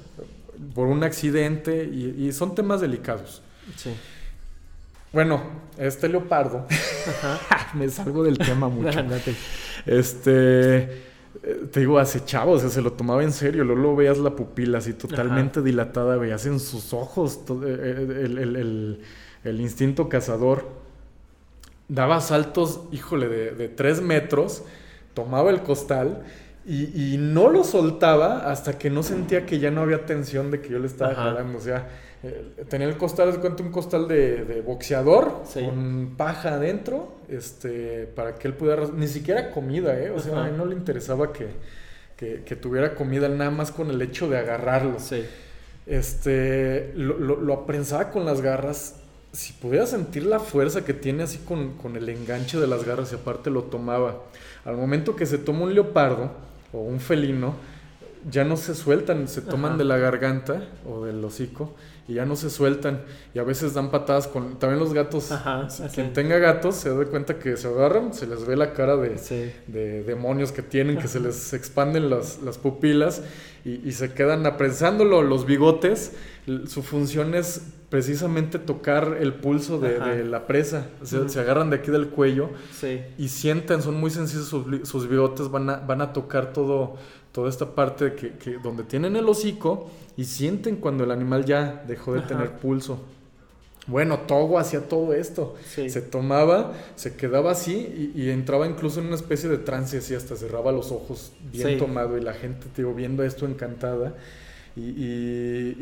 Por 0.74 0.86
un 0.88 1.02
accidente. 1.04 1.84
Y, 1.84 2.26
y 2.26 2.32
son 2.32 2.54
temas 2.54 2.80
delicados. 2.80 3.42
Sí. 3.76 3.94
Bueno, 5.12 5.42
este 5.78 6.08
leopardo. 6.08 6.66
Me 7.74 7.88
salgo 7.88 8.22
del 8.24 8.38
tema 8.38 8.68
mucho. 8.68 8.98
Este, 9.86 10.76
eh, 10.80 10.88
te 11.72 11.80
digo, 11.80 11.98
acechaba, 11.98 12.50
o 12.52 12.58
sea, 12.58 12.68
se 12.68 12.82
lo 12.82 12.92
tomaba 12.92 13.22
en 13.22 13.32
serio. 13.32 13.64
Luego 13.64 13.80
lo 13.82 13.96
veías 13.96 14.18
la 14.18 14.34
pupila 14.36 14.78
así 14.78 14.92
totalmente 14.92 15.62
dilatada, 15.62 16.16
veías 16.16 16.44
en 16.46 16.60
sus 16.60 16.92
ojos 16.92 17.40
eh, 17.48 17.54
eh, 17.64 18.22
el, 18.24 18.38
el- 18.38 18.56
el- 18.56 19.00
el 19.44 19.60
instinto 19.60 20.08
cazador. 20.08 20.68
Daba 21.88 22.20
saltos, 22.20 22.80
híjole, 22.92 23.28
de, 23.28 23.52
de 23.52 23.68
tres 23.68 24.02
metros, 24.02 24.62
tomaba 25.14 25.50
el 25.50 25.62
costal 25.62 26.24
y, 26.68 27.14
y 27.14 27.16
no 27.18 27.48
lo 27.48 27.64
soltaba 27.64 28.50
hasta 28.50 28.78
que 28.78 28.90
no 28.90 29.02
sentía 29.02 29.46
que 29.46 29.58
ya 29.58 29.70
no 29.70 29.80
había 29.82 30.04
tensión 30.06 30.50
de 30.50 30.60
que 30.60 30.68
yo 30.68 30.78
le 30.78 30.86
estaba 30.86 31.12
Ajá. 31.12 31.22
jalando. 31.24 31.58
O 31.58 31.60
sea, 31.60 31.88
eh, 32.22 32.52
tenía 32.68 32.86
el 32.88 32.96
costal, 32.96 33.32
de 33.32 33.38
cuenta, 33.38 33.62
un 33.62 33.70
costal 33.72 34.06
de, 34.06 34.44
de 34.44 34.60
boxeador 34.60 35.42
Sí. 35.46 35.64
con 35.64 36.14
paja 36.16 36.54
adentro, 36.54 37.14
este, 37.28 38.06
para 38.14 38.34
que 38.34 38.48
él 38.48 38.54
pudiera, 38.54 38.86
ni 38.94 39.08
siquiera 39.08 39.50
comida, 39.50 39.98
¿eh? 39.98 40.10
O 40.10 40.20
sea, 40.20 40.32
Ajá. 40.34 40.44
a 40.44 40.48
él 40.48 40.56
no 40.56 40.66
le 40.66 40.74
interesaba 40.74 41.32
que, 41.32 41.46
que- 42.16 42.42
que 42.44 42.56
tuviera 42.56 42.94
comida 42.94 43.28
nada 43.28 43.50
más 43.50 43.70
con 43.72 43.90
el 43.90 44.02
hecho 44.02 44.28
de 44.28 44.38
agarrarlo. 44.38 44.98
Sí. 44.98 45.24
Este, 45.86 46.92
lo, 46.96 47.18
lo, 47.18 47.36
lo 47.40 47.54
aprensaba 47.54 48.10
con 48.10 48.24
las 48.26 48.40
garras. 48.42 48.96
Si 49.32 49.52
pudiera 49.54 49.86
sentir 49.86 50.24
la 50.26 50.38
fuerza 50.40 50.84
que 50.84 50.92
tiene 50.94 51.22
así 51.22 51.38
con, 51.38 51.74
con 51.78 51.96
el 51.96 52.08
enganche 52.08 52.58
de 52.58 52.66
las 52.66 52.84
garras 52.84 53.12
y 53.12 53.14
aparte 53.16 53.50
lo 53.50 53.64
tomaba. 53.64 54.22
Al 54.64 54.76
momento 54.76 55.16
que 55.16 55.24
se 55.26 55.38
toma 55.38 55.62
un 55.64 55.74
leopardo 55.74 56.30
o 56.72 56.80
un 56.80 57.00
felino, 57.00 57.54
ya 58.30 58.44
no 58.44 58.56
se 58.56 58.74
sueltan, 58.74 59.28
se 59.28 59.40
toman 59.42 59.72
Ajá. 59.72 59.78
de 59.78 59.84
la 59.84 59.96
garganta 59.96 60.62
o 60.86 61.04
del 61.04 61.24
hocico 61.24 61.74
y 62.08 62.14
ya 62.14 62.24
no 62.26 62.36
se 62.36 62.50
sueltan. 62.50 63.02
Y 63.32 63.38
a 63.38 63.42
veces 63.44 63.74
dan 63.74 63.90
patadas 63.90 64.26
con... 64.26 64.58
También 64.58 64.80
los 64.80 64.92
gatos, 64.92 65.30
Ajá, 65.30 65.68
quien 65.94 66.12
tenga 66.12 66.38
gatos 66.38 66.74
se 66.76 66.90
da 66.94 67.04
cuenta 67.04 67.38
que 67.38 67.56
se 67.56 67.68
agarran, 67.68 68.12
se 68.12 68.26
les 68.26 68.44
ve 68.44 68.56
la 68.56 68.72
cara 68.72 68.96
de, 68.96 69.18
Sí. 69.18 69.52
de 69.66 70.02
demonios 70.02 70.50
que 70.52 70.62
tienen, 70.62 70.98
que 70.98 71.06
se 71.08 71.20
les 71.20 71.52
expanden 71.52 72.10
las, 72.10 72.42
las 72.42 72.58
pupilas 72.58 73.22
y, 73.64 73.86
y 73.88 73.92
se 73.92 74.12
quedan 74.12 74.44
apresándolo 74.46 75.22
los 75.22 75.46
bigotes. 75.46 76.12
Su 76.66 76.82
función 76.82 77.34
es 77.34 77.62
precisamente 77.90 78.58
tocar 78.58 79.16
el 79.20 79.34
pulso 79.34 79.78
de, 79.78 80.24
la 80.24 80.46
presa. 80.46 80.86
Se, 81.02 81.40
agarran 81.40 81.70
de 81.70 81.76
aquí 81.76 81.90
del 81.90 82.08
cuello 82.08 82.50
Sí. 82.78 83.00
y 83.16 83.28
sienten, 83.28 83.80
son 83.82 83.94
muy 83.98 84.10
sensibles 84.10 84.46
sus, 84.48 85.08
bigotes, 85.08 85.50
van 85.50 85.70
a, 85.70 85.76
van 85.76 86.02
a 86.02 86.12
tocar 86.12 86.52
todo, 86.52 86.96
toda 87.32 87.48
esta 87.48 87.74
parte 87.74 88.12
que, 88.14 88.32
que- 88.32 88.58
donde 88.58 88.82
tienen 88.84 89.16
el 89.16 89.26
hocico 89.28 89.90
y 90.16 90.24
sienten 90.24 90.76
cuando 90.76 91.04
el 91.04 91.10
animal 91.10 91.44
ya 91.46 91.82
dejó 91.88 92.12
de 92.12 92.18
Ajá. 92.20 92.28
tener 92.28 92.50
pulso. 92.58 93.00
Bueno, 93.86 94.18
Togo 94.26 94.58
hacía 94.58 94.86
todo 94.86 95.14
esto. 95.14 95.56
Sí. 95.66 95.88
Se 95.88 96.02
tomaba, 96.02 96.74
se 96.94 97.16
quedaba 97.16 97.52
así 97.52 98.12
y, 98.14 98.20
y 98.20 98.28
entraba 98.28 98.66
incluso 98.66 99.00
en 99.00 99.06
una 99.06 99.14
especie 99.14 99.48
de 99.48 99.56
trance 99.56 99.96
así, 99.96 100.14
hasta 100.14 100.36
cerraba 100.36 100.72
los 100.72 100.92
ojos 100.92 101.32
bien 101.50 101.68
Sí. 101.68 101.76
tomado 101.78 102.18
y 102.18 102.20
la 102.20 102.34
gente, 102.34 102.66
te 102.74 102.82
digo, 102.82 102.92
viendo 102.92 103.24
esto 103.24 103.46
encantada. 103.46 104.12
Y, 104.78 104.80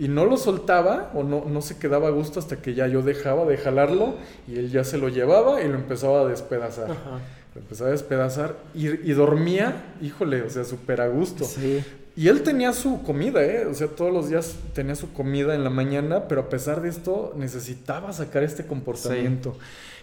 y- 0.01 0.05
y 0.07 0.09
no 0.09 0.25
lo 0.25 0.37
soltaba 0.39 1.11
o 1.15 1.23
no, 1.23 1.45
no 1.47 1.61
se 1.61 1.77
quedaba 1.79 2.09
a 2.09 2.11
gusto 2.11 2.39
hasta 2.41 2.57
que 2.57 2.73
ya 2.75 2.87
yo 2.87 3.03
dejaba 3.03 3.45
de 3.45 3.59
jalarlo 3.59 4.15
y 4.49 4.59
él 4.59 4.71
ya 4.71 4.85
se 4.85 4.97
lo 4.97 5.09
llevaba 5.09 5.61
y 5.63 5.69
lo 5.69 5.75
empezaba 5.75 6.23
a 6.23 6.25
despedazar. 6.25 6.91
Ajá. 6.91 7.21
Lo 7.55 7.61
empezaba 7.61 7.89
a 7.91 7.93
despedazar 7.93 8.55
y, 8.75 8.89
y 8.89 9.13
dormía, 9.13 9.85
híjole, 10.01 10.43
o 10.43 10.51
sea, 10.51 10.65
súper 10.65 11.01
a 11.03 11.09
gusto. 11.09 11.45
Sí. 11.45 11.85
Y 12.17 12.29
él 12.29 12.43
tenía 12.43 12.73
su 12.73 13.03
comida, 13.03 13.45
¿eh? 13.45 13.67
O 13.67 13.75
sea, 13.75 13.89
todos 13.89 14.11
los 14.13 14.31
días 14.31 14.55
tenía 14.73 14.95
su 14.95 15.13
comida 15.13 15.55
en 15.55 15.63
la 15.65 15.69
mañana, 15.71 16.29
pero 16.29 16.41
a 16.43 16.49
pesar 16.49 16.81
de 16.81 16.89
esto 16.89 17.35
necesitaba 17.37 18.13
sacar 18.15 18.43
este 18.43 18.65
comportamiento. 18.67 19.55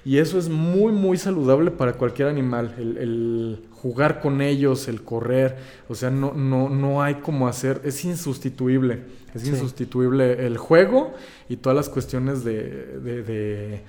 Y 0.05 0.17
eso 0.17 0.37
es 0.37 0.49
muy, 0.49 0.91
muy 0.91 1.17
saludable 1.17 1.71
para 1.71 1.93
cualquier 1.93 2.27
animal, 2.27 2.75
el, 2.77 2.97
el 2.97 3.63
jugar 3.71 4.19
con 4.19 4.41
ellos, 4.41 4.87
el 4.89 5.01
correr. 5.01 5.55
O 5.87 5.95
sea, 5.95 6.09
no, 6.09 6.33
no, 6.33 6.67
no 6.69 7.01
hay 7.01 7.15
como 7.15 7.47
hacer, 7.47 7.81
es 7.85 8.03
insustituible. 8.03 9.01
Es 9.33 9.43
Sí. 9.43 9.49
insustituible 9.49 10.45
el 10.45 10.57
juego 10.57 11.13
y 11.49 11.55
todas 11.57 11.75
las 11.75 11.89
cuestiones 11.89 12.43
de, 12.43 12.99
de, 12.99 13.23
de, 13.23 13.81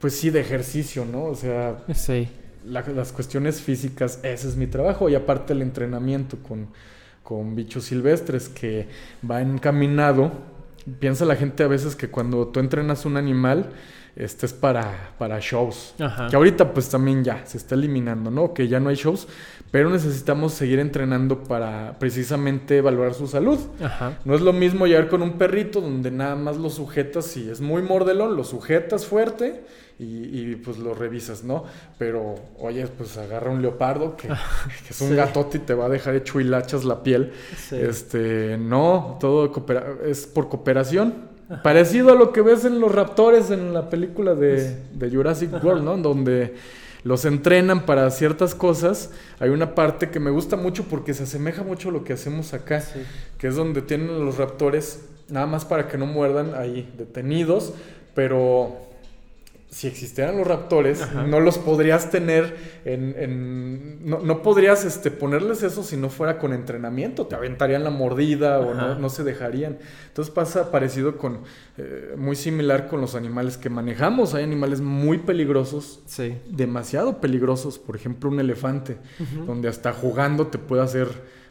pues 0.00 0.14
sí, 0.14 0.30
de 0.30 0.40
ejercicio, 0.40 1.04
¿no? 1.04 1.24
O 1.24 1.34
sea, 1.34 1.84
Sí. 1.94 2.28
la- 2.66 2.82
las 2.88 3.12
cuestiones 3.12 3.60
físicas, 3.60 4.20
ese 4.22 4.48
es 4.48 4.56
mi 4.56 4.66
trabajo. 4.66 5.08
Y 5.08 5.14
aparte 5.14 5.52
el 5.52 5.62
entrenamiento 5.62 6.38
con, 6.38 6.68
con 7.22 7.54
bichos 7.54 7.84
silvestres 7.84 8.48
que 8.48 8.88
va 9.28 9.40
encaminado. 9.42 10.32
Piensa 10.98 11.24
la 11.24 11.36
gente 11.36 11.62
a 11.62 11.68
veces 11.68 11.94
que 11.94 12.08
cuando 12.08 12.48
tú 12.48 12.58
entrenas 12.58 13.04
un 13.06 13.16
animal, 13.16 13.70
este 14.14 14.46
es 14.46 14.52
para, 14.52 15.12
para 15.18 15.38
shows. 15.40 15.94
Ajá. 15.98 16.28
Que 16.28 16.36
ahorita 16.36 16.72
pues 16.74 16.88
también 16.88 17.24
ya 17.24 17.46
se 17.46 17.56
está 17.58 17.74
eliminando, 17.74 18.30
¿no? 18.30 18.52
Que 18.52 18.68
ya 18.68 18.78
no 18.80 18.90
hay 18.90 18.96
shows, 18.96 19.26
pero 19.70 19.88
necesitamos 19.88 20.52
seguir 20.52 20.78
entrenando 20.78 21.44
para 21.44 21.96
precisamente 21.98 22.80
valorar 22.82 23.14
su 23.14 23.26
salud. 23.26 23.58
Ajá. 23.82 24.18
No 24.24 24.34
es 24.34 24.40
lo 24.42 24.52
mismo 24.52 24.86
llegar 24.86 25.08
con 25.08 25.22
un 25.22 25.38
perrito 25.38 25.80
donde 25.80 26.10
nada 26.10 26.36
más 26.36 26.56
lo 26.58 26.68
sujetas 26.68 27.36
y 27.36 27.48
es 27.50 27.60
muy 27.60 27.82
mordelón, 27.82 28.36
lo 28.36 28.44
sujetas 28.44 29.06
fuerte 29.06 29.64
y, 29.98 30.04
y, 30.04 30.56
pues 30.56 30.78
lo 30.78 30.94
revisas, 30.94 31.44
¿no? 31.44 31.64
Pero, 31.96 32.34
oye, 32.58 32.86
pues 32.88 33.16
agarra 33.18 33.50
un 33.50 33.62
leopardo 33.62 34.16
que, 34.16 34.26
que 34.28 34.34
es 34.90 35.00
un 35.00 35.10
Sí. 35.10 35.14
gatote 35.14 35.58
y 35.58 35.60
te 35.60 35.74
va 35.74 35.86
a 35.86 35.88
dejar 35.88 36.16
hecho 36.16 36.40
hilachas 36.40 36.84
la 36.84 37.02
piel. 37.02 37.32
Sí. 37.56 37.76
Este, 37.76 38.58
no, 38.58 39.16
todo 39.20 39.52
es 40.04 40.26
por 40.26 40.48
cooperación. 40.48 41.31
Parecido 41.62 42.12
a 42.12 42.14
lo 42.14 42.32
que 42.32 42.40
ves 42.40 42.64
en 42.64 42.80
los 42.80 42.92
raptores 42.94 43.50
en 43.50 43.74
la 43.74 43.90
película 43.90 44.34
de, 44.34 44.76
de 44.94 45.10
Jurassic 45.10 45.52
World, 45.62 45.84
¿no? 45.84 45.96
Donde 45.98 46.54
los 47.04 47.24
entrenan 47.24 47.84
para 47.84 48.08
ciertas 48.10 48.54
cosas. 48.54 49.10
Hay 49.40 49.50
una 49.50 49.74
parte 49.74 50.10
que 50.10 50.20
me 50.20 50.30
gusta 50.30 50.56
mucho 50.56 50.84
porque 50.84 51.14
se 51.14 51.24
asemeja 51.24 51.62
mucho 51.62 51.88
a 51.88 51.92
lo 51.92 52.04
que 52.04 52.12
hacemos 52.12 52.54
acá 52.54 52.80
Sí. 52.80 53.00
que 53.38 53.48
es 53.48 53.56
donde 53.56 53.82
tienen 53.82 54.10
a 54.10 54.18
los 54.18 54.38
raptores 54.38 55.04
nada 55.28 55.46
más 55.46 55.64
para 55.64 55.88
que 55.88 55.98
no 55.98 56.06
muerdan 56.06 56.54
ahí 56.54 56.92
detenidos, 56.96 57.72
pero 58.14 58.76
si 59.72 59.86
existieran 59.88 60.36
los 60.36 60.46
raptores, 60.46 61.00
Ajá. 61.00 61.22
no 61.24 61.40
los 61.40 61.56
podrías 61.56 62.10
tener 62.10 62.56
en... 62.84 63.14
en- 63.18 64.06
no, 64.08 64.18
no 64.18 64.42
podrías 64.42 64.84
este, 64.84 65.10
ponerles 65.10 65.62
eso 65.62 65.82
si 65.82 65.96
no 65.96 66.10
fuera 66.10 66.38
con 66.38 66.52
entrenamiento, 66.52 67.26
te 67.26 67.34
aventarían 67.36 67.82
la 67.82 67.88
mordida 67.90 68.60
o 68.60 68.74
no, 68.74 68.98
no 68.98 69.08
se 69.08 69.24
dejarían. 69.24 69.78
Entonces 70.08 70.34
pasa 70.34 70.70
parecido 70.70 71.16
con, 71.16 71.40
eh, 71.78 72.14
muy 72.18 72.36
similar 72.36 72.86
con 72.88 73.00
los 73.00 73.14
animales 73.14 73.56
que 73.56 73.70
manejamos. 73.70 74.34
Hay 74.34 74.44
animales 74.44 74.80
muy 74.82 75.18
peligrosos 75.18 76.02
Sí. 76.04 76.36
demasiado 76.50 77.20
peligrosos, 77.22 77.78
por 77.78 77.96
ejemplo 77.96 78.28
un 78.28 78.40
elefante, 78.40 78.98
donde 79.46 79.68
hasta 79.68 79.92
jugando 79.92 80.48
te 80.48 80.58
puede 80.58 80.82
hacer. 80.82 81.08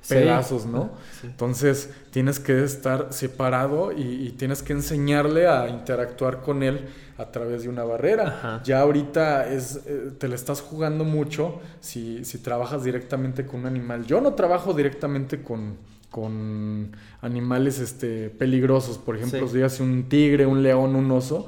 Pedazos, 0.09 0.65
¿no? 0.65 0.91
Sí. 1.21 1.27
Entonces 1.27 1.89
tienes 2.11 2.39
que 2.39 2.63
estar 2.63 3.07
separado 3.11 3.91
y, 3.91 4.01
y 4.01 4.31
tienes 4.31 4.63
que 4.63 4.73
enseñarle 4.73 5.47
a 5.47 5.69
interactuar 5.69 6.41
con 6.41 6.63
él 6.63 6.81
a 7.17 7.31
través 7.31 7.63
de 7.63 7.69
una 7.69 7.83
barrera. 7.83 8.27
Ajá. 8.27 8.61
Ya 8.63 8.81
ahorita 8.81 9.47
es, 9.51 9.81
eh, 9.85 10.11
te 10.17 10.27
la 10.27 10.35
estás 10.35 10.61
jugando 10.61 11.03
mucho 11.03 11.59
si, 11.79 12.25
si 12.25 12.39
trabajas 12.39 12.83
directamente 12.83 13.45
con 13.45 13.61
un 13.61 13.65
animal. 13.67 14.05
Yo 14.05 14.21
no 14.21 14.33
trabajo 14.33 14.73
directamente 14.73 15.41
con, 15.43 15.77
con 16.09 16.95
animales 17.21 17.79
este, 17.79 18.29
peligrosos, 18.29 18.97
por 18.97 19.15
ejemplo, 19.17 19.47
Sí. 19.47 19.55
si 19.57 19.61
hace 19.61 19.83
un 19.83 20.09
tigre, 20.09 20.45
un 20.45 20.63
león, 20.63 20.95
un 20.95 21.09
oso. 21.11 21.47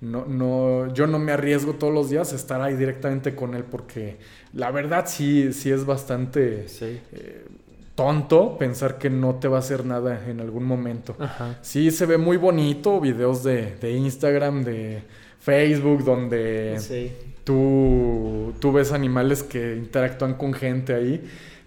No, 0.00 0.26
no, 0.26 0.92
yo 0.92 1.06
no 1.06 1.18
me 1.18 1.32
arriesgo 1.32 1.74
todos 1.74 1.94
los 1.94 2.10
días 2.10 2.32
a 2.34 2.36
estar 2.36 2.60
ahí 2.60 2.74
directamente 2.74 3.34
con 3.34 3.54
él 3.54 3.64
porque 3.64 4.18
la 4.52 4.70
verdad 4.70 5.04
sí, 5.06 5.52
sí 5.54 5.70
es 5.70 5.86
bastante 5.86 6.68
Sí. 6.68 7.00
eh, 7.12 7.46
tonto 7.94 8.58
pensar 8.58 8.98
que 8.98 9.08
no 9.10 9.36
te 9.36 9.48
va 9.48 9.56
a 9.56 9.60
hacer 9.60 9.84
nada 9.84 10.28
en 10.28 10.40
algún 10.40 10.64
momento. 10.64 11.14
Ajá. 11.18 11.58
Sí, 11.62 11.90
se 11.90 12.06
ve 12.06 12.18
muy 12.18 12.36
bonito, 12.36 13.00
videos 13.00 13.44
de, 13.44 13.76
de 13.76 13.92
Instagram, 13.92 14.64
de 14.64 15.02
Facebook, 15.40 16.04
donde 16.04 16.76
Sí. 16.80 17.12
tú, 17.44 18.52
tú 18.60 18.72
ves 18.72 18.92
animales 18.92 19.42
que 19.42 19.76
interactúan 19.76 20.34
con 20.34 20.52
gente 20.54 20.94
ahí, 20.94 21.22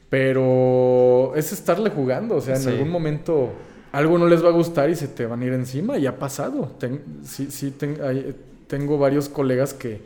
pero 0.10 1.34
es 1.36 1.54
estarle 1.54 1.90
jugando, 1.90 2.36
o 2.36 2.42
sea, 2.42 2.56
en 2.56 2.62
Sí. 2.62 2.70
algún 2.70 2.90
momento 2.90 3.52
algo 3.92 4.18
no 4.18 4.28
les 4.28 4.44
va 4.44 4.50
a 4.50 4.52
gustar 4.52 4.90
y 4.90 4.96
se 4.96 5.08
te 5.08 5.26
van 5.26 5.42
a 5.42 5.46
ir 5.46 5.54
encima 5.54 5.98
y 5.98 6.06
ha 6.08 6.20
pasado. 6.20 6.72
Ten- 6.80 7.02
sí, 7.24 7.48
sí, 7.50 7.72
ten- 7.72 7.98
hay- 8.04 8.36
tengo 8.68 8.98
varios 8.98 9.30
colegas 9.30 9.74
que, 9.74 10.02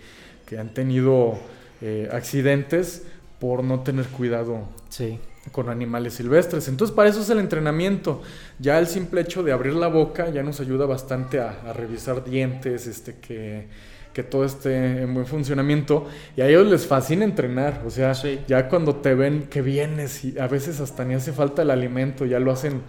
que 0.46 0.58
han 0.60 0.74
tenido 0.74 1.36
eh, 1.84 2.08
accidentes 2.12 3.02
por 3.40 3.64
no 3.64 3.80
tener 3.80 4.06
cuidado 4.06 4.60
Sí. 4.90 5.18
Con 5.52 5.70
animales 5.70 6.14
silvestres. 6.14 6.68
Entonces, 6.68 6.96
para 6.96 7.10
eso 7.10 7.22
es 7.22 7.30
el 7.30 7.40
entrenamiento. 7.40 8.22
Ya 8.60 8.78
el 8.80 8.88
simple 8.88 9.22
hecho 9.22 9.42
de 9.44 9.52
abrir 9.52 9.74
la 9.74 9.88
boca 9.88 10.30
ya 10.30 10.44
nos 10.44 10.60
ayuda 10.60 10.86
bastante 10.86 11.40
a, 11.40 11.62
a 11.68 11.74
revisar 11.74 12.24
dientes, 12.24 12.86
este, 12.88 13.16
que, 13.16 13.68
que 14.14 14.24
todo 14.24 14.46
esté 14.46 15.02
en 15.02 15.14
buen 15.14 15.26
funcionamiento. 15.26 16.08
Y 16.38 16.42
a 16.42 16.48
ellos 16.48 16.68
les 16.68 16.86
fascina 16.86 17.26
entrenar. 17.26 17.82
O 17.86 17.90
sea, 17.90 18.14
Sí. 18.14 18.40
ya 18.48 18.70
cuando 18.70 18.98
te 18.98 19.16
ven 19.16 19.48
que 19.50 19.62
vienes 19.62 20.24
y 20.26 20.38
a 20.38 20.48
veces 20.48 20.80
hasta 20.80 21.04
ni 21.06 21.16
hace 21.16 21.32
falta 21.34 21.64
el 21.64 21.72
alimento, 21.72 22.26
ya 22.26 22.40
lo 22.40 22.52
hacen 22.52 22.82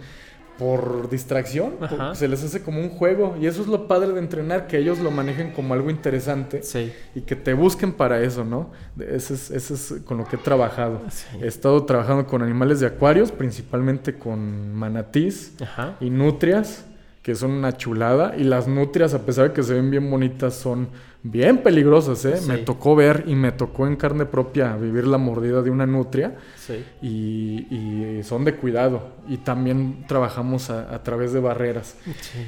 por 0.57 1.09
distracción. 1.09 1.73
por- 1.77 2.15
se 2.15 2.27
les 2.27 2.43
hace 2.43 2.61
como 2.61 2.79
un 2.79 2.89
juego. 2.89 3.35
Y 3.41 3.47
eso 3.47 3.61
es 3.61 3.67
lo 3.67 3.87
padre 3.87 4.13
de 4.13 4.19
entrenar, 4.19 4.67
que 4.67 4.77
ellos 4.77 4.99
lo 4.99 5.11
manejen 5.11 5.51
como 5.51 5.73
algo 5.73 5.89
interesante 5.89 6.63
Sí. 6.63 6.93
y 7.15 7.21
que 7.21 7.35
te 7.35 7.53
busquen 7.53 7.91
para 7.93 8.21
eso, 8.21 8.43
¿no? 8.45 8.69
Ese 8.99 9.33
es, 9.33 9.51
ese 9.51 9.73
es 9.73 9.95
con 10.05 10.17
lo 10.17 10.25
que 10.25 10.35
he 10.35 10.39
trabajado. 10.39 11.01
Sí. 11.09 11.25
He 11.41 11.47
estado 11.47 11.83
trabajando 11.85 12.25
con 12.27 12.41
animales 12.43 12.79
de 12.79 12.87
acuarios, 12.87 13.31
principalmente 13.31 14.15
con 14.17 14.73
manatís 14.73 15.53
Ajá. 15.61 15.95
y 15.99 16.09
nutrias, 16.09 16.85
que 17.21 17.35
son 17.35 17.51
una 17.51 17.75
chulada. 17.77 18.35
Y 18.37 18.43
las 18.43 18.67
nutrias, 18.67 19.13
a 19.13 19.19
pesar 19.25 19.47
de 19.49 19.53
que 19.53 19.63
se 19.63 19.73
ven 19.73 19.89
bien 19.89 20.09
bonitas, 20.11 20.53
son 20.55 20.89
bien 21.23 21.59
peligrosas, 21.59 22.23
¿eh? 22.25 22.37
Sí. 22.37 22.47
Me 22.49 22.57
tocó 22.59 22.95
ver 22.95 23.23
y 23.27 23.35
me 23.35 23.51
tocó 23.51 23.87
en 23.87 23.95
carne 23.95 24.25
propia 24.25 24.75
vivir 24.75 25.07
la 25.07 25.17
mordida 25.17 25.61
de 25.61 25.69
una 25.69 25.85
nutria 25.85 26.35
Sí. 26.57 26.83
y, 27.01 27.67
y 27.73 28.23
son 28.23 28.43
de 28.45 28.55
cuidado. 28.55 29.09
Y 29.29 29.37
también 29.37 30.05
trabajamos 30.07 30.69
a- 30.69 30.93
a 30.93 31.01
través 31.03 31.31
de 31.33 31.39
barreras. 31.39 31.95
Sí. 32.05 32.39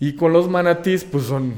Y 0.00 0.12
con 0.14 0.32
los 0.32 0.48
manatís, 0.50 1.04
pues 1.04 1.24
son 1.24 1.54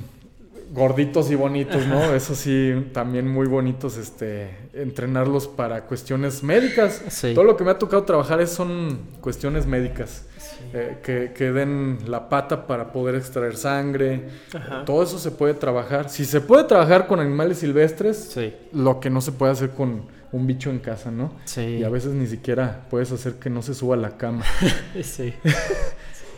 gorditos 0.72 1.30
y 1.30 1.34
bonitos, 1.34 1.86
¿no? 1.86 2.12
Eso 2.14 2.34
sí, 2.34 2.72
también 2.92 3.26
muy 3.26 3.46
bonitos, 3.46 3.96
este, 3.96 4.50
entrenarlos 4.74 5.48
para 5.48 5.84
cuestiones 5.86 6.42
médicas. 6.42 7.02
Sí. 7.08 7.32
Todo 7.34 7.44
lo 7.44 7.56
que 7.56 7.64
me 7.64 7.70
ha 7.70 7.78
tocado 7.78 8.02
trabajar 8.04 8.40
es, 8.42 8.50
son 8.50 8.98
cuestiones 9.22 9.66
médicas. 9.66 10.26
Eh, 10.72 10.98
que, 11.02 11.32
que 11.34 11.50
den 11.52 11.98
la 12.06 12.28
pata 12.28 12.66
para 12.66 12.92
poder 12.92 13.14
extraer 13.14 13.56
sangre. 13.56 14.28
Ajá. 14.54 14.84
Todo 14.84 15.02
eso 15.02 15.18
se 15.18 15.30
puede 15.30 15.54
trabajar. 15.54 16.08
Si 16.10 16.24
se 16.24 16.40
puede 16.40 16.64
trabajar 16.64 17.06
con 17.06 17.20
animales 17.20 17.58
silvestres, 17.58 18.16
Sí. 18.34 18.52
lo 18.72 19.00
que 19.00 19.10
no 19.10 19.20
se 19.20 19.32
puede 19.32 19.52
hacer 19.52 19.70
con 19.70 20.02
un 20.30 20.46
bicho 20.46 20.68
en 20.70 20.78
casa, 20.78 21.10
¿no? 21.10 21.32
Sí. 21.46 21.62
Y 21.80 21.84
a 21.84 21.88
veces 21.88 22.12
ni 22.12 22.26
siquiera 22.26 22.86
puedes 22.90 23.10
hacer 23.12 23.34
que 23.34 23.48
no 23.48 23.62
se 23.62 23.74
suba 23.74 23.94
a 23.94 23.98
la 23.98 24.16
cama. 24.16 24.44
Sí. 25.02 25.32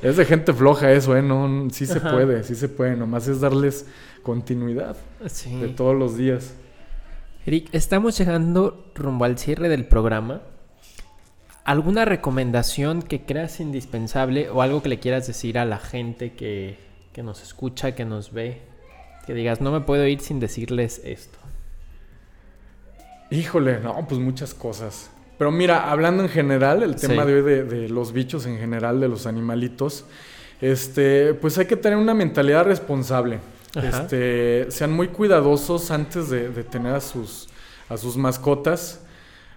Es 0.02 0.16
de 0.16 0.24
gente 0.24 0.54
floja 0.54 0.90
eso, 0.92 1.14
¿eh? 1.14 1.20
No, 1.20 1.68
sí 1.70 1.84
se 1.84 1.98
Ajá. 1.98 2.12
puede, 2.12 2.42
sí 2.42 2.54
se 2.54 2.70
puede. 2.70 2.96
Nomás 2.96 3.28
es 3.28 3.40
darles 3.42 3.84
continuidad 4.22 4.96
Sí. 5.26 5.54
de 5.60 5.68
todos 5.68 5.94
los 5.94 6.16
días. 6.16 6.54
Eric, 7.44 7.68
estamos 7.72 8.16
llegando 8.16 8.90
rumbo 8.94 9.26
al 9.26 9.36
cierre 9.36 9.68
del 9.68 9.84
programa. 9.86 10.40
¿Alguna 11.64 12.04
recomendación 12.04 13.02
que 13.02 13.22
creas 13.22 13.60
indispensable 13.60 14.48
o 14.50 14.62
algo 14.62 14.82
que 14.82 14.88
le 14.88 14.98
quieras 14.98 15.26
decir 15.26 15.58
a 15.58 15.64
la 15.64 15.78
gente 15.78 16.32
que, 16.32 16.78
que 17.12 17.22
nos 17.22 17.42
escucha, 17.42 17.94
que 17.94 18.04
nos 18.04 18.32
ve? 18.32 18.62
Que 19.26 19.34
digas, 19.34 19.60
no 19.60 19.70
me 19.70 19.80
puedo 19.80 20.06
ir 20.06 20.20
sin 20.20 20.40
decirles 20.40 21.00
esto. 21.04 21.38
Híjole, 23.30 23.78
no, 23.80 24.06
pues 24.08 24.20
muchas 24.20 24.54
cosas. 24.54 25.10
Pero 25.38 25.50
mira, 25.50 25.90
hablando 25.90 26.22
en 26.22 26.28
general, 26.28 26.82
el 26.82 26.96
tema 26.96 27.22
Sí. 27.22 27.28
de 27.30 27.34
hoy 27.36 27.42
de, 27.42 27.64
de 27.64 27.88
los 27.88 28.12
bichos 28.12 28.46
en 28.46 28.58
general, 28.58 29.00
de 29.00 29.08
los 29.08 29.26
animalitos, 29.26 30.04
este, 30.60 31.34
pues 31.34 31.56
hay 31.58 31.66
que 31.66 31.76
tener 31.76 31.98
una 31.98 32.12
mentalidad 32.14 32.64
responsable. 32.64 33.38
Ajá. 33.74 33.86
Este, 34.02 34.70
sean 34.70 34.90
muy 34.92 35.08
cuidadosos 35.08 35.90
antes 35.92 36.28
de, 36.28 36.48
de 36.48 36.64
tener 36.64 36.94
a 36.94 37.00
sus, 37.00 37.48
a 37.88 37.96
sus 37.96 38.16
mascotas. 38.16 39.00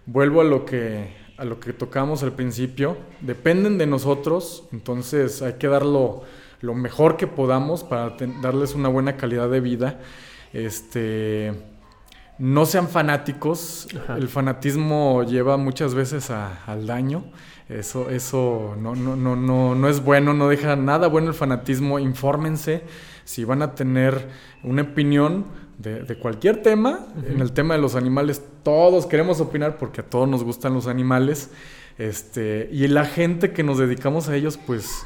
Vuelvo 0.06 0.41
a 0.41 0.43
lo 0.43 0.66
que 0.66 1.14
a 1.44 1.46
lo 1.46 1.60
que 1.60 1.74
tocamos 1.74 2.24
al 2.24 2.32
principio. 2.32 2.98
Dependen 3.22 3.78
de 3.78 3.86
nosotros, 3.86 4.64
entonces 4.72 5.41
hay 5.41 5.54
que 5.54 5.68
darlo 5.68 6.24
lo 6.62 6.74
mejor 6.74 7.18
que 7.18 7.28
podamos 7.28 7.84
para 7.84 8.16
darles 8.41 8.74
una 8.74 8.88
buena 8.88 9.18
calidad 9.18 9.50
de 9.50 9.60
vida. 9.60 10.00
Este, 10.54 11.52
no 12.39 12.66
sean 12.66 12.88
fanáticos. 12.88 13.88
Ajá. 14.04 14.18
El 14.18 14.30
fanatismo 14.30 15.24
lleva 15.24 15.58
muchas 15.58 15.94
veces 15.94 16.30
a- 16.32 16.64
al 16.66 16.88
daño. 16.88 17.26
Eso, 17.68 18.10
eso 18.10 18.76
no, 18.80 18.96
no, 18.96 19.16
no, 19.16 19.36
no, 19.36 19.76
no 19.76 19.89
es 19.89 20.04
bueno, 20.04 20.34
no 20.34 20.48
deja 20.48 20.76
nada 20.76 21.08
bueno 21.08 21.28
el 21.30 21.34
fanatismo. 21.34 22.00
Infórmense 22.00 22.84
si 23.26 23.44
van 23.46 23.62
a 23.62 23.76
tener 23.76 24.30
una 24.64 24.84
opinión 24.84 25.46
de, 25.78 26.03
de 26.03 26.15
cualquier 26.15 26.61
tema. 26.61 27.07
En 27.30 27.39
el 27.41 27.51
tema 27.51 27.76
de 27.76 27.82
los 27.82 27.95
animales, 27.95 28.41
todos 28.63 29.05
queremos 29.05 29.39
opinar 29.41 29.78
porque 29.78 30.01
a 30.01 30.03
todos 30.05 30.28
nos 30.28 30.43
gustan 30.43 30.74
los 30.74 30.88
animales. 30.88 31.49
Este, 31.97 32.69
y 32.71 32.88
la 32.88 33.05
gente 33.05 33.51
que 33.51 33.63
nos 33.63 33.78
dedicamos 33.78 34.28
a 34.30 34.36
ellos, 34.36 34.57
pues 34.65 35.03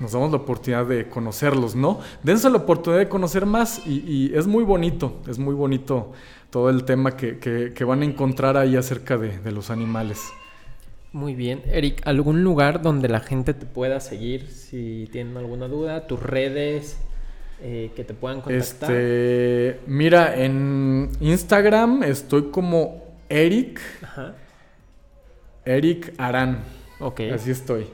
nos 0.00 0.12
damos 0.12 0.30
la 0.32 0.38
oportunidad 0.38 0.86
de 0.86 1.08
conocerlos, 1.08 1.76
¿no? 1.76 2.00
Dense 2.24 2.50
la 2.50 2.56
oportunidad 2.58 2.98
de 3.00 3.08
conocer 3.08 3.46
más 3.46 3.86
y, 3.86 4.02
y 4.06 4.32
es 4.34 4.46
muy 4.48 4.64
bonito, 4.64 5.20
es 5.28 5.38
muy 5.38 5.54
bonito 5.54 6.10
todo 6.50 6.68
el 6.70 6.84
tema 6.84 7.16
que, 7.16 7.38
que- 7.38 7.72
que 7.72 7.84
van 7.84 8.02
a 8.02 8.04
encontrar 8.04 8.56
ahí 8.56 8.74
acerca 8.76 9.16
de, 9.16 9.38
de 9.38 9.52
los 9.52 9.70
animales. 9.70 10.20
Muy 11.12 11.36
bien. 11.36 11.62
Eric, 11.66 12.02
¿algún 12.06 12.42
lugar 12.42 12.82
donde 12.82 13.08
la 13.08 13.20
gente 13.20 13.54
te 13.54 13.66
pueda 13.66 14.00
seguir 14.00 14.50
si 14.50 15.08
tienen 15.12 15.36
alguna 15.36 15.68
duda? 15.68 16.08
¿Tus 16.08 16.20
redes 16.20 16.98
eh, 17.62 17.92
que 17.94 18.04
te 18.04 18.14
puedan 18.14 18.40
contactar? 18.40 18.90
Este, 18.90 19.80
mira, 19.86 20.36
en 20.36 21.10
Instagram 21.20 22.02
estoy 22.02 22.50
como 22.50 23.04
Eric, 23.28 23.80
Ajá. 24.02 24.34
Eric 25.64 26.14
Arán. 26.18 26.58
Ok. 27.00 27.20
Así 27.32 27.50
estoy. 27.50 27.86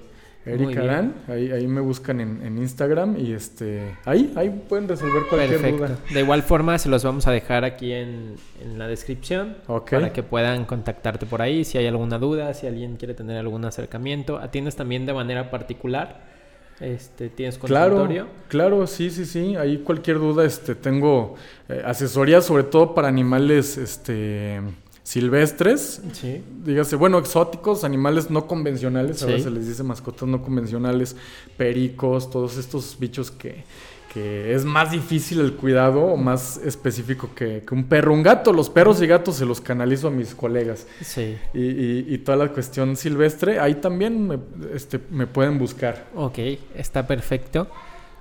Eric. 0.47 0.77
Arán, 0.79 1.15
ahí, 1.29 1.53
ahí 1.53 1.67
me 1.67 1.83
buscan 1.83 2.19
en, 2.19 2.43
en 2.45 2.57
Instagram 2.59 3.17
y 3.19 3.33
este, 3.35 3.95
ahí, 4.07 4.33
ahí 4.37 4.49
pueden 4.69 4.89
resolver 4.89 5.25
cualquier 5.29 5.61
Perfecto. 5.61 5.87
duda. 5.87 5.99
De 6.13 6.21
igual 6.21 6.43
forma, 6.43 6.79
se 6.79 6.89
los 6.89 7.05
vamos 7.05 7.27
a 7.27 7.31
dejar 7.31 7.65
aquí 7.65 7.93
en, 7.93 8.37
en 8.63 8.79
la 8.79 8.89
descripción 8.89 9.59
para 9.89 10.13
que 10.13 10.23
puedan 10.23 10.65
contactarte 10.65 11.27
por 11.27 11.43
ahí 11.43 11.65
si 11.65 11.77
hay 11.77 11.87
alguna 11.87 12.19
duda, 12.19 12.55
si 12.55 12.67
alguien 12.67 12.97
quiere 12.97 13.13
tener 13.13 13.37
algún 13.37 13.65
acercamiento. 13.67 14.39
¿Atiendes 14.39 14.77
también 14.77 15.05
de 15.05 15.13
manera 15.13 15.51
particular? 15.51 16.23
Este, 16.81 17.29
¿Tienes 17.29 17.59
Claro, 17.59 17.91
consultorio? 17.97 18.27
claro, 18.49 18.87
sí, 18.87 19.11
sí, 19.11 19.25
sí. 19.27 19.55
Ahí 19.57 19.79
cualquier 19.79 20.19
duda, 20.19 20.45
este, 20.45 20.75
tengo 20.75 21.35
eh, 21.69 21.83
asesoría 21.85 22.41
sobre 22.41 22.63
todo 22.65 22.95
para 22.95 23.09
animales, 23.09 23.77
este, 23.77 24.61
silvestres. 25.03 26.01
Sí. 26.13 26.43
Dígase, 26.65 26.97
bueno, 26.97 27.19
exóticos, 27.19 27.85
animales 27.85 28.31
no 28.31 28.47
convencionales, 28.47 29.23
ahora 29.23 29.37
Sí. 29.37 29.43
se 29.43 29.51
les 29.51 29.67
dice 29.69 29.83
mascotas 29.83 30.29
no 30.29 30.43
convencionales, 30.43 31.17
pericos, 31.57 32.31
todos 32.31 32.57
estos 32.57 32.97
bichos 32.99 33.31
que, 33.31 33.65
que 34.13 34.55
es 34.55 34.65
más 34.65 34.91
difícil 34.91 35.39
el 35.41 35.55
cuidado 35.55 36.01
o 36.03 36.17
más 36.17 36.57
específico 36.65 37.31
que, 37.35 37.63
que 37.67 37.75
un 37.75 37.85
perro. 37.85 38.13
Un 38.13 38.23
gato, 38.25 38.53
los 38.53 38.69
perros 38.69 39.01
y 39.01 39.07
gatos 39.07 39.37
se 39.37 39.47
los 39.47 39.61
canalizo 39.61 40.09
a 40.09 40.11
mis 40.11 40.35
colegas. 40.35 40.87
Sí. 41.01 41.37
Y, 41.55 41.61
y- 41.61 42.05
y 42.09 42.19
toda 42.19 42.37
la 42.37 42.49
cuestión 42.49 42.97
silvestre, 42.97 43.61
ahí 43.61 43.75
también 43.77 44.27
me, 44.27 44.39
este, 44.75 44.99
me 45.11 45.27
pueden 45.29 45.59
buscar. 45.59 46.07
Ok, 46.17 46.39
está 46.75 47.07
perfecto. 47.07 47.69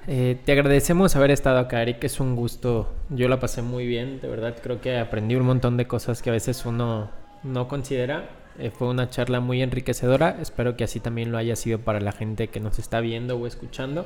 Eh, 0.08 0.38
te 0.46 0.52
agradecemos 0.52 1.16
haber 1.16 1.32
estado 1.32 1.58
acá, 1.60 1.82
Eric. 1.82 2.04
Es 2.04 2.20
un 2.20 2.36
gusto. 2.36 2.94
Yo 3.10 3.28
la 3.28 3.40
pasé 3.40 3.62
muy 3.64 3.86
bien, 3.88 4.20
de 4.22 4.28
verdad. 4.28 4.56
Creo 4.62 4.82
que 4.82 4.98
aprendí 4.98 5.36
un 5.36 5.46
montón 5.46 5.76
de 5.78 5.88
cosas 5.88 6.22
que 6.22 6.30
a 6.30 6.34
veces 6.34 6.66
uno 6.66 7.10
no 7.44 7.68
considera. 7.68 8.30
Eh, 8.60 8.72
fue 8.72 8.88
una 8.90 9.10
charla 9.10 9.40
muy 9.40 9.62
enriquecedora. 9.62 10.38
Espero 10.42 10.76
que 10.76 10.84
así 10.84 11.00
también 11.00 11.32
lo 11.32 11.38
haya 11.38 11.56
sido 11.56 11.80
para 11.80 12.00
la 12.00 12.12
gente 12.12 12.48
que 12.50 12.60
nos 12.60 12.78
está 12.80 13.00
viendo 13.02 13.38
o 13.38 13.48
escuchando. 13.48 14.06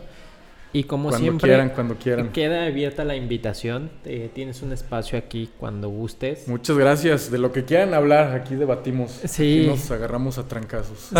Y 0.75 0.85
como 0.85 1.09
Cuando 1.09 1.19
siempre, 1.19 1.49
quieran, 1.49 1.69
cuando 1.69 1.95
quieran. 1.95 2.31
queda 2.31 2.65
abierta 2.65 3.05
la 3.05 3.15
invitación. 3.15 3.91
Eh, 4.05 4.31
tienes 4.33 4.63
un 4.63 4.73
espacio 4.73 5.19
aquí 5.19 5.51
cuando 5.59 5.87
gustes. 5.89 6.47
Muchas 6.47 6.75
gracias. 6.77 7.29
De 7.29 7.37
lo 7.37 7.51
que 7.51 7.63
quieran 7.63 7.93
hablar, 7.93 8.33
aquí 8.35 8.55
debatimos. 8.55 9.11
Sí. 9.25 9.59
Aquí 9.59 9.67
nos 9.67 9.91
agarramos 9.91 10.37
a 10.37 10.47
trancazos. 10.47 11.09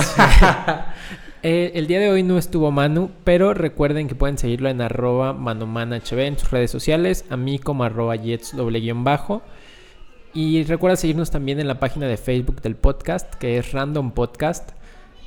Eh, 1.46 1.74
el 1.78 1.88
día 1.88 2.00
de 2.00 2.10
hoy 2.10 2.24
no 2.24 2.38
estuvo 2.38 2.72
Manu, 2.72 3.12
pero 3.26 3.54
recuerden 3.54 4.08
que 4.08 4.16
pueden 4.16 4.38
seguirlo 4.38 4.70
en 4.70 4.80
arroba 4.80 5.34
manomanhb 5.34 6.20
en 6.20 6.40
sus 6.40 6.52
redes 6.52 6.72
sociales, 6.72 7.26
a 7.30 7.36
mí 7.36 7.60
como 7.60 7.84
arroba 7.84 8.16
jets 8.16 8.56
doble 8.56 8.80
guion 8.80 9.04
bajo. 9.04 9.42
Y 10.34 10.64
recuerda 10.64 10.96
seguirnos 10.96 11.32
también 11.32 11.60
en 11.60 11.68
la 11.68 11.82
página 11.82 12.08
de 12.08 12.16
Facebook 12.16 12.62
del 12.62 12.78
podcast, 12.78 13.34
que 13.36 13.58
es 13.58 13.74
Random 13.74 14.14
Podcast. 14.14 14.72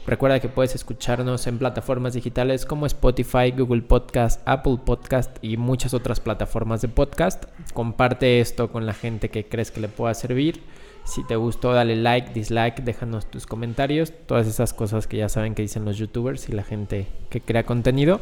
Recuerda 0.07 0.39
que 0.39 0.49
puedes 0.49 0.77
escucharnos 0.77 1.49
en 1.49 1.59
plataformas 1.59 2.15
digitales 2.15 2.65
como 2.65 2.87
Spotify, 2.87 3.51
Google 3.51 3.83
Podcast, 3.83 4.41
Apple 4.45 4.79
Podcast 4.85 5.37
y 5.43 5.57
muchas 5.57 5.95
otras 5.95 6.21
plataformas 6.21 6.81
de 6.81 6.87
podcast. 6.87 7.47
Comparte 7.75 8.39
esto 8.39 8.71
con 8.71 8.87
la 8.87 8.95
gente 8.95 9.31
que 9.31 9.47
crees 9.47 9.73
que 9.73 9.81
le 9.81 9.89
pueda 9.89 10.15
servir. 10.15 10.63
Si 11.05 11.25
te 11.25 11.35
gustó, 11.35 11.73
dale 11.73 11.97
like, 11.97 12.33
dislike, 12.33 12.85
déjanos 12.85 13.29
tus 13.29 13.47
comentarios. 13.47 14.13
Todas 14.27 14.47
esas 14.47 14.73
cosas 14.73 15.09
que 15.09 15.17
ya 15.17 15.29
saben 15.29 15.57
que 15.57 15.63
dicen 15.63 15.85
los 15.85 15.99
youtubers 15.99 16.49
y 16.49 16.53
la 16.53 16.63
gente 16.63 17.09
que 17.29 17.41
crea 17.41 17.65
contenido. 17.65 18.21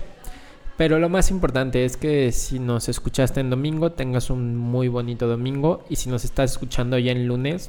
Pero 0.78 0.98
lo 0.98 1.10
más 1.10 1.30
importante 1.30 1.84
es 1.84 1.98
que 1.98 2.32
si 2.32 2.60
nos 2.60 2.88
escuchaste 2.88 3.40
en 3.40 3.50
domingo, 3.50 3.92
tengas 3.92 4.30
un 4.30 4.56
muy 4.56 4.88
bonito 4.88 5.28
domingo. 5.28 5.84
Y 5.90 5.96
si 5.96 6.08
nos 6.08 6.24
estás 6.24 6.52
escuchando 6.52 6.98
ya 6.98 7.12
en 7.12 7.28
lunes, 7.28 7.68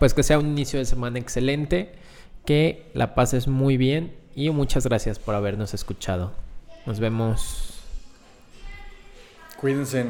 pues 0.00 0.14
que 0.14 0.24
sea 0.24 0.40
un 0.40 0.48
inicio 0.48 0.80
de 0.80 0.84
semana 0.84 1.20
excelente 1.20 1.92
que 2.50 2.90
la 2.94 3.14
pases 3.14 3.46
muy 3.46 3.76
bien 3.76 4.12
y 4.34 4.50
muchas 4.50 4.84
gracias 4.84 5.20
por 5.20 5.36
habernos 5.36 5.72
escuchado. 5.72 6.32
Nos 6.84 6.98
vemos. 6.98 7.78
Cuídense. 9.56 10.06